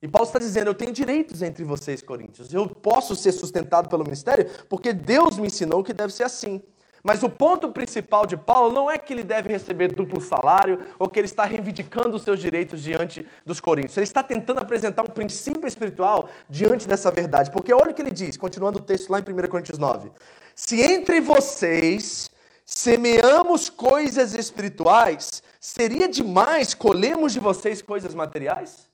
E 0.00 0.06
Paulo 0.06 0.28
está 0.28 0.38
dizendo: 0.38 0.68
eu 0.68 0.74
tenho 0.74 0.92
direitos 0.92 1.42
entre 1.42 1.64
vocês, 1.64 2.00
coríntios. 2.00 2.54
Eu 2.54 2.68
posso 2.68 3.16
ser 3.16 3.32
sustentado 3.32 3.88
pelo 3.88 4.04
ministério 4.04 4.48
porque 4.68 4.92
Deus 4.92 5.38
me 5.38 5.48
ensinou 5.48 5.82
que 5.82 5.92
deve 5.92 6.12
ser 6.12 6.22
assim. 6.22 6.62
Mas 7.06 7.22
o 7.22 7.28
ponto 7.28 7.70
principal 7.70 8.26
de 8.26 8.34
Paulo 8.34 8.72
não 8.72 8.90
é 8.90 8.96
que 8.96 9.12
ele 9.12 9.22
deve 9.22 9.50
receber 9.50 9.94
duplo 9.94 10.22
salário 10.22 10.80
ou 10.98 11.06
que 11.06 11.20
ele 11.20 11.26
está 11.26 11.44
reivindicando 11.44 12.16
os 12.16 12.22
seus 12.22 12.40
direitos 12.40 12.82
diante 12.82 13.28
dos 13.44 13.60
coríntios. 13.60 13.98
Ele 13.98 14.04
está 14.04 14.22
tentando 14.22 14.60
apresentar 14.60 15.02
um 15.02 15.10
princípio 15.10 15.68
espiritual 15.68 16.30
diante 16.48 16.88
dessa 16.88 17.10
verdade. 17.10 17.50
Porque 17.50 17.74
olha 17.74 17.90
o 17.90 17.94
que 17.94 18.00
ele 18.00 18.10
diz, 18.10 18.38
continuando 18.38 18.78
o 18.78 18.82
texto 18.82 19.10
lá 19.10 19.18
em 19.18 19.22
1 19.22 19.48
Coríntios 19.48 19.78
9: 19.78 20.10
Se 20.54 20.80
entre 20.80 21.20
vocês 21.20 22.30
semeamos 22.64 23.68
coisas 23.68 24.32
espirituais, 24.32 25.42
seria 25.60 26.08
demais 26.08 26.72
colhermos 26.72 27.34
de 27.34 27.38
vocês 27.38 27.82
coisas 27.82 28.14
materiais? 28.14 28.88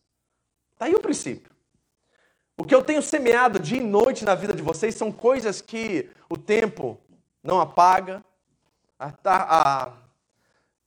Está 0.72 0.86
aí 0.86 0.94
o 0.94 1.00
princípio. 1.00 1.52
O 2.58 2.64
que 2.64 2.74
eu 2.74 2.82
tenho 2.82 3.02
semeado 3.02 3.60
dia 3.60 3.78
e 3.78 3.84
noite 3.84 4.24
na 4.24 4.34
vida 4.34 4.52
de 4.52 4.62
vocês 4.62 4.96
são 4.96 5.12
coisas 5.12 5.60
que 5.60 6.10
o 6.28 6.36
tempo 6.36 6.98
não 7.42 7.60
apaga, 7.60 8.24
a, 8.98 9.12
a, 9.24 9.92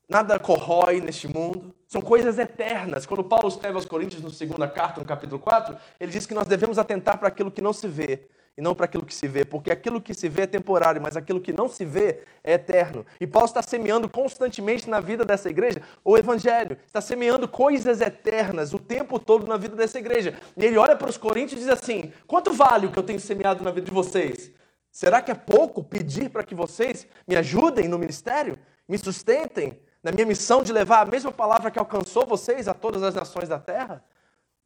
nada 0.07 0.39
corrói 0.39 1.01
neste 1.01 1.27
mundo. 1.27 1.73
São 1.87 2.01
coisas 2.01 2.37
eternas. 2.39 3.05
Quando 3.05 3.23
Paulo 3.23 3.47
escreve 3.47 3.75
aos 3.75 3.85
Coríntios, 3.85 4.21
no 4.21 4.29
segunda 4.29 4.67
carta, 4.67 4.99
no 4.99 5.05
capítulo 5.05 5.39
4, 5.39 5.75
ele 5.99 6.11
diz 6.11 6.25
que 6.25 6.33
nós 6.33 6.47
devemos 6.47 6.77
atentar 6.77 7.17
para 7.17 7.27
aquilo 7.27 7.51
que 7.51 7.61
não 7.61 7.73
se 7.73 7.87
vê 7.87 8.27
e 8.55 8.61
não 8.61 8.75
para 8.75 8.85
aquilo 8.85 9.05
que 9.05 9.13
se 9.13 9.27
vê, 9.27 9.43
porque 9.43 9.71
aquilo 9.71 9.99
que 9.99 10.13
se 10.13 10.29
vê 10.29 10.43
é 10.43 10.47
temporário, 10.47 11.01
mas 11.01 11.17
aquilo 11.17 11.41
que 11.41 11.51
não 11.51 11.67
se 11.67 11.83
vê 11.83 12.19
é 12.43 12.53
eterno. 12.53 13.03
E 13.19 13.25
Paulo 13.25 13.47
está 13.47 13.63
semeando 13.63 14.07
constantemente 14.07 14.87
na 14.87 14.99
vida 14.99 15.25
dessa 15.25 15.49
igreja 15.49 15.81
o 16.03 16.15
evangelho, 16.17 16.77
está 16.85 17.01
semeando 17.01 17.47
coisas 17.47 17.99
eternas 17.99 18.73
o 18.73 18.79
tempo 18.79 19.17
todo 19.17 19.47
na 19.47 19.57
vida 19.57 19.75
dessa 19.75 19.97
igreja. 19.97 20.37
E 20.55 20.65
ele 20.65 20.77
olha 20.77 20.95
para 20.95 21.09
os 21.09 21.17
coríntios 21.17 21.61
e 21.61 21.63
diz 21.63 21.73
assim: 21.73 22.13
quanto 22.27 22.53
vale 22.53 22.85
o 22.85 22.91
que 22.91 22.99
eu 22.99 23.03
tenho 23.03 23.19
semeado 23.19 23.63
na 23.63 23.71
vida 23.71 23.87
de 23.87 23.93
vocês? 23.93 24.51
Será 24.93 25.23
que 25.23 25.31
é 25.31 25.35
pouco 25.35 25.83
pedir 25.83 26.29
para 26.29 26.43
que 26.43 26.53
vocês 26.53 27.07
me 27.27 27.35
ajudem 27.35 27.87
no 27.87 27.97
ministério, 27.97 28.59
me 28.87 28.95
sustentem 28.95 29.81
na 30.03 30.11
minha 30.11 30.27
missão 30.27 30.61
de 30.61 30.71
levar 30.71 31.01
a 31.01 31.09
mesma 31.09 31.31
palavra 31.31 31.71
que 31.71 31.79
alcançou 31.79 32.27
vocês 32.27 32.67
a 32.67 32.75
todas 32.75 33.01
as 33.01 33.15
nações 33.15 33.49
da 33.49 33.57
terra? 33.57 34.05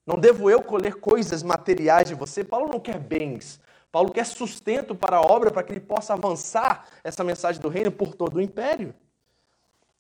Não 0.06 0.20
devo 0.20 0.50
eu 0.50 0.62
colher 0.62 0.96
coisas 0.96 1.42
materiais 1.42 2.10
de 2.10 2.14
você? 2.14 2.44
Paulo 2.44 2.68
não 2.68 2.78
quer 2.78 3.00
bens. 3.00 3.58
Paulo 3.90 4.12
quer 4.12 4.26
sustento 4.26 4.94
para 4.94 5.16
a 5.16 5.22
obra, 5.22 5.50
para 5.50 5.64
que 5.64 5.72
ele 5.72 5.80
possa 5.80 6.14
avançar 6.14 6.86
essa 7.06 7.24
mensagem 7.24 7.62
do 7.62 7.70
reino 7.70 7.90
por 7.90 8.14
todo 8.14 8.36
o 8.36 8.42
império. 8.42 8.94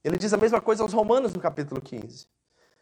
Ele 0.03 0.17
diz 0.17 0.33
a 0.33 0.37
mesma 0.37 0.59
coisa 0.59 0.83
aos 0.83 0.91
Romanos 0.91 1.33
no 1.33 1.39
capítulo 1.39 1.79
15. 1.79 2.27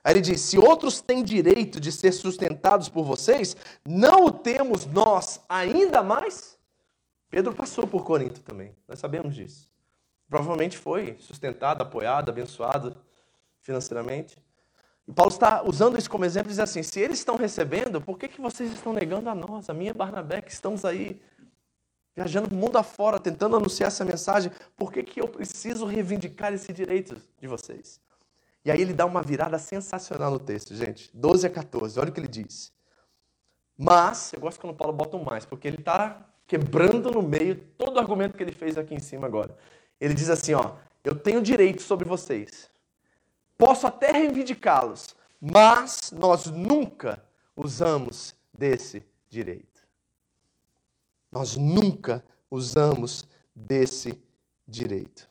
Aí 0.03 0.13
ele 0.13 0.21
diz: 0.21 0.41
Se 0.41 0.57
outros 0.57 0.99
têm 0.99 1.23
direito 1.23 1.79
de 1.79 1.91
ser 1.91 2.11
sustentados 2.11 2.89
por 2.89 3.05
vocês, 3.05 3.55
não 3.87 4.25
o 4.25 4.31
temos 4.31 4.87
nós 4.87 5.39
ainda 5.47 6.01
mais? 6.01 6.54
Pedro 7.29 7.53
passou 7.53 7.85
por 7.87 8.03
Corinto 8.03 8.41
também, 8.41 8.75
nós 8.87 8.99
sabemos 8.99 9.35
disso. 9.35 9.69
Provavelmente 10.29 10.77
foi 10.77 11.17
sustentado, 11.19 11.81
apoiado, 11.81 12.29
abençoado 12.29 12.95
financeiramente. 13.61 14.37
E 15.07 15.11
Paulo 15.11 15.31
está 15.31 15.63
usando 15.63 15.97
isso 15.97 16.09
como 16.09 16.25
exemplo 16.25 16.49
e 16.49 16.51
diz 16.51 16.59
assim: 16.59 16.81
se 16.81 16.99
eles 16.99 17.19
estão 17.19 17.35
recebendo, 17.35 18.01
por 18.01 18.17
que, 18.17 18.27
que 18.27 18.41
vocês 18.41 18.71
estão 18.71 18.93
negando 18.93 19.29
a 19.29 19.35
nós, 19.35 19.69
a 19.69 19.73
minha 19.73 19.93
Barnabé, 19.93 20.41
que 20.41 20.51
estamos 20.51 20.83
aí 20.83 21.21
viajando 22.15 22.49
o 22.49 22.57
mundo 22.57 22.77
afora, 22.77 23.19
tentando 23.19 23.55
anunciar 23.55 23.87
essa 23.87 24.03
mensagem? 24.03 24.51
Por 24.75 24.91
que, 24.91 25.03
que 25.03 25.21
eu 25.21 25.27
preciso 25.27 25.85
reivindicar 25.85 26.53
esse 26.53 26.73
direito 26.73 27.21
de 27.39 27.47
vocês? 27.47 27.99
E 28.63 28.71
aí 28.71 28.81
ele 28.81 28.93
dá 28.93 29.05
uma 29.05 29.21
virada 29.21 29.59
sensacional 29.59 30.31
no 30.31 30.39
texto, 30.39 30.73
gente. 30.73 31.11
12 31.13 31.45
a 31.45 31.49
14, 31.51 31.99
olha 31.99 32.09
o 32.09 32.11
que 32.11 32.19
ele 32.19 32.27
diz. 32.27 32.73
Mas, 33.77 34.33
eu 34.33 34.39
gosto 34.39 34.59
quando 34.59 34.75
Paulo 34.75 34.93
bota 34.93 35.17
um 35.17 35.23
mais, 35.23 35.45
porque 35.45 35.67
ele 35.67 35.77
está 35.77 36.25
quebrando 36.47 37.11
no 37.11 37.21
meio 37.21 37.55
todo 37.77 37.97
o 37.97 37.99
argumento 37.99 38.37
que 38.37 38.43
ele 38.43 38.51
fez 38.51 38.77
aqui 38.77 38.93
em 38.93 38.99
cima 38.99 39.27
agora. 39.27 39.57
Ele 39.99 40.13
diz 40.13 40.29
assim, 40.29 40.53
ó, 40.53 40.75
eu 41.03 41.15
tenho 41.15 41.41
direito 41.41 41.81
sobre 41.81 42.07
vocês. 42.07 42.69
Posso 43.57 43.87
até 43.87 44.11
reivindicá-los, 44.11 45.15
mas 45.39 46.11
nós 46.11 46.47
nunca 46.47 47.23
usamos 47.55 48.35
desse 48.53 49.03
direito. 49.29 49.81
Nós 51.31 51.55
nunca 51.55 52.23
usamos 52.49 53.27
desse 53.55 54.21
direito. 54.67 55.29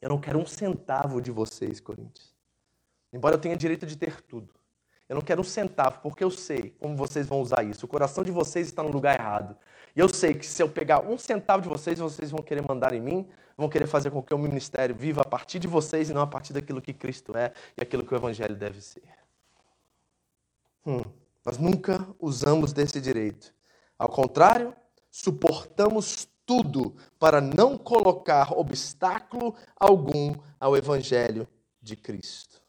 Eu 0.00 0.10
não 0.10 0.20
quero 0.20 0.38
um 0.38 0.46
centavo 0.46 1.20
de 1.20 1.30
vocês, 1.30 1.80
Coríntios. 1.80 2.34
Embora 3.12 3.34
eu 3.34 3.40
tenha 3.40 3.56
direito 3.56 3.86
de 3.86 3.96
ter 3.96 4.20
tudo. 4.22 4.54
Eu 5.08 5.14
não 5.14 5.22
quero 5.22 5.40
um 5.40 5.44
centavo, 5.44 6.00
porque 6.00 6.22
eu 6.22 6.30
sei 6.30 6.70
como 6.78 6.94
vocês 6.94 7.26
vão 7.26 7.40
usar 7.40 7.62
isso. 7.64 7.86
O 7.86 7.88
coração 7.88 8.22
de 8.22 8.30
vocês 8.30 8.66
está 8.66 8.82
no 8.82 8.90
lugar 8.90 9.18
errado. 9.18 9.56
E 9.98 10.00
eu 10.00 10.08
sei 10.08 10.32
que 10.32 10.46
se 10.46 10.62
eu 10.62 10.68
pegar 10.68 11.00
um 11.00 11.18
centavo 11.18 11.60
de 11.60 11.68
vocês, 11.68 11.98
vocês 11.98 12.30
vão 12.30 12.40
querer 12.40 12.62
mandar 12.62 12.92
em 12.92 13.00
mim, 13.00 13.28
vão 13.56 13.68
querer 13.68 13.88
fazer 13.88 14.12
com 14.12 14.22
que 14.22 14.32
o 14.32 14.38
ministério 14.38 14.94
viva 14.94 15.22
a 15.22 15.24
partir 15.24 15.58
de 15.58 15.66
vocês 15.66 16.08
e 16.08 16.14
não 16.14 16.22
a 16.22 16.26
partir 16.26 16.52
daquilo 16.52 16.80
que 16.80 16.92
Cristo 16.94 17.36
é 17.36 17.52
e 17.76 17.82
aquilo 17.82 18.04
que 18.04 18.14
o 18.14 18.16
Evangelho 18.16 18.54
deve 18.54 18.80
ser. 18.80 19.02
Hum, 20.86 21.02
nós 21.44 21.58
nunca 21.58 22.06
usamos 22.20 22.72
desse 22.72 23.00
direito. 23.00 23.52
Ao 23.98 24.08
contrário, 24.08 24.72
suportamos 25.10 26.28
tudo 26.46 26.94
para 27.18 27.40
não 27.40 27.76
colocar 27.76 28.56
obstáculo 28.56 29.56
algum 29.74 30.32
ao 30.60 30.76
Evangelho 30.76 31.48
de 31.82 31.96
Cristo. 31.96 32.62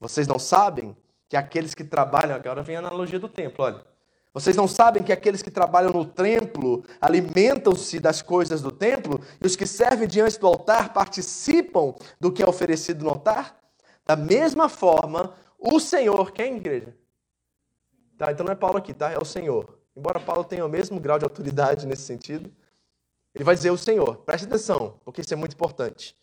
Vocês 0.00 0.26
não 0.26 0.38
sabem 0.38 0.96
que 1.28 1.36
aqueles 1.36 1.74
que 1.74 1.84
trabalham, 1.84 2.34
agora 2.34 2.62
vem 2.62 2.76
a 2.76 2.78
analogia 2.78 3.18
do 3.18 3.28
templo, 3.28 3.66
olha. 3.66 3.97
Vocês 4.40 4.56
não 4.56 4.68
sabem 4.68 5.02
que 5.02 5.12
aqueles 5.12 5.42
que 5.42 5.50
trabalham 5.50 5.90
no 5.90 6.04
templo 6.04 6.84
alimentam-se 7.00 7.98
das 7.98 8.22
coisas 8.22 8.62
do 8.62 8.70
templo 8.70 9.20
e 9.42 9.46
os 9.46 9.56
que 9.56 9.66
servem 9.66 10.06
diante 10.06 10.38
do 10.38 10.46
altar 10.46 10.92
participam 10.92 11.92
do 12.20 12.30
que 12.30 12.42
é 12.42 12.48
oferecido 12.48 13.04
no 13.04 13.10
altar? 13.10 13.58
Da 14.06 14.14
mesma 14.14 14.68
forma, 14.68 15.34
o 15.58 15.80
Senhor, 15.80 16.30
quem 16.30 16.56
igreja? 16.56 16.96
Tá, 18.16 18.30
então 18.30 18.46
não 18.46 18.52
é 18.52 18.56
Paulo 18.56 18.78
aqui, 18.78 18.94
tá? 18.94 19.10
É 19.10 19.18
o 19.18 19.24
Senhor. 19.24 19.76
Embora 19.96 20.20
Paulo 20.20 20.44
tenha 20.44 20.64
o 20.64 20.68
mesmo 20.68 21.00
grau 21.00 21.18
de 21.18 21.24
autoridade 21.24 21.84
nesse 21.84 22.02
sentido, 22.02 22.48
ele 23.34 23.42
vai 23.44 23.56
dizer 23.56 23.70
o 23.70 23.76
Senhor. 23.76 24.18
Preste 24.18 24.46
atenção, 24.46 25.00
porque 25.04 25.20
isso 25.20 25.34
é 25.34 25.36
muito 25.36 25.54
importante. 25.54 26.16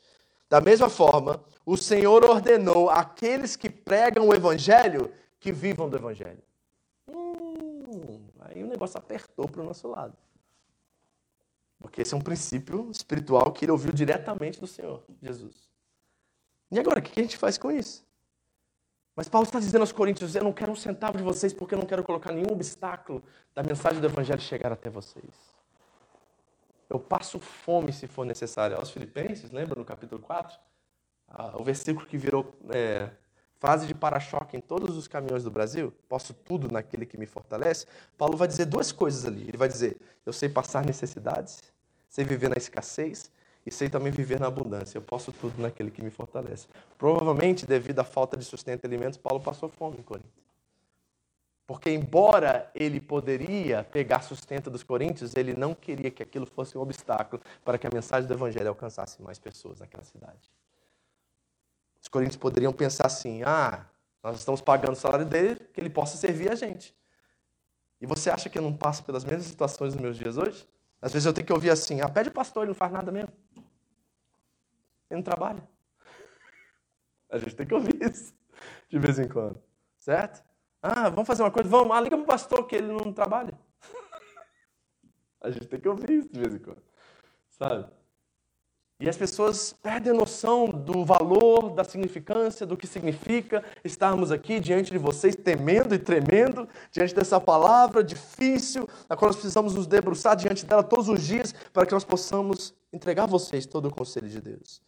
Da 0.49 0.61
mesma 0.61 0.89
forma, 0.89 1.43
o 1.65 1.75
Senhor 1.75 2.23
ordenou 2.23 2.89
àqueles 2.89 3.57
que 3.57 3.69
pregam 3.69 4.29
o 4.29 4.33
evangelho 4.33 5.11
que 5.37 5.51
vivam 5.51 5.89
do 5.89 5.97
evangelho. 5.97 6.41
Hum, 7.09 7.64
aí 8.39 8.63
o 8.63 8.67
negócio 8.67 8.97
apertou 8.97 9.47
para 9.47 9.61
o 9.61 9.65
nosso 9.65 9.87
lado. 9.87 10.15
Porque 11.79 12.01
esse 12.01 12.13
é 12.13 12.17
um 12.17 12.21
princípio 12.21 12.89
espiritual 12.89 13.51
que 13.51 13.65
ele 13.65 13.71
ouviu 13.71 13.91
diretamente 13.91 14.59
do 14.59 14.67
Senhor 14.67 15.03
Jesus. 15.21 15.69
E 16.71 16.79
agora, 16.79 16.99
o 16.99 17.01
que 17.01 17.19
a 17.19 17.23
gente 17.23 17.37
faz 17.37 17.57
com 17.57 17.71
isso? 17.71 18.05
Mas 19.15 19.29
Paulo 19.29 19.45
está 19.45 19.59
dizendo 19.59 19.81
aos 19.81 19.91
Coríntios: 19.91 20.35
eu 20.35 20.43
não 20.43 20.51
quero 20.51 20.71
um 20.71 20.75
centavo 20.75 21.17
de 21.17 21.23
vocês 21.23 21.53
porque 21.53 21.73
eu 21.73 21.79
não 21.79 21.85
quero 21.85 22.03
colocar 22.03 22.31
nenhum 22.31 22.51
obstáculo 22.51 23.23
da 23.53 23.63
mensagem 23.63 24.01
do 24.01 24.07
Evangelho 24.07 24.41
chegar 24.41 24.71
até 24.71 24.89
vocês. 24.89 25.55
Eu 26.89 26.99
passo 26.99 27.39
fome 27.39 27.93
se 27.93 28.07
for 28.07 28.25
necessário. 28.25 28.75
Aos 28.75 28.91
Filipenses, 28.91 29.51
lembra 29.51 29.79
no 29.79 29.85
capítulo 29.85 30.21
4? 30.21 30.57
Ah, 31.27 31.53
o 31.55 31.63
versículo 31.63 32.05
que 32.05 32.17
virou 32.17 32.53
é, 32.69 33.09
fase 33.59 33.87
de 33.87 33.93
para-choque 33.93 34.57
em 34.57 34.61
todos 34.61 34.97
os 34.97 35.07
caminhões 35.07 35.43
do 35.43 35.51
Brasil. 35.51 35.93
Posso 36.07 36.33
tudo 36.33 36.71
naquele 36.71 37.05
que 37.05 37.17
me 37.17 37.25
fortalece. 37.25 37.85
Paulo 38.17 38.37
vai 38.37 38.47
dizer 38.47 38.65
duas 38.65 38.91
coisas 38.91 39.25
ali. 39.25 39.47
Ele 39.47 39.57
vai 39.57 39.67
dizer: 39.67 39.97
eu 40.25 40.33
sei 40.33 40.49
passar 40.49 40.85
necessidades, 40.85 41.63
sei 42.09 42.23
viver 42.23 42.49
na 42.49 42.57
escassez 42.57 43.31
e 43.65 43.71
sei 43.71 43.89
também 43.89 44.11
viver 44.11 44.39
na 44.39 44.47
abundância. 44.47 44.97
Eu 44.97 45.01
posso 45.01 45.31
tudo 45.31 45.61
naquele 45.61 45.89
que 45.89 46.01
me 46.01 46.11
fortalece. 46.11 46.67
Provavelmente, 46.97 47.65
devido 47.65 47.99
à 47.99 48.03
falta 48.03 48.37
de 48.37 48.45
sustento 48.45 48.83
e 48.83 48.87
alimentos, 48.87 49.17
Paulo 49.17 49.41
passou 49.41 49.69
fome 49.69 49.97
em 49.97 50.03
Corinto. 50.03 50.45
Porque, 51.67 51.89
embora 51.89 52.69
ele 52.75 53.01
poderia 53.01 53.83
pegar 53.83 54.21
sustento 54.21 54.69
dos 54.69 54.83
coríntios, 54.83 55.35
ele 55.35 55.55
não 55.55 55.73
queria 55.73 56.11
que 56.11 56.21
aquilo 56.21 56.45
fosse 56.45 56.77
um 56.77 56.81
obstáculo 56.81 57.41
para 57.63 57.79
que 57.79 57.87
a 57.87 57.89
mensagem 57.91 58.27
do 58.27 58.33
evangelho 58.35 58.69
alcançasse 58.69 59.19
mais 59.21 59.39
pessoas 59.39 59.79
naquela 59.79 60.03
cidade. 60.03 60.51
Os 62.05 62.07
coríntios 62.07 62.37
poderiam 62.37 62.71
pensar 62.71 63.07
assim: 63.07 63.41
ah, 63.43 63.83
nós 64.21 64.37
estamos 64.37 64.61
pagando 64.61 64.93
o 64.93 64.95
salário 64.95 65.25
dele, 65.25 65.55
que 65.73 65.81
ele 65.81 65.89
possa 65.89 66.15
servir 66.17 66.51
a 66.51 66.55
gente. 66.55 66.95
E 67.99 68.05
você 68.05 68.29
acha 68.29 68.47
que 68.47 68.59
eu 68.59 68.61
não 68.61 68.77
passo 68.77 69.03
pelas 69.03 69.25
mesmas 69.25 69.47
situações 69.47 69.95
nos 69.95 70.01
meus 70.03 70.15
dias 70.15 70.37
hoje? 70.37 70.69
Às 71.01 71.11
vezes 71.11 71.25
eu 71.25 71.33
tenho 71.33 71.47
que 71.47 71.51
ouvir 71.51 71.71
assim: 71.71 72.01
ah, 72.01 72.07
pede 72.07 72.29
pastor, 72.29 72.61
ele 72.61 72.69
não 72.69 72.75
faz 72.75 72.91
nada 72.91 73.11
mesmo. 73.11 73.33
Ele 75.09 75.17
não 75.17 75.23
trabalha. 75.23 75.67
A 77.27 77.39
gente 77.39 77.55
tem 77.55 77.65
que 77.65 77.73
ouvir 77.73 77.99
isso 77.99 78.35
de 78.87 78.99
vez 78.99 79.17
em 79.17 79.27
quando, 79.27 79.59
certo? 79.97 80.43
Ah, 80.83 81.09
vamos 81.09 81.25
fazer 81.25 81.41
uma 81.41 81.49
coisa? 81.49 81.67
Vamos, 81.67 81.97
ah, 81.97 82.01
liga 82.01 82.15
para 82.15 82.23
o 82.23 82.27
pastor 82.27 82.67
que 82.67 82.75
ele 82.75 82.93
não 82.93 83.11
trabalha. 83.11 83.57
A 85.41 85.49
gente 85.49 85.65
tem 85.65 85.79
que 85.79 85.89
ouvir 85.89 86.19
isso 86.19 86.29
de 86.31 86.39
vez 86.39 86.53
em 86.53 86.59
quando, 86.59 86.83
sabe? 87.49 87.89
E 88.97 89.09
as 89.09 89.17
pessoas 89.17 89.73
perdem 89.73 90.13
a 90.13 90.15
noção 90.15 90.69
do 90.69 91.03
valor, 91.03 91.71
da 91.71 91.83
significância, 91.83 92.65
do 92.65 92.77
que 92.77 92.87
significa 92.87 93.61
estarmos 93.83 94.31
aqui 94.31 94.57
diante 94.57 94.89
de 94.89 94.97
vocês, 94.97 95.35
temendo 95.35 95.93
e 95.93 95.99
tremendo, 95.99 96.67
diante 96.91 97.13
dessa 97.13 97.39
palavra 97.39 98.01
difícil, 98.01 98.87
a 99.09 99.15
qual 99.17 99.29
nós 99.29 99.35
precisamos 99.35 99.75
nos 99.75 99.85
debruçar 99.85 100.37
diante 100.37 100.65
dela 100.65 100.81
todos 100.81 101.09
os 101.09 101.21
dias, 101.21 101.53
para 101.73 101.85
que 101.85 101.91
nós 101.91 102.05
possamos 102.05 102.73
entregar 102.93 103.23
a 103.23 103.27
vocês 103.27 103.65
todo 103.65 103.89
o 103.89 103.93
conselho 103.93 104.29
de 104.29 104.39
Deus. 104.39 104.81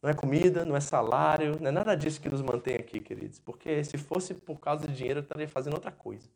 Não 0.00 0.10
é 0.10 0.14
comida, 0.14 0.64
não 0.64 0.76
é 0.76 0.80
salário, 0.80 1.58
não 1.60 1.68
é 1.68 1.72
nada 1.72 1.96
disso 1.96 2.20
que 2.20 2.28
nos 2.28 2.42
mantém 2.42 2.76
aqui, 2.76 3.00
queridos. 3.00 3.40
Porque 3.40 3.82
se 3.82 3.98
fosse 3.98 4.34
por 4.34 4.60
causa 4.60 4.86
de 4.86 4.94
dinheiro, 4.94 5.18
eu 5.18 5.22
estaria 5.22 5.48
fazendo 5.48 5.74
outra 5.74 5.90
coisa. 5.90 6.28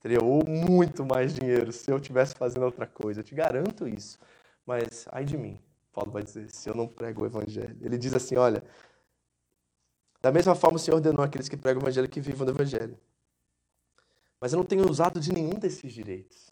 Teria 0.00 0.22
ou 0.22 0.44
muito 0.46 1.04
mais 1.04 1.34
dinheiro 1.34 1.70
se 1.72 1.90
eu 1.90 1.98
estivesse 1.98 2.34
fazendo 2.34 2.64
outra 2.64 2.86
coisa. 2.86 3.20
Eu 3.20 3.24
te 3.24 3.34
garanto 3.34 3.86
isso. 3.86 4.18
Mas, 4.66 5.06
ai 5.10 5.24
de 5.24 5.36
mim, 5.36 5.60
Paulo 5.92 6.10
vai 6.12 6.22
dizer, 6.22 6.50
se 6.50 6.68
eu 6.68 6.74
não 6.74 6.86
prego 6.86 7.22
o 7.22 7.26
evangelho. 7.26 7.76
Ele 7.80 7.98
diz 7.98 8.14
assim: 8.14 8.36
olha, 8.36 8.62
da 10.20 10.30
mesma 10.30 10.54
forma 10.54 10.76
o 10.76 10.78
Senhor 10.78 10.96
ordenou 10.96 11.24
aqueles 11.24 11.48
que 11.48 11.56
pregam 11.56 11.80
o 11.80 11.84
evangelho 11.84 12.08
que 12.08 12.20
vivam 12.20 12.46
do 12.46 12.52
evangelho. 12.52 12.98
Mas 14.40 14.52
eu 14.52 14.58
não 14.58 14.64
tenho 14.64 14.88
usado 14.88 15.20
de 15.20 15.32
nenhum 15.32 15.58
desses 15.58 15.92
direitos. 15.92 16.49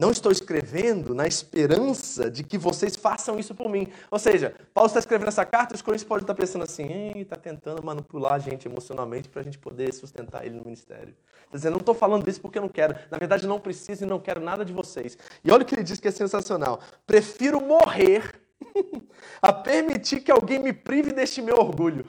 Não 0.00 0.10
estou 0.10 0.32
escrevendo 0.32 1.14
na 1.14 1.26
esperança 1.26 2.30
de 2.30 2.42
que 2.42 2.56
vocês 2.56 2.96
façam 2.96 3.38
isso 3.38 3.54
por 3.54 3.68
mim. 3.68 3.86
Ou 4.10 4.18
seja, 4.18 4.54
Paulo 4.72 4.86
está 4.86 4.98
escrevendo 4.98 5.28
essa 5.28 5.44
carta 5.44 5.74
os 5.74 5.82
coríntios 5.82 6.08
podem 6.08 6.22
estar 6.22 6.34
pensando 6.34 6.62
assim, 6.62 7.12
está 7.16 7.36
tentando 7.36 7.84
manipular 7.84 8.32
a 8.32 8.38
gente 8.38 8.66
emocionalmente 8.66 9.28
para 9.28 9.42
a 9.42 9.44
gente 9.44 9.58
poder 9.58 9.92
sustentar 9.92 10.46
ele 10.46 10.54
no 10.54 10.64
ministério. 10.64 11.14
Está 11.44 11.58
dizendo, 11.58 11.72
não 11.72 11.80
estou 11.80 11.94
falando 11.94 12.26
isso 12.26 12.40
porque 12.40 12.56
eu 12.56 12.62
não 12.62 12.68
quero. 12.70 12.96
Na 13.10 13.18
verdade, 13.18 13.46
não 13.46 13.60
preciso 13.60 14.04
e 14.04 14.06
não 14.06 14.18
quero 14.18 14.40
nada 14.40 14.64
de 14.64 14.72
vocês. 14.72 15.18
E 15.44 15.52
olha 15.52 15.64
o 15.64 15.66
que 15.66 15.74
ele 15.74 15.82
diz 15.82 16.00
que 16.00 16.08
é 16.08 16.10
sensacional. 16.10 16.80
Prefiro 17.06 17.60
morrer 17.60 18.40
a 19.42 19.52
permitir 19.52 20.22
que 20.22 20.32
alguém 20.32 20.60
me 20.60 20.72
prive 20.72 21.12
deste 21.12 21.42
meu 21.42 21.56
orgulho. 21.56 22.06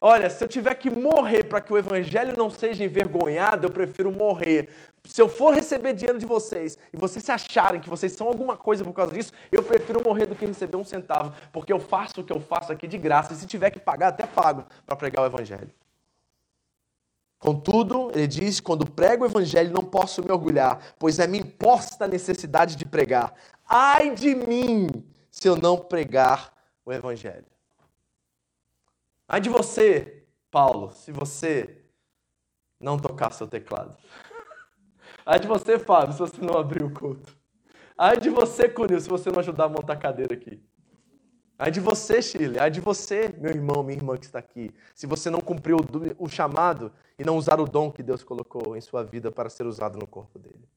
Olha, 0.00 0.28
se 0.28 0.44
eu 0.44 0.48
tiver 0.48 0.74
que 0.74 0.90
morrer 0.90 1.44
para 1.44 1.60
que 1.60 1.72
o 1.72 1.78
evangelho 1.78 2.36
não 2.36 2.50
seja 2.50 2.84
envergonhado, 2.84 3.66
eu 3.66 3.70
prefiro 3.70 4.12
morrer. 4.12 4.68
Se 5.04 5.22
eu 5.22 5.28
for 5.28 5.54
receber 5.54 5.94
dinheiro 5.94 6.18
de 6.18 6.26
vocês 6.26 6.76
e 6.92 6.96
vocês 6.96 7.24
se 7.24 7.32
acharem 7.32 7.80
que 7.80 7.88
vocês 7.88 8.12
são 8.12 8.26
alguma 8.26 8.56
coisa 8.56 8.84
por 8.84 8.92
causa 8.92 9.14
disso, 9.14 9.32
eu 9.50 9.62
prefiro 9.62 10.02
morrer 10.04 10.26
do 10.26 10.34
que 10.34 10.44
receber 10.44 10.76
um 10.76 10.84
centavo, 10.84 11.32
porque 11.50 11.72
eu 11.72 11.80
faço 11.80 12.20
o 12.20 12.24
que 12.24 12.32
eu 12.32 12.40
faço 12.40 12.72
aqui 12.72 12.86
de 12.86 12.98
graça 12.98 13.32
e 13.32 13.36
se 13.36 13.46
tiver 13.46 13.70
que 13.70 13.80
pagar, 13.80 14.08
até 14.08 14.26
pago 14.26 14.66
para 14.84 14.96
pregar 14.96 15.22
o 15.22 15.26
evangelho. 15.26 15.70
Contudo, 17.38 18.10
ele 18.14 18.26
diz: 18.26 18.60
quando 18.60 18.84
prego 18.84 19.24
o 19.24 19.26
evangelho, 19.26 19.72
não 19.72 19.84
posso 19.84 20.22
me 20.22 20.30
orgulhar, 20.30 20.94
pois 20.98 21.18
é 21.18 21.26
minha 21.26 21.42
imposta 21.42 22.04
a 22.04 22.08
necessidade 22.08 22.76
de 22.76 22.84
pregar. 22.84 23.32
Ai 23.66 24.14
de 24.14 24.34
mim 24.34 24.88
se 25.30 25.48
eu 25.48 25.56
não 25.56 25.78
pregar 25.78 26.52
o 26.84 26.92
evangelho. 26.92 27.55
Ai 29.28 29.40
de 29.40 29.48
você, 29.48 30.24
Paulo, 30.50 30.92
se 30.92 31.10
você 31.10 31.84
não 32.80 32.98
tocar 32.98 33.32
seu 33.32 33.48
teclado. 33.48 33.96
Ai 35.24 35.40
de 35.40 35.48
você, 35.48 35.78
Fábio, 35.78 36.12
se 36.12 36.18
você 36.20 36.40
não 36.40 36.56
abrir 36.56 36.84
o 36.84 36.92
culto. 36.92 37.36
Ai 37.98 38.18
de 38.18 38.30
você, 38.30 38.68
Cunil, 38.68 39.00
se 39.00 39.08
você 39.08 39.30
não 39.30 39.40
ajudar 39.40 39.64
a 39.64 39.68
montar 39.68 39.94
a 39.94 39.96
cadeira 39.96 40.34
aqui. 40.34 40.62
Ai 41.58 41.70
de 41.70 41.80
você, 41.80 42.20
Chile. 42.20 42.58
Ai 42.58 42.70
de 42.70 42.80
você, 42.80 43.34
meu 43.38 43.50
irmão, 43.50 43.82
minha 43.82 43.96
irmã 43.96 44.16
que 44.16 44.26
está 44.26 44.38
aqui. 44.38 44.72
Se 44.94 45.06
você 45.06 45.30
não 45.30 45.40
cumpriu 45.40 45.78
o 46.18 46.28
chamado 46.28 46.92
e 47.18 47.24
não 47.24 47.36
usar 47.36 47.58
o 47.58 47.64
dom 47.64 47.90
que 47.90 48.02
Deus 48.02 48.22
colocou 48.22 48.76
em 48.76 48.80
sua 48.80 49.02
vida 49.02 49.32
para 49.32 49.48
ser 49.48 49.66
usado 49.66 49.98
no 49.98 50.06
corpo 50.06 50.38
dele. 50.38 50.68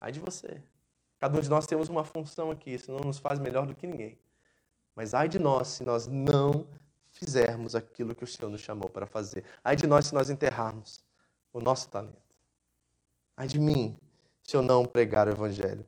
Ai 0.00 0.12
de 0.12 0.20
você. 0.20 0.62
Cada 1.18 1.36
um 1.36 1.40
de 1.40 1.50
nós 1.50 1.66
temos 1.66 1.88
uma 1.88 2.04
função 2.04 2.50
aqui. 2.50 2.70
Isso 2.70 2.92
não 2.92 3.00
nos 3.00 3.18
faz 3.18 3.40
melhor 3.40 3.66
do 3.66 3.74
que 3.74 3.86
ninguém. 3.86 4.16
Mas 4.94 5.12
ai 5.12 5.28
de 5.28 5.40
nós 5.40 5.68
se 5.68 5.84
nós 5.84 6.06
não 6.06 6.66
fizermos 7.24 7.74
aquilo 7.74 8.14
que 8.14 8.24
o 8.24 8.26
Senhor 8.26 8.50
nos 8.50 8.60
chamou 8.60 8.88
para 8.88 9.06
fazer. 9.06 9.44
Ai 9.62 9.76
de 9.76 9.86
nós 9.86 10.06
se 10.06 10.14
nós 10.14 10.30
enterrarmos 10.30 11.02
o 11.52 11.60
nosso 11.60 11.88
talento. 11.88 12.16
Ai 13.36 13.46
de 13.46 13.58
mim 13.58 13.96
se 14.42 14.56
eu 14.56 14.62
não 14.62 14.84
pregar 14.84 15.26
o 15.26 15.30
Evangelho. 15.30 15.84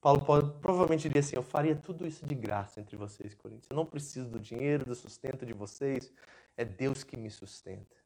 Paulo 0.00 0.22
provavelmente 0.60 1.02
diria 1.02 1.20
assim: 1.20 1.36
Eu 1.36 1.42
faria 1.42 1.74
tudo 1.74 2.06
isso 2.06 2.24
de 2.24 2.34
graça 2.34 2.80
entre 2.80 2.96
vocês, 2.96 3.34
Coríntios. 3.34 3.68
Eu 3.68 3.76
não 3.76 3.84
preciso 3.84 4.28
do 4.28 4.38
dinheiro, 4.38 4.84
do 4.84 4.94
sustento 4.94 5.44
de 5.44 5.52
vocês. 5.52 6.12
É 6.56 6.64
Deus 6.64 7.04
que 7.04 7.16
me 7.16 7.30
sustenta. 7.30 7.96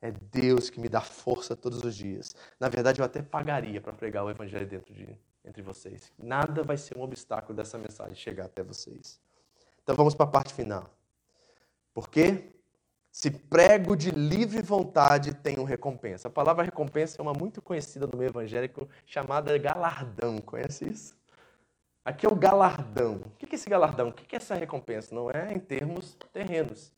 É 0.00 0.10
Deus 0.10 0.68
que 0.68 0.80
me 0.80 0.88
dá 0.88 1.00
força 1.00 1.56
todos 1.56 1.82
os 1.82 1.96
dias. 1.96 2.34
Na 2.60 2.68
verdade, 2.68 3.00
eu 3.00 3.04
até 3.04 3.22
pagaria 3.22 3.80
para 3.80 3.92
pregar 3.92 4.24
o 4.24 4.30
Evangelho 4.30 4.66
dentro 4.66 4.92
de, 4.92 5.18
entre 5.44 5.62
vocês. 5.62 6.12
Nada 6.18 6.62
vai 6.62 6.76
ser 6.76 6.96
um 6.96 7.02
obstáculo 7.02 7.56
dessa 7.56 7.78
mensagem 7.78 8.14
chegar 8.14 8.46
até 8.46 8.62
vocês. 8.62 9.20
Então 9.82 9.94
vamos 9.94 10.14
para 10.14 10.26
a 10.26 10.30
parte 10.30 10.52
final. 10.52 10.90
Por 11.96 12.10
quê? 12.10 12.52
Se 13.10 13.30
prego 13.30 13.96
de 13.96 14.10
livre 14.10 14.60
vontade, 14.60 15.32
tenho 15.32 15.64
recompensa. 15.64 16.28
A 16.28 16.30
palavra 16.30 16.62
recompensa 16.62 17.16
é 17.18 17.22
uma 17.22 17.32
muito 17.32 17.62
conhecida 17.62 18.06
no 18.06 18.18
meio 18.18 18.28
evangélico 18.28 18.86
chamada 19.06 19.56
galardão. 19.56 20.36
Conhece 20.36 20.86
isso? 20.86 21.16
Aqui 22.04 22.26
é 22.26 22.28
o 22.28 22.34
galardão. 22.34 23.22
O 23.24 23.30
que 23.38 23.46
é 23.50 23.54
esse 23.54 23.70
galardão? 23.70 24.10
O 24.10 24.12
que 24.12 24.36
é 24.36 24.36
essa 24.36 24.54
recompensa? 24.54 25.14
Não 25.14 25.30
é 25.30 25.50
em 25.54 25.58
termos 25.58 26.18
terrenos. 26.34 26.92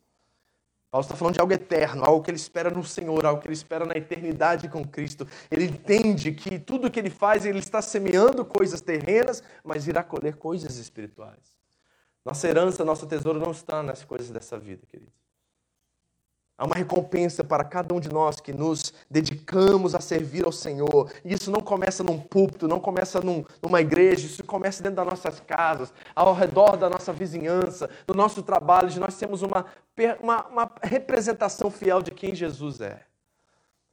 Paulo 0.91 1.05
está 1.05 1.15
falando 1.15 1.35
de 1.35 1.41
algo 1.41 1.53
eterno, 1.53 2.05
algo 2.05 2.21
que 2.25 2.33
ele 2.33 2.37
espera 2.37 2.69
no 2.69 2.83
Senhor, 2.83 3.25
algo 3.25 3.41
que 3.41 3.47
ele 3.47 3.55
espera 3.55 3.87
na 3.87 3.95
eternidade 3.95 4.69
com 4.69 4.85
Cristo. 4.85 5.29
Ele 5.49 5.67
entende 5.67 6.33
que 6.33 6.59
tudo 6.59 6.91
que 6.91 6.99
ele 6.99 7.11
faz, 7.11 7.47
ele 7.47 7.61
está 7.61 7.81
semeando 7.81 8.45
coisas 8.45 8.81
terrenas, 8.81 9.45
mas 9.63 9.87
irá 9.87 10.03
colher 10.03 10.35
coisas 10.35 10.77
espirituais. 10.77 11.58
Nossa 12.25 12.49
herança, 12.49 12.85
nosso 12.85 13.07
tesouro 13.07 13.39
não 13.39 13.51
está 13.51 13.83
nas 13.83 14.05
coisas 14.05 14.31
dessa 14.31 14.59
vida, 14.59 14.83
queridos. 14.87 15.19
Há 16.59 16.67
uma 16.67 16.75
recompensa 16.75 17.45
para 17.45 17.63
cada 17.63 17.95
um 17.95 18.01
de 18.01 18.09
nós 18.09 18.41
que 18.41 18.53
nos 18.53 18.93
dedicamos 19.09 19.95
a 19.95 20.01
servir 20.01 20.45
ao 20.45 20.51
Senhor. 20.51 21.09
E 21.25 21.33
isso 21.33 21.53
não 21.53 21.61
começa 21.61 22.03
num 22.03 22.19
púlpito, 22.19 22.67
não 22.67 22.81
começa 22.81 23.21
num, 23.21 23.45
numa 23.63 23.81
igreja, 23.81 24.27
isso 24.27 24.43
começa 24.43 24.83
dentro 24.83 24.97
das 24.97 25.07
nossas 25.07 25.39
casas, 25.39 25.93
ao 26.17 26.35
redor 26.35 26.77
da 26.77 26.91
nossa 26.91 27.13
vizinhança, 27.13 27.89
do 28.05 28.13
nosso 28.13 28.43
trabalho, 28.43 28.91
de 28.91 28.99
nós 28.99 29.17
temos 29.17 29.43
uma, 29.43 29.67
uma, 30.21 30.47
uma 30.49 30.73
representação 30.83 31.71
fiel 31.71 32.03
de 32.03 32.11
quem 32.11 32.35
Jesus 32.35 32.81
é. 32.81 33.08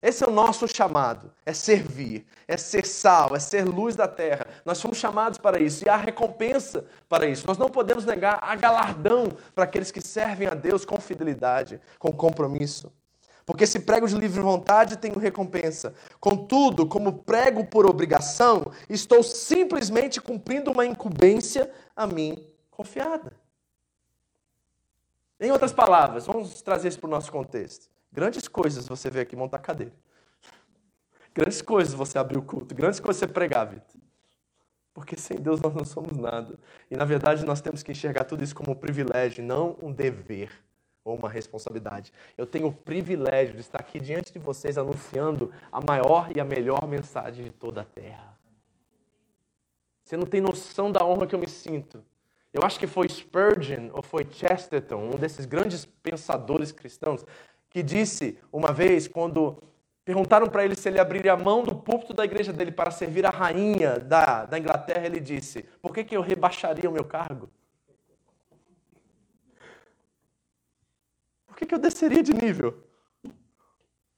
Esse 0.01 0.23
é 0.23 0.27
o 0.27 0.31
nosso 0.31 0.67
chamado, 0.67 1.31
é 1.45 1.53
servir, 1.53 2.25
é 2.47 2.57
ser 2.57 2.85
sal, 2.85 3.35
é 3.35 3.39
ser 3.39 3.63
luz 3.63 3.95
da 3.95 4.07
terra. 4.07 4.45
Nós 4.63 4.77
somos 4.77 4.97
chamados 4.97 5.39
para 5.39 5.59
isso 5.59 5.83
e 5.83 5.89
há 5.89 5.95
recompensa 5.95 6.85
para 7.09 7.25
isso. 7.25 7.47
Nós 7.47 7.57
não 7.57 7.69
podemos 7.69 8.05
negar 8.05 8.37
a 8.41 8.55
galardão 8.55 9.29
para 9.55 9.63
aqueles 9.63 9.91
que 9.91 10.01
servem 10.01 10.47
a 10.47 10.53
Deus 10.53 10.85
com 10.85 10.99
fidelidade, 10.99 11.81
com 11.97 12.11
compromisso. 12.11 12.91
Porque 13.45 13.67
se 13.67 13.79
prego 13.79 14.07
de 14.07 14.15
livre 14.15 14.41
vontade, 14.41 14.97
tenho 14.97 15.19
recompensa. 15.19 15.93
Contudo, 16.19 16.87
como 16.87 17.23
prego 17.23 17.65
por 17.65 17.85
obrigação, 17.85 18.71
estou 18.89 19.21
simplesmente 19.21 20.19
cumprindo 20.19 20.71
uma 20.71 20.85
incumbência 20.85 21.71
a 21.95 22.07
mim 22.07 22.43
confiada. 22.71 23.33
Em 25.39 25.51
outras 25.51 25.73
palavras, 25.73 26.25
vamos 26.25 26.61
trazer 26.61 26.87
isso 26.87 26.99
para 26.99 27.07
o 27.07 27.11
nosso 27.11 27.31
contexto. 27.31 27.94
Grandes 28.15 28.47
coisas 28.47 28.87
você 28.87 29.09
vê 29.09 29.19
aqui 29.19 29.35
montar 29.35 29.59
cadeira. 29.59 29.91
Grandes 31.33 31.61
coisas 31.61 31.93
você 31.93 32.17
abrir 32.17 32.37
o 32.37 32.41
culto. 32.41 32.73
Grandes 32.73 33.01
coisas 33.01 33.19
você 33.19 33.27
pregar, 33.27 33.65
Vitor. 33.65 33.99
Porque 34.93 35.17
sem 35.17 35.35
Deus 35.35 35.59
nós 35.59 35.73
não 35.73 35.83
somos 35.83 36.15
nada. 36.15 36.57
E 36.89 36.95
na 36.95 37.03
verdade 37.03 37.45
nós 37.45 37.59
temos 37.59 37.83
que 37.83 37.91
enxergar 37.91 38.23
tudo 38.23 38.41
isso 38.41 38.55
como 38.55 38.71
um 38.71 38.75
privilégio, 38.75 39.43
não 39.43 39.75
um 39.81 39.91
dever 39.91 40.49
ou 41.03 41.13
uma 41.13 41.29
responsabilidade. 41.29 42.13
Eu 42.37 42.47
tenho 42.47 42.67
o 42.67 42.73
privilégio 42.73 43.55
de 43.55 43.59
estar 43.59 43.81
aqui 43.81 43.99
diante 43.99 44.31
de 44.31 44.39
vocês 44.39 44.77
anunciando 44.77 45.51
a 45.69 45.81
maior 45.81 46.31
e 46.33 46.39
a 46.39 46.45
melhor 46.45 46.87
mensagem 46.87 47.43
de 47.43 47.51
toda 47.51 47.81
a 47.81 47.85
terra. 47.85 48.39
Você 50.05 50.15
não 50.15 50.25
tem 50.25 50.39
noção 50.39 50.89
da 50.89 51.05
honra 51.05 51.27
que 51.27 51.35
eu 51.35 51.39
me 51.39 51.49
sinto. 51.49 52.01
Eu 52.53 52.63
acho 52.63 52.79
que 52.79 52.87
foi 52.87 53.09
Spurgeon 53.09 53.89
ou 53.91 54.01
foi 54.01 54.25
Chesterton, 54.31 55.09
um 55.13 55.17
desses 55.17 55.45
grandes 55.45 55.83
pensadores 55.83 56.71
cristãos, 56.71 57.25
que 57.75 57.83
disse 57.83 58.39
uma 58.53 58.71
vez, 58.71 59.05
quando 59.05 59.61
perguntaram 60.05 60.47
para 60.47 60.63
ele 60.63 60.77
se 60.77 60.87
ele 60.87 60.97
abriria 60.97 61.33
a 61.33 61.37
mão 61.37 61.61
do 61.61 61.75
púlpito 61.75 62.13
da 62.13 62.23
igreja 62.23 62.53
dele 62.53 62.71
para 62.71 62.89
servir 62.89 63.25
a 63.25 63.29
rainha 63.29 63.99
da, 63.99 64.45
da 64.45 64.57
Inglaterra, 64.57 65.05
ele 65.05 65.19
disse: 65.19 65.63
Por 65.81 65.93
que, 65.93 66.05
que 66.05 66.15
eu 66.15 66.21
rebaixaria 66.21 66.89
o 66.89 66.93
meu 66.93 67.03
cargo? 67.03 67.49
Por 71.45 71.57
que, 71.57 71.65
que 71.65 71.75
eu 71.75 71.79
desceria 71.79 72.23
de 72.23 72.33
nível? 72.33 72.81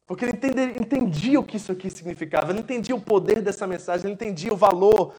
Porque 0.05 0.23
ele 0.23 0.37
entendia 0.79 1.39
o 1.39 1.43
que 1.43 1.57
isso 1.57 1.71
aqui 1.71 1.89
significava, 1.89 2.51
ele 2.51 2.59
entendia 2.59 2.95
o 2.95 3.01
poder 3.01 3.41
dessa 3.41 3.65
mensagem, 3.65 4.05
ele 4.05 4.13
entendia 4.13 4.53
o 4.53 4.55
valor 4.55 5.15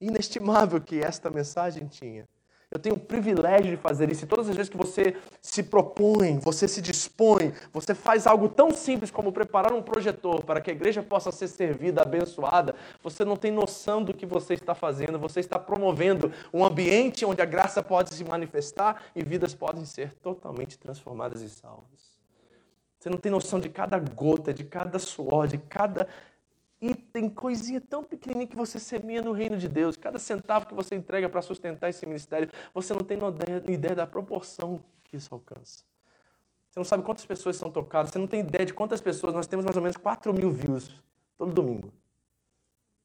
inestimável 0.00 0.80
que 0.80 1.00
esta 1.00 1.28
mensagem 1.28 1.86
tinha. 1.86 2.26
Eu 2.74 2.80
tenho 2.80 2.96
o 2.96 2.98
privilégio 2.98 3.70
de 3.70 3.76
fazer 3.76 4.10
isso. 4.10 4.24
E 4.24 4.26
todas 4.26 4.48
as 4.48 4.56
vezes 4.56 4.68
que 4.68 4.76
você 4.76 5.16
se 5.40 5.62
propõe, 5.62 6.40
você 6.40 6.66
se 6.66 6.82
dispõe, 6.82 7.52
você 7.72 7.94
faz 7.94 8.26
algo 8.26 8.48
tão 8.48 8.72
simples 8.72 9.12
como 9.12 9.30
preparar 9.30 9.72
um 9.72 9.80
projetor 9.80 10.42
para 10.42 10.60
que 10.60 10.72
a 10.72 10.74
igreja 10.74 11.00
possa 11.00 11.30
ser 11.30 11.46
servida, 11.46 12.02
abençoada, 12.02 12.74
você 13.00 13.24
não 13.24 13.36
tem 13.36 13.52
noção 13.52 14.02
do 14.02 14.12
que 14.12 14.26
você 14.26 14.54
está 14.54 14.74
fazendo. 14.74 15.20
Você 15.20 15.38
está 15.38 15.56
promovendo 15.56 16.32
um 16.52 16.64
ambiente 16.64 17.24
onde 17.24 17.40
a 17.40 17.44
graça 17.44 17.80
pode 17.80 18.12
se 18.12 18.24
manifestar 18.24 19.04
e 19.14 19.22
vidas 19.22 19.54
podem 19.54 19.84
ser 19.84 20.12
totalmente 20.14 20.76
transformadas 20.76 21.42
e 21.42 21.48
salvas. 21.48 22.18
Você 22.98 23.08
não 23.08 23.18
tem 23.18 23.30
noção 23.30 23.60
de 23.60 23.68
cada 23.68 24.00
gota, 24.00 24.52
de 24.52 24.64
cada 24.64 24.98
suor, 24.98 25.46
de 25.46 25.58
cada 25.58 26.08
e 26.86 26.94
tem 26.94 27.30
coisinha 27.30 27.80
tão 27.80 28.04
pequenininha 28.04 28.46
que 28.46 28.54
você 28.54 28.78
semeia 28.78 29.22
no 29.22 29.32
reino 29.32 29.56
de 29.56 29.66
Deus. 29.66 29.96
Cada 29.96 30.18
centavo 30.18 30.66
que 30.66 30.74
você 30.74 30.94
entrega 30.94 31.30
para 31.30 31.40
sustentar 31.40 31.88
esse 31.88 32.04
ministério, 32.04 32.50
você 32.74 32.92
não 32.92 33.00
tem 33.00 33.18
ideia 33.72 33.94
da 33.94 34.06
proporção 34.06 34.78
que 35.02 35.16
isso 35.16 35.34
alcança. 35.34 35.82
Você 36.68 36.78
não 36.78 36.84
sabe 36.84 37.02
quantas 37.02 37.24
pessoas 37.24 37.56
são 37.56 37.70
tocadas, 37.70 38.10
você 38.10 38.18
não 38.18 38.26
tem 38.26 38.40
ideia 38.40 38.66
de 38.66 38.74
quantas 38.74 39.00
pessoas. 39.00 39.32
Nós 39.32 39.46
temos 39.46 39.64
mais 39.64 39.74
ou 39.74 39.80
menos 39.80 39.96
4 39.96 40.34
mil 40.34 40.50
views 40.50 40.90
todo 41.38 41.54
domingo. 41.54 41.90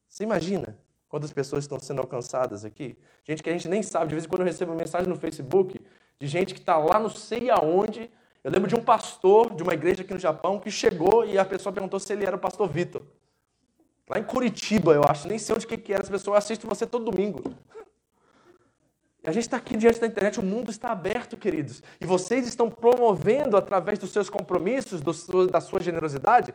Você 0.06 0.24
imagina 0.24 0.76
quantas 1.08 1.32
pessoas 1.32 1.64
estão 1.64 1.80
sendo 1.80 2.02
alcançadas 2.02 2.66
aqui? 2.66 2.98
Gente 3.24 3.42
que 3.42 3.48
a 3.48 3.52
gente 3.54 3.66
nem 3.66 3.82
sabe. 3.82 4.08
De 4.08 4.14
vez 4.14 4.26
em 4.26 4.28
quando 4.28 4.42
eu 4.42 4.46
recebo 4.46 4.74
mensagem 4.74 5.08
no 5.08 5.16
Facebook 5.16 5.80
de 6.18 6.26
gente 6.26 6.52
que 6.52 6.60
está 6.60 6.76
lá 6.76 6.98
não 6.98 7.08
sei 7.08 7.48
aonde. 7.48 8.10
Eu 8.44 8.50
lembro 8.50 8.68
de 8.68 8.74
um 8.74 8.82
pastor 8.82 9.54
de 9.54 9.62
uma 9.62 9.72
igreja 9.72 10.02
aqui 10.02 10.12
no 10.12 10.20
Japão 10.20 10.60
que 10.60 10.70
chegou 10.70 11.24
e 11.24 11.38
a 11.38 11.46
pessoa 11.46 11.72
perguntou 11.72 11.98
se 11.98 12.12
ele 12.12 12.26
era 12.26 12.36
o 12.36 12.38
pastor 12.38 12.68
Vitor. 12.68 13.02
Lá 14.10 14.18
em 14.18 14.24
Curitiba, 14.24 14.92
eu 14.92 15.04
acho, 15.04 15.28
nem 15.28 15.38
sei 15.38 15.54
onde 15.54 15.64
que 15.64 15.92
era, 15.92 16.02
as 16.02 16.10
pessoas 16.10 16.38
assistem 16.38 16.68
você 16.68 16.84
todo 16.84 17.08
domingo. 17.08 17.44
A 19.22 19.30
gente 19.30 19.44
está 19.44 19.56
aqui 19.56 19.76
diante 19.76 20.00
da 20.00 20.06
internet, 20.08 20.40
o 20.40 20.42
mundo 20.42 20.68
está 20.68 20.90
aberto, 20.90 21.36
queridos. 21.36 21.80
E 22.00 22.04
vocês 22.04 22.44
estão 22.48 22.68
promovendo, 22.68 23.56
através 23.56 24.00
dos 24.00 24.10
seus 24.10 24.28
compromissos, 24.28 25.00
do, 25.00 25.46
da 25.46 25.60
sua 25.60 25.78
generosidade, 25.78 26.52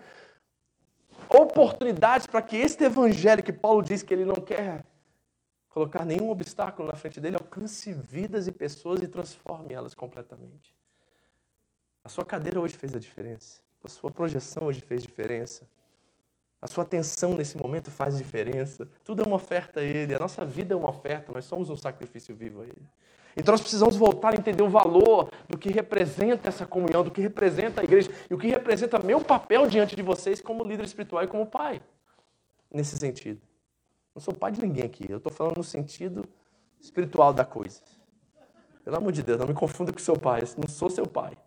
oportunidades 1.29 2.27
para 2.27 2.41
que 2.41 2.57
este 2.57 2.83
evangelho 2.83 3.41
que 3.41 3.53
Paulo 3.53 3.81
diz 3.81 4.03
que 4.03 4.13
ele 4.13 4.25
não 4.25 4.35
quer 4.35 4.83
colocar 5.69 6.03
nenhum 6.03 6.29
obstáculo 6.29 6.89
na 6.89 6.95
frente 6.97 7.21
dele, 7.21 7.37
alcance 7.37 7.93
vidas 7.93 8.47
e 8.47 8.51
pessoas 8.51 9.01
e 9.01 9.07
transforme 9.07 9.73
elas 9.73 9.95
completamente. 9.95 10.75
A 12.03 12.09
sua 12.09 12.25
cadeira 12.25 12.59
hoje 12.59 12.75
fez 12.75 12.93
a 12.93 12.99
diferença. 12.99 13.61
A 13.81 13.87
sua 13.87 14.11
projeção 14.11 14.63
hoje 14.63 14.81
fez 14.81 15.03
diferença. 15.03 15.65
A 16.65 16.67
sua 16.67 16.83
atenção 16.83 17.35
nesse 17.35 17.55
momento 17.55 17.91
faz 17.91 18.17
diferença. 18.17 18.87
Tudo 19.03 19.21
é 19.21 19.27
uma 19.27 19.35
oferta 19.35 19.81
a 19.81 19.83
Ele. 19.83 20.15
A 20.15 20.17
nossa 20.17 20.43
vida 20.43 20.73
é 20.73 20.75
uma 20.75 20.89
oferta. 20.89 21.31
Nós 21.31 21.45
somos 21.45 21.69
um 21.69 21.77
sacrifício 21.77 22.35
vivo 22.35 22.61
a 22.61 22.63
Ele. 22.63 22.89
Então 23.37 23.51
nós 23.53 23.61
precisamos 23.61 23.95
voltar 23.95 24.33
a 24.33 24.35
entender 24.35 24.63
o 24.63 24.67
valor 24.67 25.29
do 25.47 25.59
que 25.59 25.69
representa 25.69 26.49
essa 26.49 26.65
comunhão, 26.65 27.03
do 27.03 27.11
que 27.11 27.21
representa 27.21 27.81
a 27.81 27.83
igreja 27.83 28.09
e 28.27 28.33
o 28.33 28.37
que 28.39 28.47
representa 28.47 28.97
meu 28.97 29.21
papel 29.21 29.67
diante 29.67 29.95
de 29.95 30.01
vocês 30.01 30.41
como 30.41 30.63
líder 30.63 30.85
espiritual 30.85 31.23
e 31.23 31.27
como 31.27 31.45
pai. 31.45 31.79
Nesse 32.73 32.97
sentido. 32.97 33.39
Não 34.15 34.19
sou 34.19 34.33
pai 34.33 34.51
de 34.51 34.59
ninguém 34.59 34.85
aqui. 34.85 35.05
Eu 35.07 35.17
estou 35.17 35.31
falando 35.31 35.57
no 35.57 35.63
sentido 35.63 36.27
espiritual 36.81 37.31
da 37.31 37.45
coisa. 37.45 37.79
Pelo 38.83 38.97
amor 38.97 39.11
de 39.11 39.21
Deus, 39.21 39.37
não 39.37 39.45
me 39.45 39.53
confunda 39.53 39.93
com 39.93 39.99
seu 39.99 40.17
pai. 40.17 40.41
Eu 40.41 40.47
não 40.57 40.67
sou 40.67 40.89
seu 40.89 41.05
pai. 41.05 41.37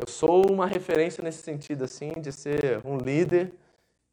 Eu 0.00 0.06
sou 0.06 0.48
uma 0.48 0.64
referência 0.64 1.24
nesse 1.24 1.42
sentido, 1.42 1.82
assim, 1.82 2.12
de 2.20 2.30
ser 2.30 2.80
um 2.86 2.98
líder 2.98 3.52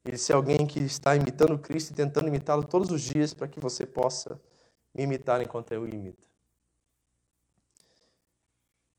e 0.03 0.11
de 0.11 0.17
ser 0.17 0.33
alguém 0.33 0.65
que 0.65 0.79
está 0.79 1.15
imitando 1.15 1.59
Cristo 1.59 1.91
e 1.91 1.93
tentando 1.93 2.27
imitá-lo 2.27 2.63
todos 2.63 2.89
os 2.89 3.01
dias 3.01 3.35
para 3.35 3.47
que 3.47 3.59
você 3.59 3.85
possa 3.85 4.41
me 4.95 5.03
imitar 5.03 5.43
enquanto 5.43 5.73
eu 5.73 5.87
imito. 5.87 6.27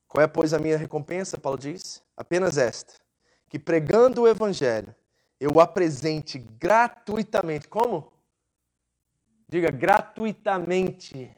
Qual 0.07 0.23
é, 0.23 0.29
pois, 0.29 0.55
a 0.55 0.61
minha 0.61 0.79
recompensa? 0.79 1.37
Paulo 1.37 1.59
diz: 1.59 2.05
apenas 2.17 2.57
esta, 2.57 2.95
que 3.49 3.59
pregando 3.59 4.23
o 4.23 4.29
Evangelho, 4.29 4.95
eu 5.41 5.51
o 5.57 5.61
apresente 5.61 6.39
gratuitamente. 6.39 7.67
Como? 7.67 8.13
Diga 9.49 9.73
gratuitamente 9.73 11.37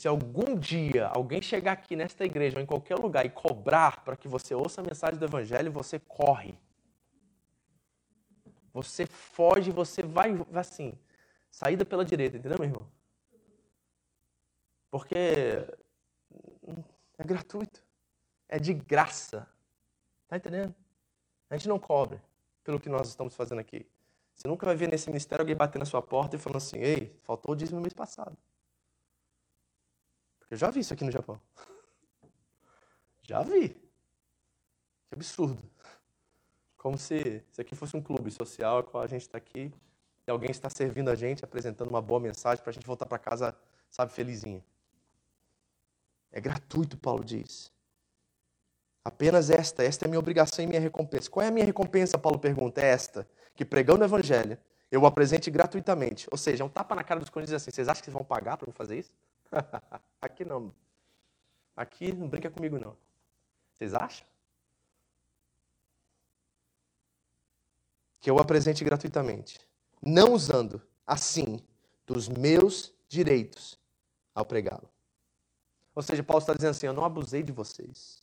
se 0.00 0.08
algum 0.08 0.58
dia 0.58 1.08
alguém 1.08 1.42
chegar 1.42 1.72
aqui 1.72 1.94
nesta 1.94 2.24
igreja 2.24 2.56
ou 2.56 2.62
em 2.62 2.64
qualquer 2.64 2.96
lugar 2.96 3.26
e 3.26 3.28
cobrar 3.28 4.02
para 4.02 4.16
que 4.16 4.26
você 4.26 4.54
ouça 4.54 4.80
a 4.80 4.84
mensagem 4.84 5.18
do 5.18 5.26
Evangelho, 5.26 5.70
você 5.70 5.98
corre. 5.98 6.58
Você 8.72 9.04
foge, 9.04 9.70
você 9.70 10.02
vai 10.02 10.30
assim, 10.54 10.98
saída 11.50 11.84
pela 11.84 12.02
direita, 12.02 12.38
entendeu, 12.38 12.56
meu 12.58 12.66
irmão? 12.66 12.88
Porque 14.90 15.14
é 17.18 17.22
gratuito, 17.22 17.84
é 18.48 18.58
de 18.58 18.72
graça. 18.72 19.46
Tá 20.28 20.38
entendendo? 20.38 20.74
A 21.50 21.58
gente 21.58 21.68
não 21.68 21.78
cobra 21.78 22.24
pelo 22.64 22.80
que 22.80 22.88
nós 22.88 23.06
estamos 23.06 23.36
fazendo 23.36 23.58
aqui. 23.58 23.86
Você 24.32 24.48
nunca 24.48 24.64
vai 24.64 24.74
ver 24.74 24.88
nesse 24.88 25.10
ministério 25.10 25.42
alguém 25.42 25.54
bater 25.54 25.78
na 25.78 25.84
sua 25.84 26.00
porta 26.00 26.36
e 26.36 26.38
falando 26.38 26.56
assim: 26.56 26.78
ei, 26.78 27.20
faltou 27.22 27.52
o 27.52 27.54
dízimo 27.54 27.76
no 27.76 27.82
mês 27.82 27.92
passado. 27.92 28.34
Eu 30.50 30.56
já 30.56 30.68
vi 30.70 30.80
isso 30.80 30.92
aqui 30.92 31.04
no 31.04 31.12
Japão. 31.12 31.40
Já 33.22 33.42
vi. 33.42 33.68
Que 33.68 35.14
absurdo. 35.14 35.62
Como 36.76 36.98
se 36.98 37.44
isso 37.50 37.60
aqui 37.60 37.76
fosse 37.76 37.96
um 37.96 38.02
clube 38.02 38.30
social, 38.30 38.82
qual 38.82 39.04
a 39.04 39.06
gente 39.06 39.22
está 39.22 39.38
aqui 39.38 39.72
e 40.26 40.30
alguém 40.30 40.50
está 40.50 40.68
servindo 40.68 41.10
a 41.10 41.14
gente, 41.14 41.44
apresentando 41.44 41.90
uma 41.90 42.02
boa 42.02 42.18
mensagem 42.18 42.62
para 42.62 42.70
a 42.70 42.72
gente 42.72 42.86
voltar 42.86 43.06
para 43.06 43.18
casa, 43.18 43.56
sabe, 43.90 44.12
felizinho. 44.12 44.64
É 46.32 46.40
gratuito, 46.40 46.96
Paulo 46.96 47.24
diz. 47.24 47.72
Apenas 49.04 49.50
esta, 49.50 49.82
esta 49.82 50.04
é 50.04 50.06
a 50.06 50.08
minha 50.08 50.18
obrigação 50.18 50.64
e 50.64 50.66
minha 50.66 50.80
recompensa. 50.80 51.30
Qual 51.30 51.44
é 51.44 51.48
a 51.48 51.50
minha 51.50 51.64
recompensa, 51.64 52.18
Paulo 52.18 52.38
pergunta? 52.38 52.80
É 52.80 52.86
esta, 52.86 53.28
que 53.54 53.64
pregando 53.64 54.02
o 54.02 54.04
evangelho, 54.04 54.58
eu 54.90 55.02
o 55.02 55.06
apresente 55.06 55.50
gratuitamente. 55.50 56.26
Ou 56.30 56.38
seja, 56.38 56.62
é 56.62 56.66
um 56.66 56.68
tapa 56.68 56.94
na 56.94 57.04
cara 57.04 57.20
dos 57.20 57.30
coríntios 57.30 57.54
assim, 57.54 57.70
vocês 57.70 57.88
acham 57.88 58.00
que 58.00 58.06
vocês 58.06 58.14
vão 58.14 58.24
pagar 58.24 58.56
para 58.56 58.66
me 58.66 58.72
fazer 58.72 58.98
isso? 58.98 59.12
Aqui 60.20 60.44
não. 60.44 60.74
Aqui 61.76 62.12
não 62.12 62.28
brinca 62.28 62.50
comigo, 62.50 62.78
não. 62.78 62.96
Vocês 63.76 63.94
acham? 63.94 64.26
Que 68.20 68.30
eu 68.30 68.38
apresente 68.38 68.84
gratuitamente, 68.84 69.58
não 70.02 70.34
usando, 70.34 70.82
assim, 71.06 71.58
dos 72.06 72.28
meus 72.28 72.92
direitos 73.08 73.80
ao 74.34 74.44
pregá-lo. 74.44 74.90
Ou 75.94 76.02
seja, 76.02 76.22
Paulo 76.22 76.40
está 76.40 76.52
dizendo 76.52 76.72
assim: 76.72 76.86
eu 76.86 76.92
não 76.92 77.04
abusei 77.04 77.42
de 77.42 77.52
vocês. 77.52 78.22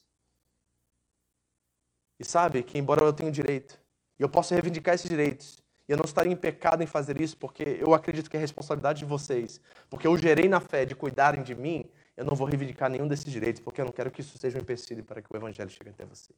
E 2.19 2.25
sabe 2.25 2.63
que, 2.63 2.77
embora 2.77 3.03
eu 3.03 3.13
tenha 3.13 3.31
direito, 3.31 3.79
e 4.19 4.23
eu 4.23 4.29
possa 4.29 4.55
reivindicar 4.55 4.95
esses 4.95 5.09
direitos, 5.09 5.61
e 5.87 5.91
eu 5.91 5.97
não 5.97 6.05
estaria 6.05 6.31
em 6.31 6.35
pecado 6.35 6.83
em 6.83 6.87
fazer 6.87 7.21
isso, 7.21 7.37
porque 7.37 7.63
eu 7.63 7.93
acredito 7.93 8.29
que 8.29 8.35
é 8.35 8.39
responsabilidade 8.39 8.99
de 8.99 9.05
vocês. 9.05 9.61
Porque 9.89 10.05
eu 10.05 10.17
gerei 10.17 10.49
na 10.49 10.59
fé 10.59 10.85
de 10.85 10.95
cuidarem 10.95 11.43
de 11.43 11.55
mim, 11.55 11.89
eu 12.15 12.25
não 12.25 12.35
vou 12.35 12.45
reivindicar 12.45 12.89
nenhum 12.89 13.07
desses 13.07 13.31
direitos, 13.31 13.61
porque 13.61 13.79
eu 13.79 13.85
não 13.85 13.93
quero 13.93 14.11
que 14.11 14.21
isso 14.21 14.37
seja 14.37 14.57
um 14.57 14.61
empecilho 14.61 15.03
para 15.03 15.21
que 15.21 15.31
o 15.31 15.37
evangelho 15.37 15.69
chegue 15.69 15.91
até 15.91 16.05
vocês. 16.05 16.37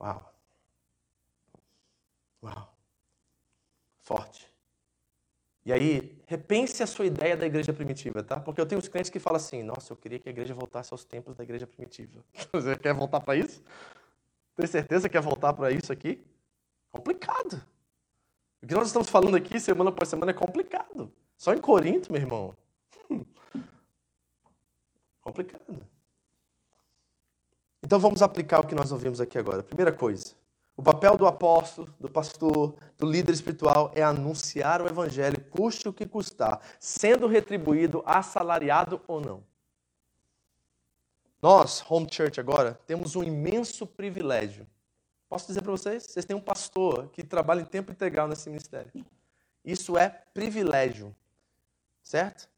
Uau. 0.00 0.34
Uau. 2.42 2.74
Forte. 3.98 4.50
E 5.64 5.72
aí, 5.72 6.22
repense 6.26 6.82
a 6.82 6.86
sua 6.86 7.06
ideia 7.06 7.36
da 7.36 7.46
igreja 7.46 7.72
primitiva, 7.72 8.22
tá? 8.22 8.40
Porque 8.40 8.60
eu 8.60 8.66
tenho 8.66 8.78
uns 8.78 8.88
clientes 8.88 9.10
que 9.10 9.18
falam 9.18 9.36
assim: 9.36 9.62
nossa, 9.62 9.92
eu 9.92 9.96
queria 9.96 10.18
que 10.18 10.28
a 10.28 10.32
igreja 10.32 10.54
voltasse 10.54 10.92
aos 10.92 11.04
tempos 11.04 11.36
da 11.36 11.44
igreja 11.44 11.66
primitiva. 11.66 12.24
Você 12.52 12.76
quer 12.76 12.94
voltar 12.94 13.20
para 13.20 13.36
isso? 13.36 13.62
Tem 14.56 14.66
certeza 14.66 15.08
que 15.08 15.12
quer 15.12 15.22
voltar 15.22 15.52
para 15.52 15.70
isso 15.70 15.92
aqui? 15.92 16.24
Complicado. 16.90 17.62
O 18.62 18.66
que 18.66 18.74
nós 18.74 18.88
estamos 18.88 19.08
falando 19.08 19.36
aqui, 19.36 19.58
semana 19.58 19.90
após 19.90 20.08
semana, 20.08 20.32
é 20.32 20.34
complicado. 20.34 21.12
Só 21.36 21.54
em 21.54 21.60
Corinto, 21.60 22.12
meu 22.12 22.20
irmão. 22.20 22.56
complicado. 25.22 25.86
Então 27.82 27.98
vamos 27.98 28.20
aplicar 28.20 28.60
o 28.60 28.66
que 28.66 28.74
nós 28.74 28.92
ouvimos 28.92 29.20
aqui 29.20 29.38
agora. 29.38 29.62
Primeira 29.62 29.92
coisa, 29.92 30.34
o 30.76 30.82
papel 30.82 31.16
do 31.16 31.26
apóstolo, 31.26 31.92
do 31.98 32.10
pastor, 32.10 32.74
do 32.98 33.06
líder 33.06 33.32
espiritual 33.32 33.90
é 33.94 34.02
anunciar 34.02 34.82
o 34.82 34.86
evangelho, 34.86 35.40
custe 35.50 35.88
o 35.88 35.92
que 35.92 36.06
custar, 36.06 36.60
sendo 36.78 37.26
retribuído, 37.26 38.02
assalariado 38.06 39.00
ou 39.06 39.20
não. 39.20 39.42
Nós, 41.42 41.82
Home 41.88 42.06
Church 42.10 42.38
agora, 42.38 42.78
temos 42.86 43.16
um 43.16 43.22
imenso 43.22 43.86
privilégio. 43.86 44.66
Posso 45.30 45.46
dizer 45.46 45.62
para 45.62 45.70
vocês? 45.70 46.02
Vocês 46.02 46.24
têm 46.24 46.34
um 46.34 46.40
pastor 46.40 47.08
que 47.10 47.22
trabalha 47.22 47.60
em 47.60 47.64
tempo 47.64 47.92
integral 47.92 48.26
nesse 48.26 48.50
ministério. 48.50 48.90
Isso 49.64 49.96
é 49.96 50.08
privilégio. 50.34 51.14
Certo? 52.02 52.48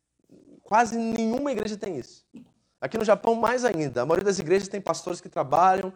Quase 0.62 0.96
nenhuma 0.96 1.52
igreja 1.52 1.76
tem 1.76 1.98
isso. 1.98 2.24
Aqui 2.80 2.96
no 2.96 3.04
Japão, 3.04 3.34
mais 3.34 3.66
ainda. 3.66 4.00
A 4.00 4.06
maioria 4.06 4.24
das 4.24 4.38
igrejas 4.38 4.68
tem 4.68 4.80
pastores 4.80 5.20
que 5.20 5.28
trabalham 5.28 5.92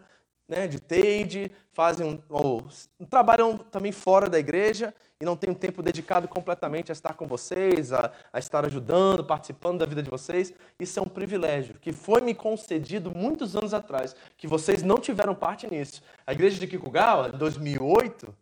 né, 0.47 0.67
de 0.67 0.79
TADE, 0.79 1.51
fazem 1.73 2.23
ou 2.29 2.63
trabalham 3.09 3.57
também 3.57 3.91
fora 3.91 4.29
da 4.29 4.37
igreja 4.37 4.93
e 5.19 5.25
não 5.25 5.33
um 5.33 5.55
tempo 5.55 5.81
dedicado 5.81 6.27
completamente 6.27 6.91
a 6.91 6.93
estar 6.93 7.13
com 7.13 7.25
vocês, 7.25 7.91
a, 7.91 8.11
a, 8.31 8.37
estar 8.37 8.65
ajudando, 8.65 9.23
participando 9.23 9.79
da 9.79 9.85
vida 9.85 10.03
de 10.03 10.09
vocês. 10.09 10.53
Isso 10.79 10.99
é 10.99 11.01
um 11.01 11.07
privilégio 11.07 11.75
que 11.81 11.91
foi 11.91 12.21
me 12.21 12.35
concedido 12.35 13.09
muitos 13.09 13.55
anos 13.55 13.73
atrás, 13.73 14.15
que 14.37 14.47
vocês 14.47 14.83
não 14.83 14.97
tiveram 14.97 15.33
parte 15.33 15.67
nisso. 15.69 16.03
A 16.25 16.33
igreja 16.33 16.59
de 16.59 16.67
Kikugawa, 16.67 17.29
em 17.29 17.37
2008, 17.37 18.33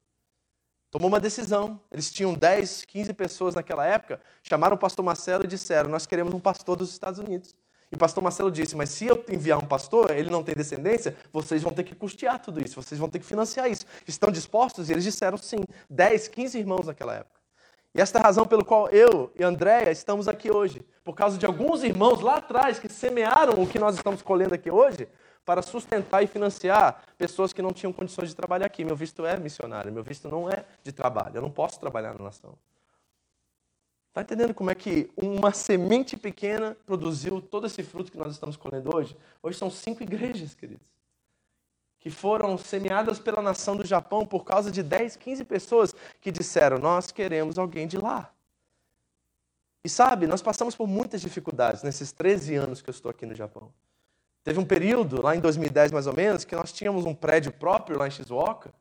tomou 0.91 1.07
uma 1.07 1.19
decisão. 1.19 1.79
Eles 1.89 2.11
tinham 2.11 2.33
10, 2.33 2.83
15 2.83 3.13
pessoas 3.13 3.55
naquela 3.55 3.85
época, 3.85 4.19
chamaram 4.43 4.75
o 4.75 4.79
pastor 4.79 5.05
Marcelo 5.05 5.45
e 5.45 5.47
disseram: 5.47 5.89
Nós 5.89 6.05
queremos 6.05 6.33
um 6.33 6.39
pastor 6.39 6.75
dos 6.75 6.91
Estados 6.91 7.19
Unidos. 7.19 7.55
E 7.91 7.95
o 7.95 7.97
pastor 7.97 8.23
Marcelo 8.23 8.51
disse: 8.51 8.75
Mas 8.75 8.89
se 8.89 9.05
eu 9.05 9.23
enviar 9.29 9.59
um 9.59 9.65
pastor, 9.65 10.11
ele 10.11 10.29
não 10.29 10.43
tem 10.43 10.55
descendência, 10.55 11.15
vocês 11.31 11.61
vão 11.61 11.73
ter 11.73 11.83
que 11.83 11.95
custear 11.95 12.41
tudo 12.41 12.63
isso, 12.63 12.81
vocês 12.81 12.99
vão 12.99 13.09
ter 13.09 13.19
que 13.19 13.25
financiar 13.25 13.69
isso. 13.69 13.85
Estão 14.07 14.31
dispostos? 14.31 14.89
E 14.89 14.93
eles 14.93 15.03
disseram 15.03 15.37
sim. 15.37 15.63
10, 15.89 16.27
15 16.27 16.57
irmãos 16.57 16.87
naquela 16.87 17.13
época. 17.13 17.35
E 17.93 18.01
esta 18.01 18.19
é 18.19 18.21
a 18.21 18.25
razão 18.25 18.45
pelo 18.45 18.65
qual 18.65 18.89
eu 18.89 19.31
e 19.39 19.43
Andréia 19.43 19.89
estamos 19.89 20.27
aqui 20.27 20.51
hoje. 20.51 20.81
Por 21.01 21.15
causa 21.15 21.37
de 21.37 21.45
alguns 21.45 21.81
irmãos 21.81 22.19
lá 22.19 22.35
atrás 22.37 22.77
que 22.77 22.89
semearam 22.89 23.53
o 23.61 23.65
que 23.65 23.79
nós 23.79 23.95
estamos 23.95 24.21
colhendo 24.21 24.53
aqui 24.53 24.69
hoje 24.69 25.07
para 25.45 25.61
sustentar 25.61 26.21
e 26.21 26.27
financiar 26.27 27.03
pessoas 27.17 27.53
que 27.53 27.61
não 27.61 27.71
tinham 27.71 27.93
condições 27.93 28.29
de 28.29 28.35
trabalhar 28.35 28.65
aqui. 28.65 28.83
Meu 28.83 28.97
visto 28.97 29.25
é 29.25 29.37
missionário, 29.37 29.93
meu 29.93 30.03
visto 30.03 30.27
não 30.27 30.49
é 30.49 30.65
de 30.83 30.91
trabalho. 30.91 31.37
Eu 31.37 31.41
não 31.41 31.51
posso 31.51 31.79
trabalhar 31.79 32.13
na 32.17 32.25
nação. 32.25 32.57
Está 34.15 34.21
entendendo 34.21 34.53
como 34.53 34.71
é 34.71 34.75
que 34.75 35.11
uma 35.17 35.51
semente 35.51 36.15
pequena 36.15 36.77
produziu 36.85 37.41
todo 37.41 37.67
esse 37.67 37.83
fruto 37.83 38.09
que 38.09 38.17
nós 38.17 38.31
estamos 38.31 38.55
colhendo 38.55 38.95
hoje? 38.95 39.13
Hoje 39.43 39.57
são 39.57 39.69
cinco 39.69 40.03
igrejas, 40.03 40.55
queridos, 40.55 40.87
que 41.99 42.09
foram 42.09 42.57
semeadas 42.57 43.19
pela 43.19 43.41
nação 43.41 43.75
do 43.75 43.85
Japão 43.85 44.25
por 44.25 44.45
causa 44.45 44.71
de 44.71 44.81
10, 44.81 45.17
15 45.17 45.43
pessoas 45.43 45.93
que 46.21 46.31
disseram: 46.31 46.77
Nós 46.77 47.11
queremos 47.11 47.59
alguém 47.59 47.89
de 47.89 47.97
lá. 47.97 48.33
E 49.83 49.89
sabe, 49.89 50.27
nós 50.27 50.41
passamos 50.41 50.77
por 50.77 50.87
muitas 50.87 51.19
dificuldades 51.19 51.83
nesses 51.83 52.13
13 52.13 52.55
anos 52.55 52.81
que 52.81 52.89
eu 52.89 52.93
estou 52.93 53.11
aqui 53.11 53.25
no 53.25 53.35
Japão. 53.35 53.69
Teve 54.45 54.57
um 54.61 54.65
período, 54.65 55.21
lá 55.21 55.35
em 55.35 55.41
2010 55.41 55.91
mais 55.91 56.07
ou 56.07 56.13
menos, 56.13 56.45
que 56.45 56.55
nós 56.55 56.71
tínhamos 56.71 57.05
um 57.05 57.13
prédio 57.13 57.51
próprio 57.51 57.99
lá 57.99 58.07
em 58.07 58.11
Shizuoka 58.11 58.73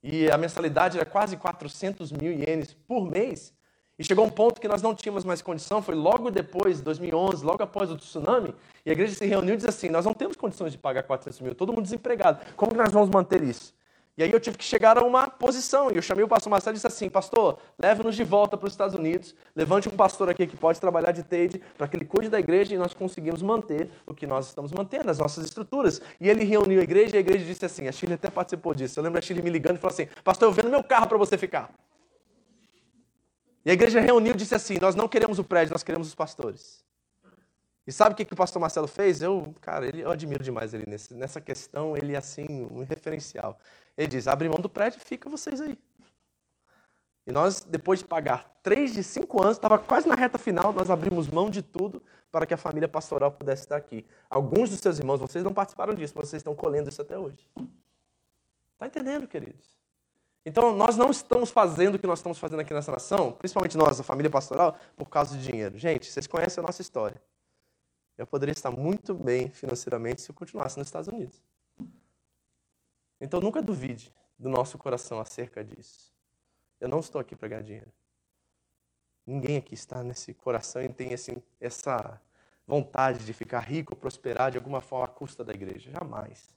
e 0.00 0.30
a 0.30 0.38
mensalidade 0.38 0.96
era 0.96 1.04
quase 1.04 1.36
400 1.36 2.12
mil 2.12 2.30
ienes 2.32 2.72
por 2.86 3.10
mês. 3.10 3.55
E 3.98 4.04
chegou 4.04 4.26
um 4.26 4.30
ponto 4.30 4.60
que 4.60 4.68
nós 4.68 4.82
não 4.82 4.94
tínhamos 4.94 5.24
mais 5.24 5.40
condição, 5.40 5.80
foi 5.80 5.94
logo 5.94 6.30
depois, 6.30 6.82
2011, 6.82 7.42
logo 7.44 7.62
após 7.62 7.90
o 7.90 7.96
tsunami, 7.96 8.54
e 8.84 8.90
a 8.90 8.92
igreja 8.92 9.14
se 9.14 9.24
reuniu 9.24 9.54
e 9.54 9.56
disse 9.56 9.70
assim: 9.70 9.88
Nós 9.88 10.04
não 10.04 10.12
temos 10.12 10.36
condições 10.36 10.72
de 10.72 10.78
pagar 10.78 11.02
400 11.02 11.40
mil, 11.40 11.54
todo 11.54 11.72
mundo 11.72 11.84
desempregado, 11.84 12.40
como 12.56 12.72
que 12.72 12.78
nós 12.78 12.92
vamos 12.92 13.08
manter 13.08 13.42
isso? 13.42 13.74
E 14.18 14.22
aí 14.22 14.32
eu 14.32 14.40
tive 14.40 14.56
que 14.56 14.64
chegar 14.64 14.96
a 14.96 15.04
uma 15.04 15.28
posição, 15.28 15.90
e 15.90 15.96
eu 15.96 16.00
chamei 16.00 16.24
o 16.24 16.28
pastor 16.28 16.50
Marcelo 16.50 16.74
e 16.74 16.76
disse 16.76 16.86
assim: 16.86 17.08
Pastor, 17.08 17.58
leve-nos 17.78 18.16
de 18.16 18.24
volta 18.24 18.56
para 18.56 18.66
os 18.66 18.72
Estados 18.72 18.94
Unidos, 18.94 19.34
levante 19.54 19.88
um 19.88 19.92
pastor 19.92 20.30
aqui 20.30 20.46
que 20.46 20.56
pode 20.56 20.80
trabalhar 20.80 21.12
de 21.12 21.22
TADE, 21.22 21.62
para 21.76 21.86
que 21.86 21.96
ele 21.96 22.06
cuide 22.06 22.30
da 22.30 22.38
igreja 22.38 22.74
e 22.74 22.78
nós 22.78 22.94
conseguimos 22.94 23.42
manter 23.42 23.90
o 24.06 24.14
que 24.14 24.26
nós 24.26 24.46
estamos 24.46 24.72
mantendo, 24.72 25.10
as 25.10 25.18
nossas 25.18 25.44
estruturas. 25.44 26.00
E 26.18 26.30
ele 26.30 26.44
reuniu 26.44 26.80
a 26.80 26.82
igreja 26.82 27.14
e 27.14 27.18
a 27.18 27.20
igreja 27.20 27.44
disse 27.44 27.64
assim: 27.64 27.88
A 27.88 27.92
Chile 27.92 28.14
até 28.14 28.30
participou 28.30 28.74
disso. 28.74 28.98
Eu 28.98 29.04
lembro 29.04 29.18
a 29.18 29.22
Chile 29.22 29.42
me 29.42 29.50
ligando 29.50 29.76
e 29.76 29.80
falou 29.80 29.92
assim: 29.92 30.08
Pastor, 30.24 30.48
eu 30.48 30.52
vendo 30.52 30.70
meu 30.70 30.82
carro 30.82 31.06
para 31.06 31.18
você 31.18 31.36
ficar. 31.36 31.70
E 33.66 33.70
a 33.70 33.72
igreja 33.72 34.00
reuniu 34.00 34.32
e 34.32 34.36
disse 34.36 34.54
assim: 34.54 34.78
Nós 34.80 34.94
não 34.94 35.08
queremos 35.08 35.40
o 35.40 35.44
prédio, 35.44 35.72
nós 35.72 35.82
queremos 35.82 36.06
os 36.06 36.14
pastores. 36.14 36.84
E 37.84 37.90
sabe 37.90 38.12
o 38.12 38.16
que, 38.16 38.24
que 38.24 38.32
o 38.32 38.36
pastor 38.36 38.60
Marcelo 38.60 38.86
fez? 38.86 39.20
Eu, 39.20 39.52
cara, 39.60 39.88
ele, 39.88 40.02
eu 40.02 40.10
admiro 40.12 40.44
demais 40.44 40.72
ele 40.72 40.84
nesse, 40.86 41.12
nessa 41.14 41.40
questão, 41.40 41.96
ele 41.96 42.14
é 42.14 42.16
assim, 42.16 42.46
um 42.70 42.84
referencial. 42.84 43.58
Ele 43.98 44.06
diz: 44.06 44.28
abre 44.28 44.48
mão 44.48 44.60
do 44.60 44.68
prédio 44.68 45.00
fica 45.00 45.28
vocês 45.28 45.60
aí. 45.60 45.76
E 47.26 47.32
nós, 47.32 47.64
depois 47.64 47.98
de 47.98 48.04
pagar 48.04 48.56
três 48.62 48.92
de 48.92 49.02
cinco 49.02 49.42
anos, 49.42 49.56
estava 49.56 49.80
quase 49.80 50.06
na 50.06 50.14
reta 50.14 50.38
final, 50.38 50.72
nós 50.72 50.88
abrimos 50.88 51.26
mão 51.26 51.50
de 51.50 51.60
tudo 51.60 52.00
para 52.30 52.46
que 52.46 52.54
a 52.54 52.56
família 52.56 52.86
pastoral 52.86 53.32
pudesse 53.32 53.62
estar 53.62 53.76
aqui. 53.76 54.06
Alguns 54.30 54.70
dos 54.70 54.78
seus 54.78 55.00
irmãos, 55.00 55.18
vocês 55.18 55.42
não 55.42 55.52
participaram 55.52 55.92
disso, 55.92 56.14
mas 56.16 56.28
vocês 56.28 56.38
estão 56.38 56.54
colhendo 56.54 56.88
isso 56.88 57.02
até 57.02 57.18
hoje. 57.18 57.44
Está 58.74 58.86
entendendo, 58.86 59.26
queridos? 59.26 59.75
Então, 60.48 60.72
nós 60.76 60.96
não 60.96 61.10
estamos 61.10 61.50
fazendo 61.50 61.96
o 61.96 61.98
que 61.98 62.06
nós 62.06 62.20
estamos 62.20 62.38
fazendo 62.38 62.60
aqui 62.60 62.72
nessa 62.72 62.92
nação, 62.92 63.32
principalmente 63.32 63.76
nós, 63.76 63.98
a 63.98 64.04
família 64.04 64.30
pastoral, 64.30 64.78
por 64.96 65.08
causa 65.08 65.36
de 65.36 65.42
dinheiro. 65.42 65.76
Gente, 65.76 66.08
vocês 66.08 66.28
conhecem 66.28 66.62
a 66.62 66.66
nossa 66.68 66.80
história. 66.80 67.20
Eu 68.16 68.28
poderia 68.28 68.52
estar 68.52 68.70
muito 68.70 69.12
bem 69.12 69.50
financeiramente 69.50 70.22
se 70.22 70.30
eu 70.30 70.34
continuasse 70.36 70.78
nos 70.78 70.86
Estados 70.86 71.08
Unidos. 71.08 71.42
Então, 73.20 73.40
nunca 73.40 73.60
duvide 73.60 74.14
do 74.38 74.48
nosso 74.48 74.78
coração 74.78 75.18
acerca 75.18 75.64
disso. 75.64 76.14
Eu 76.80 76.88
não 76.88 77.00
estou 77.00 77.20
aqui 77.20 77.34
para 77.34 77.48
ganhar 77.48 77.62
dinheiro. 77.62 77.92
Ninguém 79.26 79.56
aqui 79.56 79.74
está 79.74 80.04
nesse 80.04 80.32
coração 80.32 80.80
e 80.80 80.88
tem 80.88 81.08
essa 81.60 82.22
vontade 82.64 83.24
de 83.24 83.32
ficar 83.32 83.58
rico, 83.58 83.96
prosperar 83.96 84.52
de 84.52 84.58
alguma 84.58 84.80
forma 84.80 85.06
à 85.06 85.08
custa 85.08 85.42
da 85.42 85.52
igreja. 85.52 85.90
Jamais. 85.90 86.54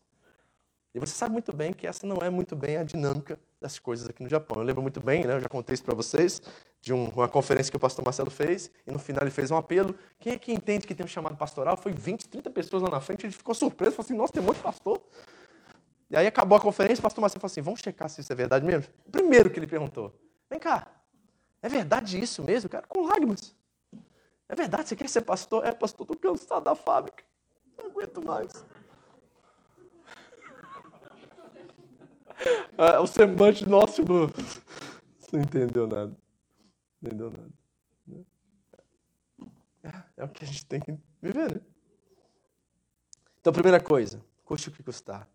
E 0.93 0.99
você 0.99 1.15
sabe 1.15 1.33
muito 1.33 1.51
bem 1.51 1.73
que 1.73 1.87
essa 1.87 2.05
não 2.05 2.17
é 2.17 2.29
muito 2.29 2.55
bem 2.55 2.77
a 2.77 2.83
dinâmica 2.83 3.39
das 3.59 3.77
coisas 3.77 4.07
aqui 4.07 4.23
no 4.23 4.29
Japão. 4.29 4.59
Eu 4.59 4.63
lembro 4.63 4.81
muito 4.81 5.01
bem, 5.01 5.25
né, 5.25 5.35
eu 5.35 5.39
já 5.39 5.49
contei 5.49 5.73
isso 5.73 5.83
para 5.83 5.93
vocês, 5.93 6.41
de 6.81 6.93
um, 6.93 7.09
uma 7.09 7.27
conferência 7.27 7.69
que 7.69 7.77
o 7.77 7.79
pastor 7.79 8.03
Marcelo 8.05 8.31
fez, 8.31 8.71
e 8.87 8.91
no 8.91 8.99
final 8.99 9.23
ele 9.23 9.31
fez 9.31 9.51
um 9.51 9.57
apelo. 9.57 9.95
Quem 10.19 10.33
é 10.33 10.39
que 10.39 10.51
entende 10.51 10.87
que 10.87 10.95
tem 10.95 11.05
um 11.05 11.09
chamado 11.09 11.35
pastoral? 11.35 11.75
Foi 11.75 11.91
20, 11.91 12.29
30 12.29 12.49
pessoas 12.49 12.83
lá 12.83 12.89
na 12.89 13.01
frente, 13.01 13.25
ele 13.25 13.33
ficou 13.33 13.53
surpreso, 13.53 13.95
falou 13.95 14.05
assim, 14.05 14.15
nossa, 14.15 14.33
tem 14.33 14.41
um 14.41 14.45
monte 14.45 14.57
de 14.57 14.63
pastor. 14.63 15.01
E 16.09 16.17
aí 16.17 16.25
acabou 16.25 16.57
a 16.57 16.61
conferência, 16.61 16.99
o 16.99 17.03
pastor 17.03 17.21
Marcelo 17.21 17.41
falou 17.41 17.51
assim, 17.51 17.61
vamos 17.61 17.81
checar 17.81 18.09
se 18.09 18.21
isso 18.21 18.31
é 18.31 18.35
verdade 18.35 18.65
mesmo? 18.65 18.91
Primeiro 19.11 19.49
que 19.49 19.59
ele 19.59 19.67
perguntou, 19.67 20.13
vem 20.49 20.59
cá, 20.59 20.87
é 21.61 21.67
verdade 21.67 22.19
isso 22.19 22.43
mesmo? 22.43 22.69
Cara, 22.69 22.87
com 22.87 23.05
lágrimas. 23.05 23.55
É 24.47 24.55
verdade, 24.55 24.89
você 24.89 24.95
quer 24.95 25.07
ser 25.07 25.21
pastor? 25.21 25.65
É, 25.65 25.71
pastor, 25.71 26.05
estou 26.05 26.17
cansado 26.17 26.63
da 26.63 26.73
fábrica. 26.73 27.23
Não 27.77 27.85
aguento 27.85 28.25
mais. 28.25 28.65
o 33.01 33.07
semblante 33.07 33.67
nosso 33.67 34.03
não, 34.03 34.29
não 35.31 35.41
entendeu 35.41 35.87
nada. 35.87 36.15
Não 37.01 37.09
entendeu 37.09 37.31
nada. 37.31 37.59
É, 39.83 40.21
é 40.21 40.23
o 40.23 40.29
que 40.29 40.43
a 40.43 40.47
gente 40.47 40.65
tem 40.65 40.79
que 40.79 40.97
viver, 41.21 41.55
né? 41.55 41.61
Então, 43.39 43.53
primeira 43.53 43.79
coisa, 43.79 44.23
custe 44.43 44.69
o 44.69 44.71
que 44.71 44.83
custar. 44.83 45.27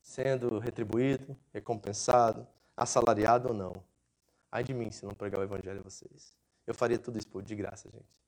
Sendo 0.00 0.58
retribuído, 0.58 1.36
recompensado, 1.52 2.46
assalariado 2.76 3.48
ou 3.48 3.54
não. 3.54 3.72
Ai 4.50 4.62
de 4.62 4.72
mim 4.74 4.90
se 4.90 5.04
não 5.04 5.14
pregar 5.14 5.40
o 5.40 5.44
evangelho 5.44 5.80
a 5.80 5.82
vocês. 5.82 6.36
Eu 6.66 6.74
faria 6.74 6.98
tudo 6.98 7.18
isso 7.18 7.42
de 7.42 7.54
graça, 7.54 7.90
gente. 7.90 8.22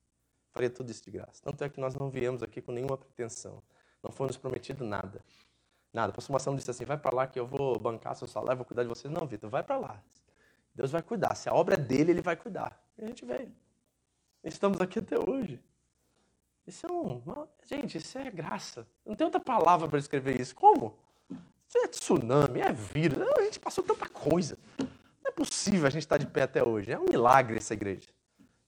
Faria 0.53 0.71
tudo 0.71 0.91
isso 0.91 1.05
de 1.05 1.11
graça. 1.11 1.43
Tanto 1.43 1.62
é 1.64 1.69
que 1.69 1.81
nós 1.81 1.95
não 1.95 2.11
viemos 2.11 2.43
aqui 2.43 2.61
com 2.61 2.73
nenhuma 2.73 2.97
pretensão. 2.97 3.62
Não 4.03 4.11
foi 4.11 4.27
nos 4.27 4.37
prometido 4.37 4.85
nada. 4.85 5.23
Nada. 5.97 6.11
O 6.11 6.14
pastor 6.14 6.32
Marcelo 6.34 6.57
disse 6.57 6.70
assim: 6.70 6.84
vai 6.84 6.99
para 6.99 7.16
lá 7.16 7.26
que 7.26 7.40
eu 7.40 7.47
vou 7.47 7.78
bancar 7.78 8.14
seu 8.14 8.28
salário, 8.28 8.59
vou 8.59 8.66
cuidar 8.66 8.82
de 8.82 8.88
vocês. 8.90 9.11
Não, 9.11 9.26
Vitor, 9.26 9.49
vai 9.49 9.62
para 9.62 9.78
lá. 9.78 10.03
Deus 10.74 10.90
vai 10.90 11.01
cuidar. 11.01 11.34
Se 11.34 11.49
a 11.49 11.55
obra 11.55 11.72
é 11.72 11.78
dele, 11.78 12.11
ele 12.11 12.20
vai 12.20 12.36
cuidar. 12.36 12.78
E 12.99 13.05
a 13.05 13.07
gente 13.07 13.24
veio. 13.24 13.51
Estamos 14.44 14.78
aqui 14.78 14.99
até 14.99 15.18
hoje. 15.18 15.59
Isso 16.66 16.86
é 16.86 16.92
um. 16.92 17.22
Gente, 17.64 17.97
isso 17.97 18.18
é 18.18 18.30
graça. 18.30 18.86
Não 19.07 19.16
tem 19.16 19.24
outra 19.24 19.40
palavra 19.40 19.88
para 19.88 19.99
descrever 19.99 20.38
isso. 20.38 20.55
Como? 20.55 20.99
Isso 21.66 21.78
é 21.78 21.88
tsunami, 21.88 22.61
é 22.61 22.70
vírus. 22.70 23.26
A 23.38 23.42
gente 23.44 23.59
passou 23.59 23.82
tanta 23.82 24.07
coisa. 24.07 24.59
Não 24.78 24.86
é 25.28 25.30
possível 25.30 25.86
a 25.86 25.90
gente 25.90 26.03
estar 26.03 26.18
de 26.18 26.26
pé 26.26 26.42
até 26.42 26.62
hoje. 26.62 26.92
É 26.92 26.99
um 26.99 27.07
milagre 27.07 27.57
essa 27.57 27.72
igreja. 27.72 28.11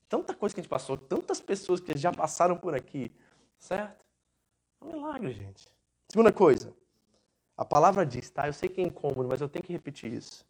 tanta 0.09 0.33
coisa 0.33 0.55
que 0.55 0.61
a 0.61 0.62
gente 0.62 0.70
passou, 0.70 0.97
tantas 0.97 1.43
pessoas 1.43 1.79
que 1.79 1.95
já 1.99 2.11
passaram 2.11 2.57
por 2.57 2.74
aqui, 2.74 3.12
certo? 3.59 4.03
É 4.81 4.85
um 4.87 4.93
milagre, 4.93 5.31
gente. 5.35 5.68
Segunda 6.09 6.33
coisa, 6.33 6.72
a 7.59 7.65
palavra 7.65 8.07
diz, 8.07 8.31
tá? 8.31 8.47
Eu 8.47 8.53
sei 8.53 8.69
que 8.69 8.81
é 8.81 8.85
incômodo, 8.85 9.29
mas 9.29 9.41
eu 9.41 9.49
tenho 9.49 9.65
que 9.65 9.73
repetir 9.73 10.13
isso. 10.13 10.47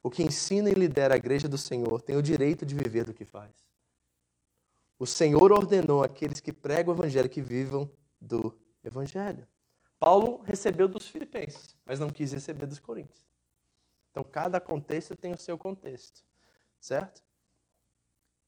O 0.00 0.08
que 0.08 0.22
ensina 0.22 0.70
e 0.70 0.74
lidera 0.74 1.14
a 1.14 1.16
igreja 1.16 1.48
do 1.48 1.58
Senhor 1.58 2.00
tem 2.00 2.16
o 2.16 2.22
direito 2.22 2.64
de 2.64 2.72
viver 2.72 3.04
do 3.04 3.12
que 3.12 3.24
faz. 3.24 3.50
O 4.96 5.04
Senhor 5.04 5.50
ordenou 5.50 6.04
aqueles 6.04 6.38
que 6.38 6.52
pregam 6.52 6.94
o 6.94 6.96
evangelho 6.96 7.28
que 7.28 7.42
vivam 7.42 7.90
do 8.20 8.56
evangelho. 8.84 9.44
Paulo 9.98 10.40
recebeu 10.42 10.86
dos 10.86 11.08
filipenses, 11.08 11.76
mas 11.84 11.98
não 11.98 12.08
quis 12.08 12.32
receber 12.32 12.66
dos 12.66 12.78
coríntios. 12.78 13.26
Então, 14.12 14.22
cada 14.22 14.60
contexto 14.60 15.16
tem 15.16 15.32
o 15.32 15.38
seu 15.38 15.58
contexto, 15.58 16.22
certo? 16.78 17.24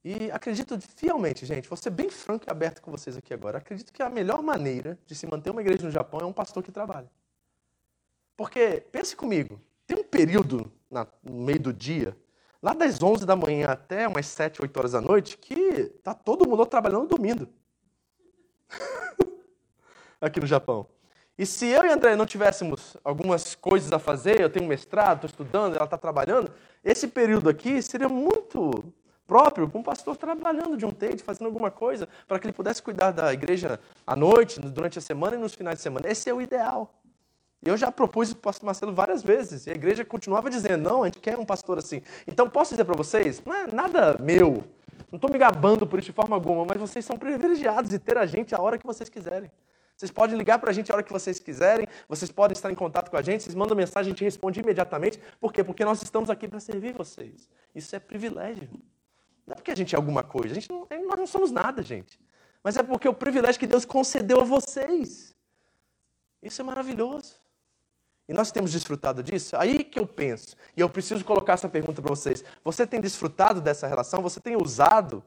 E 0.05 0.31
acredito 0.31 0.81
fielmente, 0.81 1.45
gente, 1.45 1.69
vou 1.69 1.77
ser 1.77 1.91
bem 1.91 2.11
franco 2.11 2.45
e 2.47 2.51
aberto 2.51 2.81
com 2.81 2.93
vocês 2.93 3.17
aqui 3.17 3.35
agora. 3.35 3.59
Acredito 3.59 3.93
que 3.93 4.03
a 4.05 4.09
melhor 4.09 4.41
maneira 4.41 4.97
de 5.05 5.17
se 5.17 5.27
manter 5.27 5.51
uma 5.51 5.63
igreja 5.63 5.83
no 5.85 5.91
Japão 5.91 6.21
é 6.21 6.25
um 6.25 6.33
pastor 6.33 6.63
que 6.63 6.71
trabalha. 6.71 7.11
Porque, 8.37 8.83
pense 8.91 9.15
comigo, 9.15 9.61
tem 9.87 9.99
um 9.99 10.05
período 10.05 10.71
na, 10.91 11.07
no 11.23 11.45
meio 11.45 11.61
do 11.61 11.73
dia, 11.73 12.17
lá 12.63 12.73
das 12.73 13.03
11 13.03 13.27
da 13.27 13.37
manhã 13.37 13.69
até 13.69 14.09
umas 14.09 14.27
7, 14.27 14.63
8 14.63 14.77
horas 14.77 14.93
da 14.93 15.01
noite, 15.01 15.39
que 15.39 15.85
tá 16.03 16.15
todo 16.15 16.49
mundo 16.49 16.67
trabalhando 16.67 17.07
dormindo. 17.07 17.49
aqui 20.21 20.41
no 20.41 20.47
Japão. 20.47 20.87
E 21.37 21.45
se 21.45 21.67
eu 21.67 21.85
e 21.85 21.89
André 21.89 22.15
não 22.15 22.27
tivéssemos 22.27 22.97
algumas 23.03 23.55
coisas 23.55 23.93
a 23.93 23.99
fazer, 23.99 24.41
eu 24.41 24.49
tenho 24.49 24.65
um 24.65 24.69
mestrado, 24.69 25.27
estou 25.27 25.45
estudando, 25.45 25.75
ela 25.75 25.85
está 25.85 25.99
trabalhando, 25.99 26.53
esse 26.83 27.09
período 27.09 27.49
aqui 27.49 27.83
seria 27.83 28.09
muito 28.09 28.85
próprio 29.27 29.69
para 29.69 29.81
um 29.81 29.83
pastor 29.83 30.17
trabalhando 30.17 30.77
de 30.77 30.87
um 30.87 30.93
tate, 30.93 31.23
fazendo 31.23 31.47
alguma 31.47 31.71
coisa, 31.71 32.09
para 32.29 32.39
que 32.39 32.47
ele 32.47 32.53
pudesse 32.53 32.81
cuidar 32.83 33.11
da 33.11 33.33
igreja 33.33 33.81
à 34.07 34.15
noite, 34.15 34.61
durante 34.61 34.99
a 34.99 35.03
semana 35.03 35.35
e 35.35 35.39
nos 35.39 35.55
finais 35.55 35.79
de 35.79 35.83
semana. 35.83 36.09
Esse 36.09 36.31
é 36.31 36.35
o 36.35 36.41
ideal. 36.41 36.95
Eu 37.65 37.77
já 37.77 37.91
propus 37.91 38.29
isso 38.29 38.37
para 38.37 38.41
o 38.41 38.53
pastor 38.53 38.67
Marcelo 38.67 38.93
várias 38.93 39.23
vezes, 39.23 39.67
e 39.67 39.71
a 39.71 39.75
igreja 39.75 40.05
continuava 40.05 40.51
dizendo, 40.51 40.83
não, 40.83 41.03
a 41.03 41.07
gente 41.07 41.19
quer 41.19 41.39
um 41.39 41.45
pastor 41.45 41.79
assim. 41.79 42.03
Então, 42.27 42.49
posso 42.49 42.73
dizer 42.73 42.85
para 42.85 42.95
vocês, 42.95 43.43
não 43.45 43.55
é 43.55 43.67
nada 43.67 44.19
meu, 44.21 44.65
não 45.11 45.17
estou 45.17 45.31
me 45.31 45.39
gabando 45.39 45.87
por 45.87 45.99
isso 45.99 46.07
de 46.07 46.13
forma 46.13 46.37
alguma, 46.37 46.65
mas 46.65 46.79
vocês 46.79 47.05
são 47.05 47.17
privilegiados 47.17 47.91
de 47.91 47.99
ter 47.99 48.19
a 48.19 48.27
gente 48.27 48.55
a 48.55 48.61
hora 48.61 48.77
que 48.77 48.87
vocês 48.87 49.09
quiserem. 49.09 49.51
Vocês 49.97 50.11
podem 50.11 50.37
ligar 50.37 50.59
para 50.59 50.71
a 50.71 50.73
gente 50.73 50.91
a 50.91 50.97
hora 50.97 51.05
que 51.05 51.13
vocês 51.13 51.39
quiserem, 51.39 51.87
vocês 52.09 52.31
podem 52.31 52.53
estar 52.53 52.71
em 52.71 52.75
contato 52.75 53.11
com 53.11 53.17
a 53.17 53.23
gente, 53.23 53.45
vocês 53.45 53.55
mandam 53.55 53.77
mensagem, 53.77 54.11
a 54.11 54.13
gente 54.13 54.25
responde 54.25 54.59
imediatamente. 54.59 55.21
Por 55.41 55.53
quê? 55.53 55.63
Porque 55.63 55.85
nós 55.85 56.03
estamos 56.03 56.31
aqui 56.31 56.49
para 56.49 56.59
servir 56.59 56.93
vocês. 56.93 57.49
Isso 57.73 57.95
é 57.95 58.01
privilégio. 58.01 58.69
Não 59.47 59.53
é 59.53 59.55
porque 59.55 59.71
a 59.71 59.77
gente 59.77 59.95
é 59.95 59.97
alguma 59.97 60.25
coisa, 60.25 60.51
a 60.51 60.55
gente 60.55 60.69
não, 60.69 60.87
nós 61.07 61.19
não 61.19 61.27
somos 61.27 61.53
nada, 61.53 61.81
gente. 61.81 62.19
Mas 62.63 62.77
é 62.77 62.83
porque 62.83 63.07
é 63.07 63.11
o 63.11 63.15
privilégio 63.15 63.61
que 63.61 63.67
Deus 63.67 63.85
concedeu 63.85 64.41
a 64.41 64.45
vocês. 64.45 65.33
Isso 66.43 66.61
é 66.61 66.65
maravilhoso. 66.65 67.44
E 68.29 68.33
nós 68.33 68.51
temos 68.51 68.73
desfrutado 68.73 69.23
disso? 69.23 69.55
Aí 69.57 69.85
que 69.85 69.99
eu 69.99 70.07
penso, 70.07 70.57
e 70.77 70.81
eu 70.81 70.89
preciso 70.89 71.25
colocar 71.25 71.55
essa 71.55 71.69
pergunta 71.69 72.01
para 72.01 72.09
vocês. 72.09 72.43
Você 72.65 72.87
tem 72.87 73.01
desfrutado 73.01 73.61
dessa 73.61 73.87
relação? 73.87 74.23
Você 74.23 74.41
tem 74.41 74.57
usado 74.57 75.23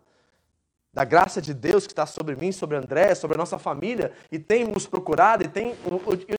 da 0.91 1.05
graça 1.05 1.39
de 1.39 1.53
Deus 1.53 1.85
que 1.85 1.93
está 1.93 2.07
sobre 2.07 2.35
mim, 2.35 2.51
sobre 2.51 2.75
André, 2.75 3.13
sobre 3.13 3.35
a 3.35 3.37
nossa 3.37 3.59
família, 3.59 4.11
e 4.31 4.39
tem 4.39 4.65
nos 4.65 4.87
procurado 4.87 5.43
e 5.43 5.47
tem 5.47 5.75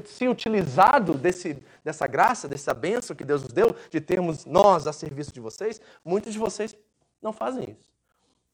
se 0.04 0.26
utilizado 0.26 1.14
desse, 1.14 1.62
dessa 1.84 2.08
graça, 2.08 2.48
dessa 2.48 2.74
bênção 2.74 3.14
que 3.14 3.24
Deus 3.24 3.42
nos 3.42 3.52
deu, 3.52 3.76
de 3.88 4.00
termos 4.00 4.44
nós 4.44 4.88
a 4.88 4.92
serviço 4.92 5.32
de 5.32 5.38
vocês, 5.38 5.80
muitos 6.04 6.32
de 6.32 6.40
vocês 6.40 6.76
não 7.22 7.32
fazem 7.32 7.70
isso. 7.70 7.88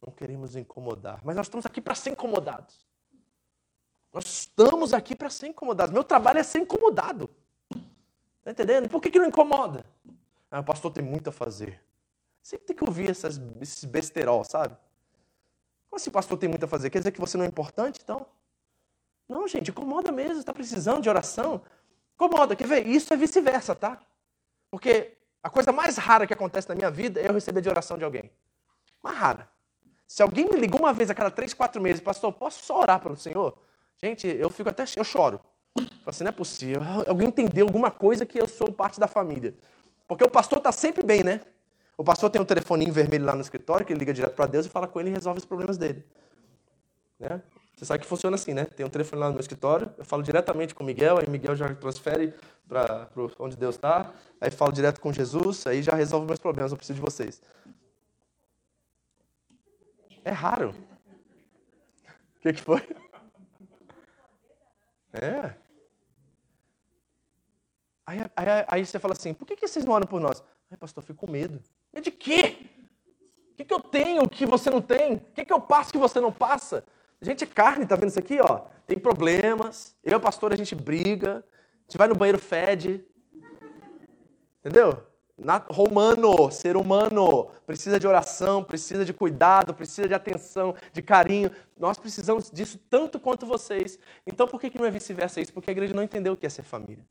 Não 0.06 0.12
queremos 0.12 0.54
incomodar, 0.56 1.20
mas 1.24 1.34
nós 1.34 1.46
estamos 1.46 1.64
aqui 1.64 1.80
para 1.80 1.94
ser 1.94 2.10
incomodados. 2.10 2.84
Nós 4.12 4.26
estamos 4.26 4.92
aqui 4.92 5.16
para 5.16 5.30
ser 5.30 5.46
incomodados. 5.46 5.90
Meu 5.90 6.04
trabalho 6.04 6.38
é 6.38 6.42
ser 6.42 6.58
incomodado. 6.58 7.30
Está 8.44 8.50
entendendo? 8.50 8.90
Por 8.90 9.00
que, 9.00 9.10
que 9.10 9.18
não 9.18 9.26
incomoda? 9.26 9.86
Ah, 10.50 10.60
o 10.60 10.64
pastor 10.64 10.92
tem 10.92 11.02
muito 11.02 11.30
a 11.30 11.32
fazer. 11.32 11.80
Sempre 12.42 12.66
tem 12.66 12.76
que 12.76 12.84
ouvir 12.84 13.08
essas, 13.08 13.40
esses 13.58 13.84
besterol, 13.86 14.44
sabe? 14.44 14.76
Como 15.88 15.96
assim, 15.96 16.10
pastor, 16.10 16.36
tem 16.36 16.46
muito 16.46 16.66
a 16.66 16.68
fazer? 16.68 16.90
Quer 16.90 16.98
dizer 16.98 17.10
que 17.10 17.20
você 17.20 17.38
não 17.38 17.44
é 17.46 17.48
importante, 17.48 18.00
então? 18.04 18.26
Não, 19.26 19.48
gente, 19.48 19.70
incomoda 19.70 20.12
mesmo, 20.12 20.40
está 20.40 20.52
precisando 20.52 21.00
de 21.00 21.08
oração. 21.08 21.62
Incomoda, 22.16 22.54
quer 22.54 22.66
ver? 22.66 22.86
Isso 22.86 23.14
é 23.14 23.16
vice-versa, 23.16 23.74
tá? 23.74 23.98
Porque 24.70 25.16
a 25.42 25.48
coisa 25.48 25.72
mais 25.72 25.96
rara 25.96 26.26
que 26.26 26.34
acontece 26.34 26.68
na 26.68 26.74
minha 26.74 26.90
vida 26.90 27.22
é 27.22 27.28
eu 27.28 27.32
receber 27.32 27.62
de 27.62 27.70
oração 27.70 27.96
de 27.96 28.04
alguém. 28.04 28.30
Mais 29.02 29.16
rara. 29.16 29.48
Se 30.06 30.22
alguém 30.22 30.44
me 30.50 30.60
ligou 30.60 30.80
uma 30.80 30.92
vez 30.92 31.08
a 31.08 31.14
cada 31.14 31.30
três, 31.30 31.54
quatro 31.54 31.80
meses, 31.80 32.02
pastor, 32.02 32.30
posso 32.30 32.62
só 32.62 32.80
orar 32.80 33.00
para 33.00 33.12
o 33.14 33.16
Senhor? 33.16 33.56
Gente, 33.96 34.26
eu 34.26 34.50
fico 34.50 34.68
até. 34.68 34.84
Eu 34.96 35.04
choro. 35.04 35.40
Assim, 36.06 36.24
não 36.24 36.28
é 36.28 36.32
possível. 36.32 36.82
Alguém 37.06 37.28
entendeu 37.28 37.66
alguma 37.66 37.90
coisa 37.90 38.26
que 38.26 38.40
eu 38.40 38.46
sou 38.46 38.70
parte 38.72 39.00
da 39.00 39.08
família. 39.08 39.54
Porque 40.06 40.22
o 40.22 40.30
pastor 40.30 40.58
está 40.58 40.70
sempre 40.70 41.02
bem, 41.02 41.24
né? 41.24 41.40
O 41.96 42.04
pastor 42.04 42.28
tem 42.30 42.40
um 42.40 42.44
telefoninho 42.44 42.92
vermelho 42.92 43.24
lá 43.24 43.34
no 43.34 43.40
escritório 43.40 43.86
que 43.86 43.92
ele 43.92 44.00
liga 44.00 44.12
direto 44.12 44.34
para 44.34 44.46
Deus 44.46 44.66
e 44.66 44.68
fala 44.68 44.86
com 44.86 45.00
ele 45.00 45.10
e 45.10 45.12
resolve 45.12 45.38
os 45.38 45.44
problemas 45.44 45.78
dele. 45.78 46.04
Né? 47.18 47.40
Você 47.74 47.84
sabe 47.84 48.02
que 48.02 48.06
funciona 48.06 48.34
assim, 48.34 48.52
né? 48.52 48.64
Tem 48.64 48.84
um 48.84 48.90
telefone 48.90 49.20
lá 49.20 49.26
no 49.28 49.34
meu 49.34 49.40
escritório, 49.40 49.92
eu 49.96 50.04
falo 50.04 50.22
diretamente 50.22 50.74
com 50.74 50.82
o 50.82 50.86
Miguel, 50.86 51.18
aí 51.18 51.28
Miguel 51.28 51.56
já 51.56 51.72
transfere 51.74 52.34
para 52.68 53.08
onde 53.38 53.56
Deus 53.56 53.74
está, 53.76 54.12
aí 54.40 54.50
falo 54.50 54.72
direto 54.72 55.00
com 55.00 55.12
Jesus, 55.12 55.66
aí 55.66 55.82
já 55.82 55.94
resolve 55.94 56.26
meus 56.26 56.38
problemas, 56.38 56.72
eu 56.72 56.76
preciso 56.76 56.96
de 56.96 57.04
vocês. 57.04 57.42
É 60.24 60.30
raro. 60.30 60.70
O 60.70 62.40
que, 62.42 62.52
que 62.52 62.62
foi? 62.62 62.82
É. 65.12 65.63
Aí, 68.06 68.20
aí, 68.36 68.46
aí, 68.68 68.86
você 68.86 68.98
fala 68.98 69.14
assim, 69.14 69.32
por 69.32 69.46
que, 69.46 69.56
que 69.56 69.66
vocês 69.66 69.84
não 69.84 69.92
oram 69.92 70.06
por 70.06 70.20
nós? 70.20 70.42
Ai, 70.70 70.76
pastor, 70.76 71.02
eu 71.02 71.06
fico 71.06 71.26
com 71.26 71.32
medo. 71.32 71.60
É 71.92 72.00
de 72.00 72.10
quê? 72.10 72.56
O 73.52 73.56
que, 73.56 73.64
que 73.64 73.72
eu 73.72 73.80
tenho 73.80 74.28
que 74.28 74.44
você 74.44 74.68
não 74.68 74.82
tem? 74.82 75.14
O 75.14 75.20
que, 75.32 75.44
que 75.44 75.52
eu 75.52 75.60
passo 75.60 75.92
que 75.92 75.98
você 75.98 76.20
não 76.20 76.32
passa? 76.32 76.84
A 77.20 77.24
gente 77.24 77.44
é 77.44 77.46
carne, 77.46 77.86
tá 77.86 77.96
vendo 77.96 78.10
isso 78.10 78.18
aqui, 78.18 78.38
ó? 78.40 78.62
Tem 78.86 78.98
problemas. 78.98 79.96
Eu, 80.04 80.20
pastor, 80.20 80.52
a 80.52 80.56
gente 80.56 80.74
briga. 80.74 81.38
A 81.38 81.82
gente 81.88 81.96
vai 81.96 82.08
no 82.08 82.14
banheiro, 82.14 82.38
fede. 82.38 83.02
Entendeu? 84.60 85.02
Na, 85.36 85.56
romano, 85.56 86.50
ser 86.50 86.76
humano, 86.76 87.50
precisa 87.66 87.98
de 87.98 88.06
oração, 88.06 88.62
precisa 88.62 89.04
de 89.04 89.12
cuidado, 89.12 89.72
precisa 89.72 90.06
de 90.06 90.14
atenção, 90.14 90.74
de 90.92 91.00
carinho. 91.00 91.50
Nós 91.78 91.98
precisamos 91.98 92.50
disso 92.50 92.78
tanto 92.90 93.18
quanto 93.18 93.46
vocês. 93.46 93.98
Então, 94.26 94.46
por 94.46 94.60
que, 94.60 94.70
que 94.70 94.78
não 94.78 94.86
é 94.86 94.90
vice-versa 94.90 95.40
isso? 95.40 95.52
Porque 95.52 95.70
a 95.70 95.72
igreja 95.72 95.94
não 95.94 96.02
entendeu 96.02 96.34
o 96.34 96.36
que 96.36 96.46
é 96.46 96.48
ser 96.50 96.62
família. 96.62 97.04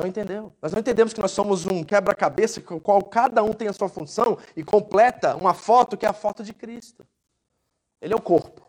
Não 0.00 0.08
entendeu. 0.08 0.52
Nós 0.62 0.72
não 0.72 0.80
entendemos 0.80 1.12
que 1.12 1.20
nós 1.20 1.30
somos 1.30 1.66
um 1.66 1.84
quebra-cabeça 1.84 2.60
com 2.62 2.76
o 2.76 2.80
qual 2.80 3.02
cada 3.02 3.42
um 3.42 3.52
tem 3.52 3.68
a 3.68 3.72
sua 3.72 3.88
função 3.88 4.38
e 4.56 4.64
completa 4.64 5.36
uma 5.36 5.52
foto 5.52 5.96
que 5.96 6.06
é 6.06 6.08
a 6.08 6.12
foto 6.14 6.42
de 6.42 6.54
Cristo. 6.54 7.06
Ele 8.00 8.14
é 8.14 8.16
o 8.16 8.20
corpo. 8.20 8.66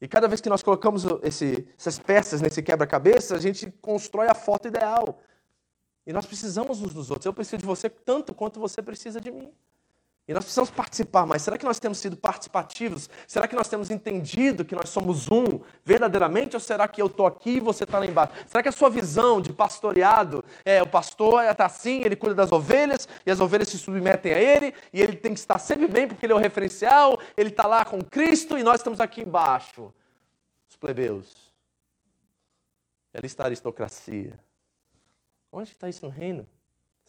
E 0.00 0.08
cada 0.08 0.26
vez 0.26 0.40
que 0.40 0.48
nós 0.48 0.62
colocamos 0.62 1.04
esse, 1.22 1.68
essas 1.78 1.98
peças 1.98 2.40
nesse 2.40 2.60
quebra-cabeça, 2.62 3.36
a 3.36 3.38
gente 3.38 3.70
constrói 3.80 4.26
a 4.28 4.34
foto 4.34 4.66
ideal. 4.66 5.20
E 6.06 6.12
nós 6.12 6.26
precisamos 6.26 6.80
uns 6.80 6.92
dos 6.92 7.10
outros. 7.10 7.26
Eu 7.26 7.34
preciso 7.34 7.58
de 7.58 7.66
você 7.66 7.88
tanto 7.88 8.34
quanto 8.34 8.58
você 8.58 8.82
precisa 8.82 9.20
de 9.20 9.30
mim. 9.30 9.52
E 10.28 10.32
nós 10.32 10.44
precisamos 10.44 10.70
participar 10.70 11.26
mais. 11.26 11.42
Será 11.42 11.58
que 11.58 11.64
nós 11.64 11.80
temos 11.80 11.98
sido 11.98 12.16
participativos? 12.16 13.10
Será 13.26 13.48
que 13.48 13.56
nós 13.56 13.68
temos 13.68 13.90
entendido 13.90 14.64
que 14.64 14.76
nós 14.76 14.88
somos 14.88 15.28
um 15.28 15.60
verdadeiramente? 15.84 16.54
Ou 16.54 16.60
será 16.60 16.86
que 16.86 17.02
eu 17.02 17.06
estou 17.06 17.26
aqui 17.26 17.56
e 17.56 17.60
você 17.60 17.82
está 17.82 17.98
lá 17.98 18.06
embaixo? 18.06 18.32
Será 18.46 18.62
que 18.62 18.68
a 18.68 18.72
sua 18.72 18.88
visão 18.88 19.40
de 19.40 19.52
pastoreado 19.52 20.44
é 20.64 20.80
o 20.82 20.86
pastor 20.86 21.44
está 21.44 21.66
assim, 21.66 22.02
ele 22.04 22.14
cuida 22.14 22.34
das 22.34 22.52
ovelhas 22.52 23.08
e 23.26 23.30
as 23.30 23.40
ovelhas 23.40 23.68
se 23.68 23.78
submetem 23.78 24.32
a 24.32 24.38
ele 24.38 24.72
e 24.92 25.02
ele 25.02 25.16
tem 25.16 25.34
que 25.34 25.40
estar 25.40 25.58
sempre 25.58 25.88
bem 25.88 26.06
porque 26.06 26.24
ele 26.24 26.32
é 26.32 26.36
o 26.36 26.38
referencial, 26.38 27.18
ele 27.36 27.50
está 27.50 27.66
lá 27.66 27.84
com 27.84 28.00
Cristo 28.00 28.56
e 28.56 28.62
nós 28.62 28.76
estamos 28.76 29.00
aqui 29.00 29.22
embaixo, 29.22 29.92
os 30.68 30.76
plebeus. 30.76 31.52
E 33.12 33.18
ali 33.18 33.26
está 33.26 33.44
a 33.44 33.46
aristocracia. 33.46 34.38
Onde 35.50 35.70
está 35.70 35.88
isso 35.88 36.06
no 36.06 36.12
reino? 36.12 36.46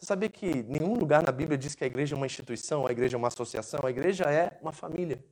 Você 0.02 0.06
sabia 0.06 0.28
que 0.28 0.64
nenhum 0.64 0.94
lugar 0.94 1.22
na 1.22 1.30
Bíblia 1.30 1.56
diz 1.56 1.76
que 1.76 1.84
a 1.84 1.86
igreja 1.86 2.16
é 2.16 2.16
uma 2.16 2.26
instituição, 2.26 2.88
a 2.88 2.90
igreja 2.90 3.16
é 3.16 3.18
uma 3.18 3.28
associação, 3.28 3.78
a 3.84 3.88
igreja 3.88 4.24
é 4.24 4.58
uma 4.60 4.72
família. 4.72 5.24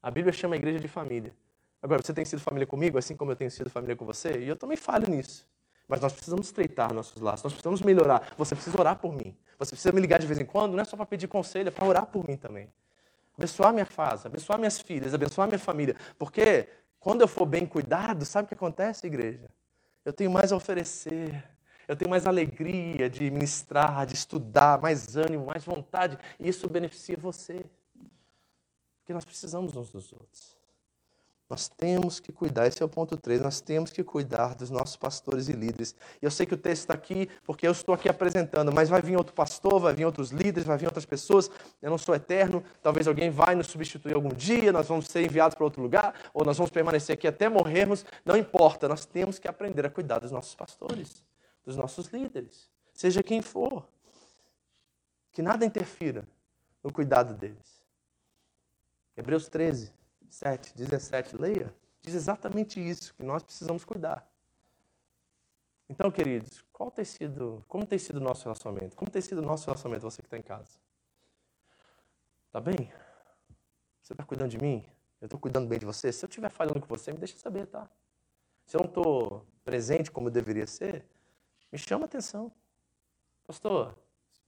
A 0.00 0.12
Bíblia 0.12 0.32
chama 0.32 0.54
a 0.54 0.58
igreja 0.58 0.78
de 0.78 0.86
família. 0.86 1.34
Agora, 1.82 2.00
você 2.00 2.14
tem 2.14 2.24
sido 2.24 2.38
família 2.38 2.68
comigo, 2.68 2.96
assim 2.96 3.16
como 3.16 3.32
eu 3.32 3.36
tenho 3.36 3.50
sido 3.50 3.68
família 3.68 3.96
com 3.96 4.04
você, 4.04 4.38
e 4.38 4.46
eu 4.46 4.54
também 4.54 4.76
falho 4.76 5.10
nisso. 5.10 5.44
Mas 5.88 6.00
nós 6.00 6.12
precisamos 6.12 6.46
estreitar 6.46 6.94
nossos 6.94 7.20
laços, 7.20 7.42
nós 7.42 7.52
precisamos 7.52 7.82
melhorar. 7.82 8.32
Você 8.38 8.54
precisa 8.54 8.78
orar 8.78 8.94
por 8.94 9.12
mim. 9.12 9.36
Você 9.58 9.72
precisa 9.72 9.92
me 9.92 10.00
ligar 10.00 10.20
de 10.20 10.28
vez 10.28 10.38
em 10.38 10.44
quando, 10.44 10.74
não 10.74 10.80
é 10.80 10.84
só 10.84 10.96
para 10.96 11.06
pedir 11.06 11.26
conselho, 11.26 11.66
é 11.66 11.72
para 11.72 11.84
orar 11.84 12.06
por 12.06 12.28
mim 12.28 12.36
também. 12.36 12.72
Abençoar 13.36 13.72
minha 13.72 13.86
casa, 13.86 14.28
abençoar 14.28 14.56
minhas 14.60 14.78
filhas, 14.80 15.12
abençoar 15.12 15.48
minha 15.48 15.58
família. 15.58 15.96
Porque 16.16 16.68
quando 17.00 17.22
eu 17.22 17.26
for 17.26 17.44
bem 17.44 17.66
cuidado, 17.66 18.24
sabe 18.24 18.46
o 18.46 18.48
que 18.48 18.54
acontece, 18.54 19.04
igreja? 19.04 19.50
Eu 20.04 20.12
tenho 20.12 20.30
mais 20.30 20.52
a 20.52 20.56
oferecer 20.56 21.57
eu 21.88 21.96
tenho 21.96 22.10
mais 22.10 22.26
alegria 22.26 23.08
de 23.08 23.30
ministrar, 23.30 24.06
de 24.06 24.14
estudar, 24.14 24.78
mais 24.80 25.16
ânimo, 25.16 25.46
mais 25.46 25.64
vontade, 25.64 26.18
e 26.38 26.48
isso 26.48 26.68
beneficia 26.68 27.16
você. 27.16 27.64
Porque 29.00 29.14
nós 29.14 29.24
precisamos 29.24 29.74
uns 29.74 29.90
dos 29.90 30.12
outros. 30.12 30.58
Nós 31.48 31.66
temos 31.66 32.20
que 32.20 32.30
cuidar, 32.30 32.66
esse 32.66 32.82
é 32.82 32.84
o 32.84 32.88
ponto 32.90 33.16
3, 33.16 33.40
nós 33.40 33.58
temos 33.58 33.90
que 33.90 34.04
cuidar 34.04 34.54
dos 34.54 34.68
nossos 34.68 34.96
pastores 34.96 35.48
e 35.48 35.52
líderes. 35.52 35.94
E 36.20 36.26
eu 36.26 36.30
sei 36.30 36.44
que 36.44 36.52
o 36.52 36.58
texto 36.58 36.82
está 36.82 36.92
aqui 36.92 37.26
porque 37.42 37.66
eu 37.66 37.72
estou 37.72 37.94
aqui 37.94 38.06
apresentando, 38.06 38.70
mas 38.70 38.90
vai 38.90 39.00
vir 39.00 39.16
outro 39.16 39.32
pastor, 39.32 39.80
vai 39.80 39.94
vir 39.94 40.04
outros 40.04 40.30
líderes, 40.30 40.64
vai 40.64 40.76
vir 40.76 40.84
outras 40.84 41.06
pessoas. 41.06 41.50
Eu 41.80 41.88
não 41.88 41.96
sou 41.96 42.14
eterno, 42.14 42.62
talvez 42.82 43.08
alguém 43.08 43.30
vai 43.30 43.54
nos 43.54 43.68
substituir 43.68 44.14
algum 44.14 44.28
dia, 44.28 44.70
nós 44.70 44.86
vamos 44.88 45.06
ser 45.06 45.24
enviados 45.24 45.54
para 45.54 45.64
outro 45.64 45.80
lugar, 45.80 46.12
ou 46.34 46.44
nós 46.44 46.58
vamos 46.58 46.70
permanecer 46.70 47.14
aqui 47.14 47.26
até 47.26 47.48
morrermos. 47.48 48.04
Não 48.26 48.36
importa, 48.36 48.86
nós 48.86 49.06
temos 49.06 49.38
que 49.38 49.48
aprender 49.48 49.86
a 49.86 49.90
cuidar 49.90 50.18
dos 50.18 50.30
nossos 50.30 50.54
pastores, 50.54 51.24
dos 51.68 51.76
nossos 51.76 52.06
líderes, 52.06 52.70
seja 52.94 53.22
quem 53.22 53.42
for. 53.42 53.86
Que 55.30 55.42
nada 55.42 55.66
interfira 55.66 56.26
no 56.82 56.90
cuidado 56.90 57.34
deles. 57.34 57.82
Hebreus 59.14 59.48
13. 59.48 59.92
7, 60.30 60.74
17, 60.74 61.36
leia. 61.36 61.74
Diz 62.00 62.14
exatamente 62.14 62.80
isso, 62.80 63.14
que 63.14 63.22
nós 63.22 63.42
precisamos 63.42 63.84
cuidar. 63.84 64.26
Então, 65.90 66.10
queridos, 66.10 66.64
qual 66.72 66.90
tem 66.90 67.04
sido, 67.04 67.62
como 67.68 67.86
tem 67.86 67.98
sido 67.98 68.16
o 68.16 68.20
nosso 68.20 68.44
relacionamento? 68.44 68.96
Como 68.96 69.10
tem 69.10 69.20
sido 69.20 69.38
o 69.38 69.44
nosso 69.44 69.66
relacionamento, 69.66 70.10
você 70.10 70.22
que 70.22 70.26
está 70.26 70.38
em 70.38 70.42
casa? 70.42 70.78
Tá 72.50 72.60
bem? 72.60 72.90
Você 74.02 74.14
está 74.14 74.24
cuidando 74.24 74.50
de 74.50 74.58
mim? 74.58 74.86
Eu 75.20 75.26
estou 75.26 75.38
cuidando 75.38 75.68
bem 75.68 75.78
de 75.78 75.84
você? 75.84 76.12
Se 76.12 76.24
eu 76.24 76.28
estiver 76.28 76.50
falhando 76.50 76.80
com 76.80 76.86
você, 76.86 77.12
me 77.12 77.18
deixa 77.18 77.36
saber, 77.38 77.66
tá? 77.66 77.90
Se 78.64 78.76
eu 78.76 78.80
não 78.80 78.88
estou 78.88 79.46
presente 79.64 80.10
como 80.10 80.28
eu 80.28 80.32
deveria 80.32 80.66
ser, 80.66 81.06
me 81.70 81.78
chama 81.78 82.06
atenção. 82.06 82.52
Pastor, 83.46 83.96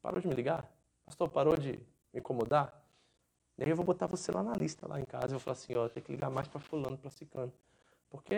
parou 0.03 0.21
de 0.21 0.29
me 0.29 0.35
ligar? 0.35 0.71
Pastor, 1.05 1.29
parou 1.29 1.57
de 1.57 1.73
me 2.13 2.21
incomodar? 2.21 2.81
Daí 3.57 3.69
eu 3.69 3.77
vou 3.77 3.85
botar 3.85 4.07
você 4.07 4.33
lá 4.33 4.43
na 4.43 4.55
lista, 4.55 4.89
lá 4.89 4.99
em 5.01 5.05
casa. 5.05 5.27
Eu 5.27 5.31
vou 5.33 5.41
falar 5.41 5.53
assim, 5.53 5.75
ó, 5.75 5.89
tem 5.89 6.03
que 6.03 6.11
ligar 6.11 6.31
mais 6.31 6.49
para 6.49 6.61
fulano, 6.61 6.97
para 6.97 7.11
ciclano. 7.11 7.53
Porque 8.09 8.35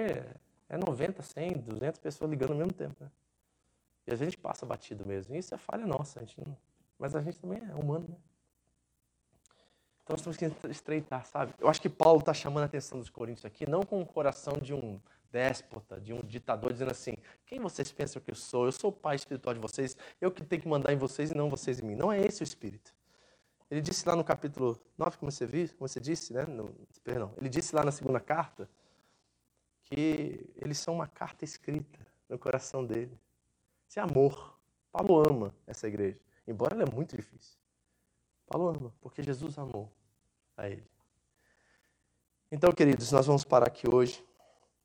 é 0.68 0.76
90, 0.76 1.22
100, 1.22 1.52
200 1.58 2.00
pessoas 2.00 2.30
ligando 2.30 2.52
ao 2.52 2.56
mesmo 2.56 2.72
tempo, 2.72 2.96
né? 3.02 3.10
E 4.06 4.12
a 4.12 4.16
gente 4.16 4.36
passa 4.36 4.66
batido 4.66 5.06
mesmo. 5.06 5.34
E 5.34 5.38
isso 5.38 5.54
é 5.54 5.58
falha 5.58 5.86
nossa. 5.86 6.18
A 6.18 6.24
gente 6.24 6.40
não... 6.40 6.56
Mas 6.98 7.14
a 7.14 7.22
gente 7.22 7.38
também 7.38 7.58
é 7.58 7.74
humano, 7.74 8.06
né? 8.08 8.16
Então 10.02 10.16
nós 10.16 10.36
temos 10.36 10.58
que 10.58 10.66
estreitar, 10.68 11.24
sabe? 11.26 11.54
Eu 11.58 11.68
acho 11.68 11.80
que 11.80 11.88
Paulo 11.88 12.18
está 12.18 12.34
chamando 12.34 12.64
a 12.64 12.66
atenção 12.66 12.98
dos 12.98 13.08
coríntios 13.08 13.44
aqui, 13.44 13.68
não 13.68 13.82
com 13.82 14.02
o 14.02 14.06
coração 14.06 14.54
de 14.54 14.74
um 14.74 15.00
déspota, 15.32 15.98
de 15.98 16.12
um 16.12 16.20
ditador, 16.20 16.72
dizendo 16.72 16.90
assim: 16.90 17.14
quem 17.46 17.58
vocês 17.58 17.90
pensam 17.90 18.20
que 18.20 18.30
eu 18.30 18.34
sou? 18.34 18.66
Eu 18.66 18.72
sou 18.72 18.90
o 18.90 18.92
pai 18.92 19.16
espiritual 19.16 19.54
de 19.54 19.60
vocês, 19.60 19.96
eu 20.20 20.30
que 20.30 20.44
tenho 20.44 20.60
que 20.60 20.68
mandar 20.68 20.92
em 20.92 20.96
vocês 20.96 21.30
e 21.30 21.34
não 21.34 21.48
vocês 21.48 21.80
em 21.80 21.86
mim. 21.86 21.96
Não 21.96 22.12
é 22.12 22.20
esse 22.20 22.42
o 22.42 22.44
espírito. 22.44 22.94
Ele 23.70 23.80
disse 23.80 24.06
lá 24.06 24.14
no 24.14 24.22
capítulo 24.22 24.78
9, 24.98 25.16
como 25.16 25.32
você, 25.32 25.46
viu, 25.46 25.66
como 25.70 25.88
você 25.88 25.98
disse, 25.98 26.34
né? 26.34 26.44
No, 26.44 26.74
perdão, 27.02 27.32
ele 27.38 27.48
disse 27.48 27.74
lá 27.74 27.82
na 27.82 27.90
segunda 27.90 28.20
carta 28.20 28.68
que 29.84 30.46
eles 30.56 30.78
são 30.78 30.94
uma 30.94 31.06
carta 31.06 31.42
escrita 31.42 32.06
no 32.28 32.38
coração 32.38 32.84
dele. 32.84 33.18
Isso 33.88 33.98
é 33.98 34.02
amor. 34.02 34.58
Paulo 34.92 35.22
ama 35.26 35.54
essa 35.66 35.88
igreja, 35.88 36.20
embora 36.46 36.74
ela 36.74 36.82
é 36.82 36.94
muito 36.94 37.16
difícil. 37.16 37.58
Paulo 38.46 38.68
ama, 38.68 38.92
porque 39.00 39.22
Jesus 39.22 39.56
amou 39.56 39.90
a 40.54 40.68
ele. 40.68 40.86
Então, 42.50 42.70
queridos, 42.72 43.10
nós 43.10 43.26
vamos 43.26 43.44
parar 43.44 43.68
aqui 43.68 43.88
hoje. 43.88 44.22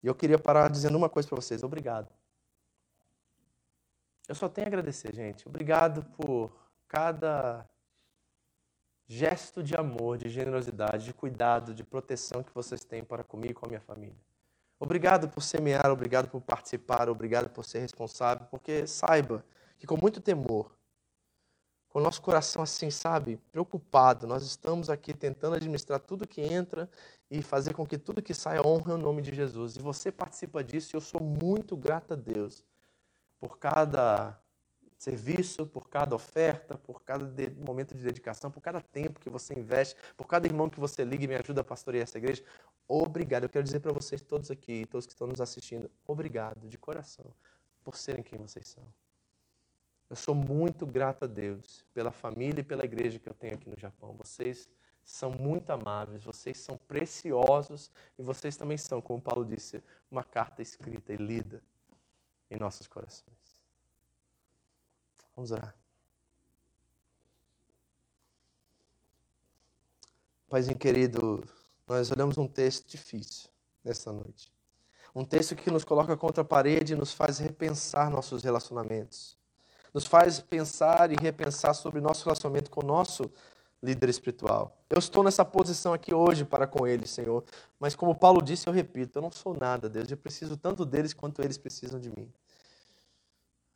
E 0.07 0.09
eu 0.09 0.15
queria 0.15 0.39
parar 0.39 0.69
dizendo 0.69 0.97
uma 0.97 1.09
coisa 1.09 1.27
para 1.27 1.35
vocês: 1.35 1.63
obrigado. 1.63 2.07
Eu 4.25 4.33
só 4.33 4.47
tenho 4.47 4.65
a 4.65 4.69
agradecer, 4.69 5.13
gente. 5.13 5.45
Obrigado 5.45 6.01
por 6.15 6.49
cada 6.87 7.69
gesto 9.05 9.61
de 9.61 9.75
amor, 9.75 10.17
de 10.17 10.29
generosidade, 10.29 11.03
de 11.03 11.13
cuidado, 11.13 11.73
de 11.73 11.83
proteção 11.83 12.41
que 12.41 12.53
vocês 12.53 12.85
têm 12.85 13.03
para 13.03 13.21
comigo 13.21 13.51
e 13.51 13.53
com 13.53 13.65
a 13.65 13.67
minha 13.67 13.81
família. 13.81 14.15
Obrigado 14.79 15.27
por 15.27 15.41
semear, 15.41 15.91
obrigado 15.91 16.29
por 16.29 16.39
participar, 16.39 17.09
obrigado 17.09 17.49
por 17.49 17.65
ser 17.65 17.79
responsável, 17.79 18.47
porque 18.49 18.87
saiba 18.87 19.43
que 19.77 19.85
com 19.85 19.97
muito 19.97 20.21
temor, 20.21 20.71
com 21.89 21.99
o 21.99 22.01
nosso 22.01 22.21
coração 22.21 22.61
assim, 22.61 22.91
sabe, 22.91 23.37
preocupado, 23.51 24.27
nós 24.27 24.43
estamos 24.43 24.89
aqui 24.89 25.13
tentando 25.13 25.55
administrar 25.55 25.99
tudo 25.99 26.27
que 26.27 26.41
entra 26.41 26.89
e 27.29 27.41
fazer 27.41 27.73
com 27.73 27.85
que 27.85 27.97
tudo 27.97 28.21
que 28.21 28.33
saia 28.33 28.65
honre 28.65 28.91
o 28.91 28.97
nome 28.97 29.21
de 29.21 29.33
Jesus. 29.33 29.75
E 29.75 29.79
você 29.79 30.11
participa 30.11 30.63
disso 30.63 30.95
e 30.95 30.97
eu 30.97 31.01
sou 31.01 31.21
muito 31.21 31.75
grato 31.75 32.13
a 32.13 32.15
Deus 32.15 32.63
por 33.39 33.57
cada 33.57 34.39
serviço, 34.97 35.65
por 35.65 35.89
cada 35.89 36.15
oferta, 36.15 36.77
por 36.77 37.03
cada 37.03 37.25
momento 37.63 37.93
de 37.95 38.03
dedicação, 38.03 38.49
por 38.49 38.61
cada 38.61 38.81
tempo 38.81 39.19
que 39.19 39.29
você 39.29 39.53
investe, 39.53 39.95
por 40.15 40.25
cada 40.25 40.47
irmão 40.47 40.69
que 40.69 40.79
você 40.79 41.03
liga 41.03 41.23
e 41.23 41.27
me 41.27 41.35
ajuda 41.35 41.61
a 41.61 41.63
pastorear 41.63 42.03
essa 42.03 42.17
igreja. 42.17 42.43
Obrigado. 42.87 43.43
Eu 43.43 43.49
quero 43.49 43.63
dizer 43.63 43.79
para 43.79 43.93
vocês 43.93 44.21
todos 44.21 44.49
aqui, 44.49 44.85
todos 44.87 45.05
que 45.05 45.13
estão 45.13 45.27
nos 45.27 45.39
assistindo, 45.39 45.89
obrigado 46.05 46.67
de 46.67 46.77
coração 46.77 47.25
por 47.83 47.95
serem 47.95 48.23
quem 48.23 48.39
vocês 48.39 48.67
são. 48.67 49.06
Eu 50.09 50.15
sou 50.15 50.33
muito 50.33 50.85
grato 50.85 51.23
a 51.23 51.27
Deus 51.27 51.85
pela 51.93 52.11
família 52.11 52.61
e 52.61 52.63
pela 52.63 52.85
igreja 52.85 53.19
que 53.19 53.27
eu 53.27 53.33
tenho 53.33 53.55
aqui 53.55 53.69
no 53.69 53.77
Japão. 53.77 54.13
Vocês 54.13 54.69
são 55.03 55.31
muito 55.31 55.69
amáveis, 55.69 56.23
vocês 56.23 56.57
são 56.57 56.77
preciosos 56.77 57.91
e 58.17 58.23
vocês 58.23 58.55
também 58.55 58.77
são, 58.77 59.01
como 59.01 59.21
Paulo 59.21 59.45
disse, 59.45 59.83
uma 60.09 60.23
carta 60.23 60.61
escrita 60.61 61.13
e 61.13 61.17
lida 61.17 61.61
em 62.49 62.57
nossos 62.57 62.87
corações. 62.87 63.35
Vamos 65.35 65.51
orar. 65.51 65.75
Paizinho 70.49 70.77
querido, 70.77 71.45
nós 71.85 72.09
olhamos 72.11 72.37
um 72.37 72.47
texto 72.47 72.87
difícil 72.87 73.49
nesta 73.83 74.11
noite. 74.11 74.51
Um 75.13 75.25
texto 75.25 75.55
que 75.55 75.69
nos 75.69 75.83
coloca 75.83 76.15
contra 76.15 76.41
a 76.41 76.45
parede 76.45 76.93
e 76.93 76.95
nos 76.95 77.13
faz 77.13 77.37
repensar 77.37 78.09
nossos 78.09 78.43
relacionamentos. 78.43 79.36
Nos 79.97 80.05
faz 80.05 80.39
pensar 80.39 81.11
e 81.11 81.15
repensar 81.19 81.73
sobre 81.73 81.99
nosso 81.99 82.23
relacionamento 82.23 82.69
com 82.69 82.83
o 82.83 82.87
nosso 82.87 83.31
líder 83.81 84.09
espiritual. 84.09 84.77
Eu 84.87 84.99
estou 84.99 85.23
nessa 85.23 85.43
posição 85.43 85.91
aqui 85.91 86.13
hoje 86.13 86.45
para 86.45 86.67
com 86.67 86.85
eles, 86.85 87.09
Senhor. 87.09 87.43
Mas 87.79 87.95
como 87.95 88.13
Paulo 88.13 88.39
disse, 88.39 88.69
eu 88.69 88.73
repito, 88.73 89.17
eu 89.17 89.23
não 89.23 89.31
sou 89.31 89.57
nada, 89.59 89.89
Deus. 89.89 90.11
Eu 90.11 90.15
preciso 90.15 90.55
tanto 90.55 90.85
deles 90.85 91.15
quanto 91.15 91.41
eles 91.41 91.57
precisam 91.57 91.99
de 91.99 92.11
mim. 92.11 92.31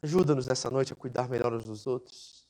Ajuda-nos 0.04 0.46
nessa 0.46 0.70
noite 0.70 0.94
a 0.94 0.96
cuidar 0.96 1.28
melhor 1.28 1.52
uns 1.56 1.64
dos 1.64 1.88
outros. 1.88 2.48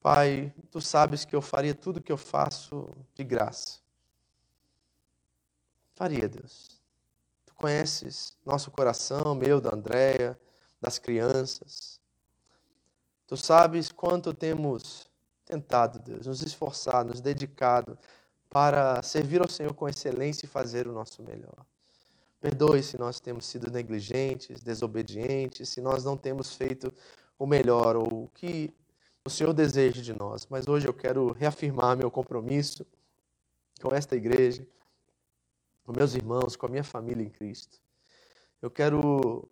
Pai, 0.00 0.54
tu 0.70 0.80
sabes 0.80 1.26
que 1.26 1.36
eu 1.36 1.42
faria 1.42 1.74
tudo 1.74 2.02
que 2.02 2.10
eu 2.10 2.16
faço 2.16 2.88
de 3.14 3.24
graça. 3.24 3.78
Faria, 5.92 6.26
Deus. 6.26 6.80
Tu 7.44 7.54
conheces 7.56 8.34
nosso 8.42 8.70
coração, 8.70 9.34
meu, 9.34 9.60
da 9.60 9.74
Andréia, 9.74 10.40
das 10.80 10.98
crianças. 10.98 11.95
Tu 13.26 13.36
sabes 13.36 13.90
quanto 13.90 14.32
temos 14.32 15.06
tentado, 15.44 15.98
Deus, 15.98 16.26
nos 16.26 16.42
esforçado, 16.42 17.10
nos 17.10 17.20
dedicado 17.20 17.98
para 18.48 19.02
servir 19.02 19.40
ao 19.40 19.48
Senhor 19.48 19.74
com 19.74 19.88
excelência 19.88 20.46
e 20.46 20.48
fazer 20.48 20.86
o 20.86 20.92
nosso 20.92 21.22
melhor. 21.22 21.66
Perdoe 22.40 22.82
se 22.82 22.98
nós 22.98 23.18
temos 23.18 23.46
sido 23.46 23.70
negligentes, 23.70 24.62
desobedientes, 24.62 25.68
se 25.68 25.80
nós 25.80 26.04
não 26.04 26.16
temos 26.16 26.54
feito 26.54 26.92
o 27.38 27.46
melhor 27.46 27.96
ou 27.96 28.24
o 28.24 28.28
que 28.28 28.72
o 29.24 29.30
Senhor 29.30 29.52
deseja 29.52 30.00
de 30.00 30.12
nós. 30.12 30.46
Mas 30.48 30.68
hoje 30.68 30.86
eu 30.86 30.94
quero 30.94 31.32
reafirmar 31.32 31.96
meu 31.96 32.10
compromisso 32.10 32.86
com 33.82 33.94
esta 33.94 34.14
igreja, 34.14 34.66
com 35.84 35.92
meus 35.92 36.14
irmãos, 36.14 36.54
com 36.54 36.66
a 36.66 36.68
minha 36.68 36.84
família 36.84 37.24
em 37.24 37.30
Cristo. 37.30 37.80
Eu 38.62 38.70
quero 38.70 39.48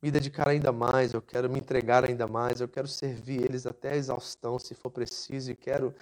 me 0.00 0.10
dedicar 0.10 0.48
ainda 0.48 0.70
mais, 0.70 1.12
eu 1.12 1.20
quero 1.20 1.50
me 1.50 1.58
entregar 1.58 2.04
ainda 2.04 2.26
mais, 2.26 2.60
eu 2.60 2.68
quero 2.68 2.86
servir 2.86 3.42
eles 3.42 3.66
até 3.66 3.92
a 3.92 3.96
exaustão, 3.96 4.58
se 4.58 4.74
for 4.74 4.90
preciso, 4.90 5.50
e 5.50 5.56
quero 5.56 5.94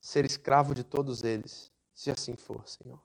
ser 0.00 0.24
escravo 0.24 0.74
de 0.74 0.82
todos 0.82 1.22
eles, 1.22 1.70
se 1.94 2.10
assim 2.10 2.34
for, 2.34 2.66
Senhor. 2.68 3.00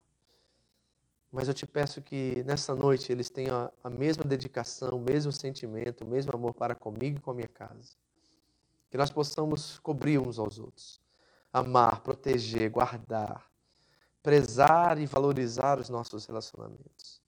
Mas 1.32 1.48
eu 1.48 1.54
te 1.54 1.68
peço 1.68 2.02
que 2.02 2.44
nessa 2.44 2.74
noite 2.74 3.12
eles 3.12 3.30
tenham 3.30 3.72
a 3.84 3.90
mesma 3.90 4.24
dedicação, 4.24 4.98
o 4.98 5.00
mesmo 5.00 5.32
sentimento, 5.32 6.04
o 6.04 6.08
mesmo 6.08 6.32
amor 6.34 6.56
para 6.56 6.74
comigo 6.74 7.20
e 7.20 7.22
com 7.22 7.30
a 7.30 7.36
minha 7.36 7.48
casa. 7.48 7.94
Que 8.90 8.98
nós 8.98 9.12
possamos 9.12 9.78
cobrir 9.80 10.18
uns 10.18 10.40
aos 10.40 10.58
outros, 10.58 11.00
amar, 11.54 12.02
proteger, 12.02 12.72
guardar, 12.72 13.48
prezar 14.24 15.00
e 15.00 15.06
valorizar 15.06 15.80
os 15.80 15.88
nossos 15.88 16.26
relacionamentos. 16.26 17.22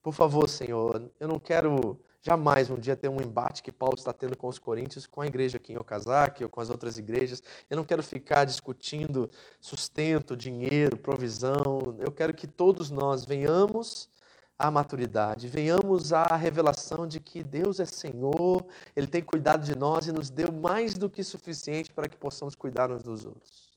Por 0.00 0.14
favor, 0.14 0.48
Senhor, 0.48 1.10
eu 1.18 1.26
não 1.26 1.40
quero 1.40 2.00
Jamais 2.22 2.68
um 2.68 2.76
dia 2.76 2.94
ter 2.94 3.08
um 3.08 3.20
embate 3.20 3.62
que 3.62 3.72
Paulo 3.72 3.96
está 3.96 4.12
tendo 4.12 4.36
com 4.36 4.46
os 4.46 4.58
coríntios, 4.58 5.06
com 5.06 5.22
a 5.22 5.26
igreja 5.26 5.56
aqui 5.56 5.72
em 5.72 5.78
Okazaki 5.78 6.44
ou 6.44 6.50
com 6.50 6.60
as 6.60 6.68
outras 6.68 6.98
igrejas. 6.98 7.42
Eu 7.68 7.78
não 7.78 7.84
quero 7.84 8.02
ficar 8.02 8.44
discutindo 8.44 9.30
sustento, 9.58 10.36
dinheiro, 10.36 10.98
provisão. 10.98 11.96
Eu 11.98 12.12
quero 12.12 12.34
que 12.34 12.46
todos 12.46 12.90
nós 12.90 13.24
venhamos 13.24 14.10
à 14.58 14.70
maturidade, 14.70 15.48
venhamos 15.48 16.12
à 16.12 16.36
revelação 16.36 17.06
de 17.06 17.18
que 17.18 17.42
Deus 17.42 17.80
é 17.80 17.86
Senhor, 17.86 18.66
Ele 18.94 19.06
tem 19.06 19.22
cuidado 19.22 19.64
de 19.64 19.74
nós 19.74 20.06
e 20.06 20.12
nos 20.12 20.28
deu 20.28 20.52
mais 20.52 20.92
do 20.92 21.08
que 21.08 21.24
suficiente 21.24 21.90
para 21.90 22.06
que 22.06 22.18
possamos 22.18 22.54
cuidar 22.54 22.90
uns 22.90 23.02
dos 23.02 23.24
outros. 23.24 23.70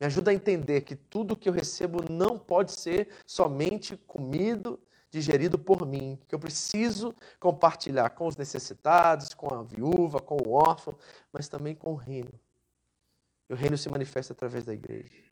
Me 0.00 0.06
ajuda 0.06 0.30
a 0.30 0.34
entender 0.34 0.80
que 0.80 0.96
tudo 0.96 1.36
que 1.36 1.48
eu 1.48 1.52
recebo 1.52 2.02
não 2.10 2.38
pode 2.38 2.72
ser 2.72 3.08
somente 3.26 3.98
comido, 4.06 4.80
digerido 5.10 5.58
por 5.58 5.86
mim, 5.86 6.18
que 6.28 6.34
eu 6.34 6.38
preciso 6.38 7.14
compartilhar 7.40 8.10
com 8.10 8.26
os 8.26 8.36
necessitados, 8.36 9.34
com 9.34 9.54
a 9.54 9.62
viúva, 9.62 10.20
com 10.20 10.36
o 10.36 10.52
órfão, 10.52 10.96
mas 11.32 11.48
também 11.48 11.74
com 11.74 11.92
o 11.92 11.96
reino. 11.96 12.32
E 13.48 13.52
o 13.52 13.56
reino 13.56 13.78
se 13.78 13.88
manifesta 13.88 14.32
através 14.32 14.64
da 14.64 14.74
igreja. 14.74 15.28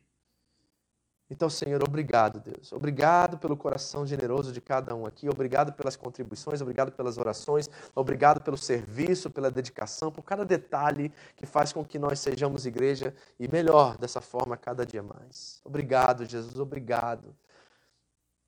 Então, 1.29 1.51
Senhor, 1.51 1.83
obrigado, 1.83 2.39
Deus. 2.39 2.72
Obrigado 2.72 3.37
pelo 3.37 3.57
coração 3.57 4.07
generoso 4.07 4.53
de 4.53 4.61
cada 4.61 4.95
um 4.95 5.05
aqui. 5.05 5.29
Obrigado 5.29 5.72
pelas 5.72 5.97
contribuições, 5.97 6.61
obrigado 6.61 6.93
pelas 6.93 7.18
orações, 7.18 7.68
obrigado 7.97 8.41
pelo 8.41 8.57
serviço, 8.57 9.29
pela 9.29 9.51
dedicação, 9.51 10.12
por 10.12 10.22
cada 10.22 10.45
detalhe 10.45 11.12
que 11.35 11.45
faz 11.45 11.72
com 11.72 11.85
que 11.85 11.99
nós 11.99 12.20
sejamos 12.20 12.64
igreja 12.64 13.12
e 13.41 13.49
melhor 13.49 13.99
dessa 13.99 14.20
forma 14.20 14.57
cada 14.57 14.87
dia 14.87 15.03
mais. 15.03 15.61
Obrigado, 15.64 16.24
Jesus, 16.24 16.61
obrigado. 16.61 17.35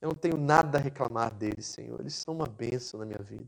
Eu 0.01 0.09
não 0.09 0.16
tenho 0.16 0.36
nada 0.36 0.78
a 0.78 0.80
reclamar 0.80 1.34
deles, 1.34 1.66
Senhor. 1.66 2.01
Eles 2.01 2.14
são 2.14 2.34
uma 2.34 2.46
bênção 2.46 3.01
na 3.01 3.07
minha 3.07 3.22
vida. 3.22 3.46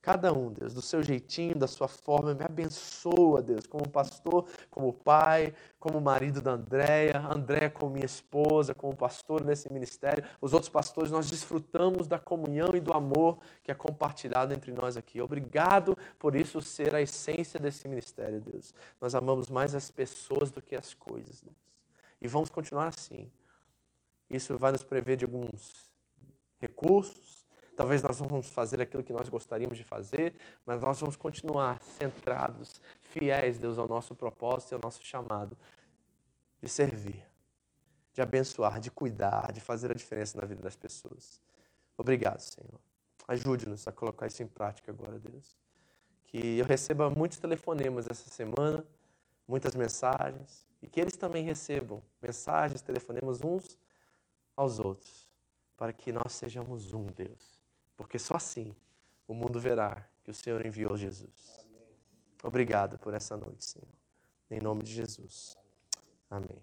Cada 0.00 0.32
um, 0.32 0.52
Deus, 0.52 0.72
do 0.72 0.80
seu 0.80 1.02
jeitinho, 1.02 1.56
da 1.56 1.66
sua 1.66 1.88
forma, 1.88 2.32
me 2.32 2.44
abençoa, 2.44 3.42
Deus, 3.42 3.66
como 3.66 3.86
pastor, 3.88 4.46
como 4.70 4.92
pai, 4.92 5.52
como 5.78 6.00
marido 6.00 6.40
da 6.40 6.52
Andréia, 6.52 7.18
Andréia 7.18 7.68
como 7.68 7.92
minha 7.92 8.06
esposa, 8.06 8.74
como 8.74 8.96
pastor 8.96 9.44
nesse 9.44 9.70
ministério. 9.72 10.24
Os 10.40 10.54
outros 10.54 10.70
pastores, 10.70 11.10
nós 11.10 11.28
desfrutamos 11.28 12.06
da 12.06 12.18
comunhão 12.18 12.70
e 12.74 12.80
do 12.80 12.92
amor 12.92 13.38
que 13.62 13.72
é 13.72 13.74
compartilhado 13.74 14.54
entre 14.54 14.72
nós 14.72 14.96
aqui. 14.96 15.20
Obrigado 15.20 15.98
por 16.18 16.36
isso 16.36 16.62
ser 16.62 16.94
a 16.94 17.02
essência 17.02 17.58
desse 17.58 17.86
ministério, 17.88 18.40
Deus. 18.40 18.72
Nós 19.00 19.14
amamos 19.14 19.50
mais 19.50 19.74
as 19.74 19.90
pessoas 19.90 20.50
do 20.50 20.62
que 20.62 20.76
as 20.76 20.94
coisas, 20.94 21.42
Deus. 21.42 21.56
E 22.20 22.28
vamos 22.28 22.48
continuar 22.48 22.86
assim. 22.86 23.30
Isso 24.28 24.56
vai 24.58 24.72
nos 24.72 24.82
prever 24.82 25.16
de 25.16 25.24
alguns 25.24 25.90
recursos, 26.60 27.38
Talvez 27.78 28.02
nós 28.02 28.18
não 28.18 28.26
vamos 28.26 28.48
fazer 28.48 28.80
aquilo 28.80 29.04
que 29.04 29.12
nós 29.12 29.28
gostaríamos 29.28 29.78
de 29.78 29.84
fazer, 29.84 30.34
mas 30.66 30.80
nós 30.80 30.98
vamos 30.98 31.14
continuar 31.14 31.80
centrados, 31.80 32.80
fiéis, 33.02 33.56
Deus, 33.56 33.78
ao 33.78 33.86
nosso 33.86 34.16
propósito 34.16 34.72
e 34.72 34.74
ao 34.74 34.80
nosso 34.82 35.00
chamado 35.00 35.56
de 36.60 36.68
servir, 36.68 37.24
de 38.12 38.20
abençoar, 38.20 38.80
de 38.80 38.90
cuidar, 38.90 39.52
de 39.52 39.60
fazer 39.60 39.92
a 39.92 39.94
diferença 39.94 40.40
na 40.40 40.44
vida 40.44 40.60
das 40.60 40.74
pessoas. 40.74 41.40
Obrigado, 41.96 42.40
Senhor. 42.40 42.80
Ajude-nos 43.28 43.86
a 43.86 43.92
colocar 43.92 44.26
isso 44.26 44.42
em 44.42 44.48
prática 44.48 44.90
agora, 44.90 45.16
Deus. 45.16 45.56
Que 46.24 46.58
eu 46.58 46.64
receba 46.64 47.08
muitos 47.08 47.38
telefonemas 47.38 48.08
essa 48.10 48.28
semana, 48.28 48.84
muitas 49.46 49.76
mensagens, 49.76 50.66
e 50.82 50.88
que 50.88 51.00
eles 51.00 51.16
também 51.16 51.44
recebam 51.44 52.02
mensagens, 52.20 52.82
telefonemas 52.82 53.40
uns 53.40 53.78
aos 54.58 54.78
outros, 54.78 55.28
para 55.76 55.92
que 55.92 56.12
nós 56.12 56.32
sejamos 56.32 56.92
um, 56.92 57.06
Deus 57.06 57.58
porque 57.98 58.16
só 58.16 58.36
assim 58.36 58.74
o 59.26 59.34
mundo 59.34 59.58
verá 59.58 60.08
que 60.22 60.30
o 60.30 60.34
Senhor 60.34 60.64
enviou 60.64 60.96
Jesus. 60.96 61.66
Obrigado 62.42 62.96
por 62.96 63.12
essa 63.12 63.36
noite, 63.36 63.64
Senhor. 63.64 63.88
Em 64.48 64.60
nome 64.60 64.84
de 64.84 64.92
Jesus. 64.92 65.58
Amém. 66.30 66.62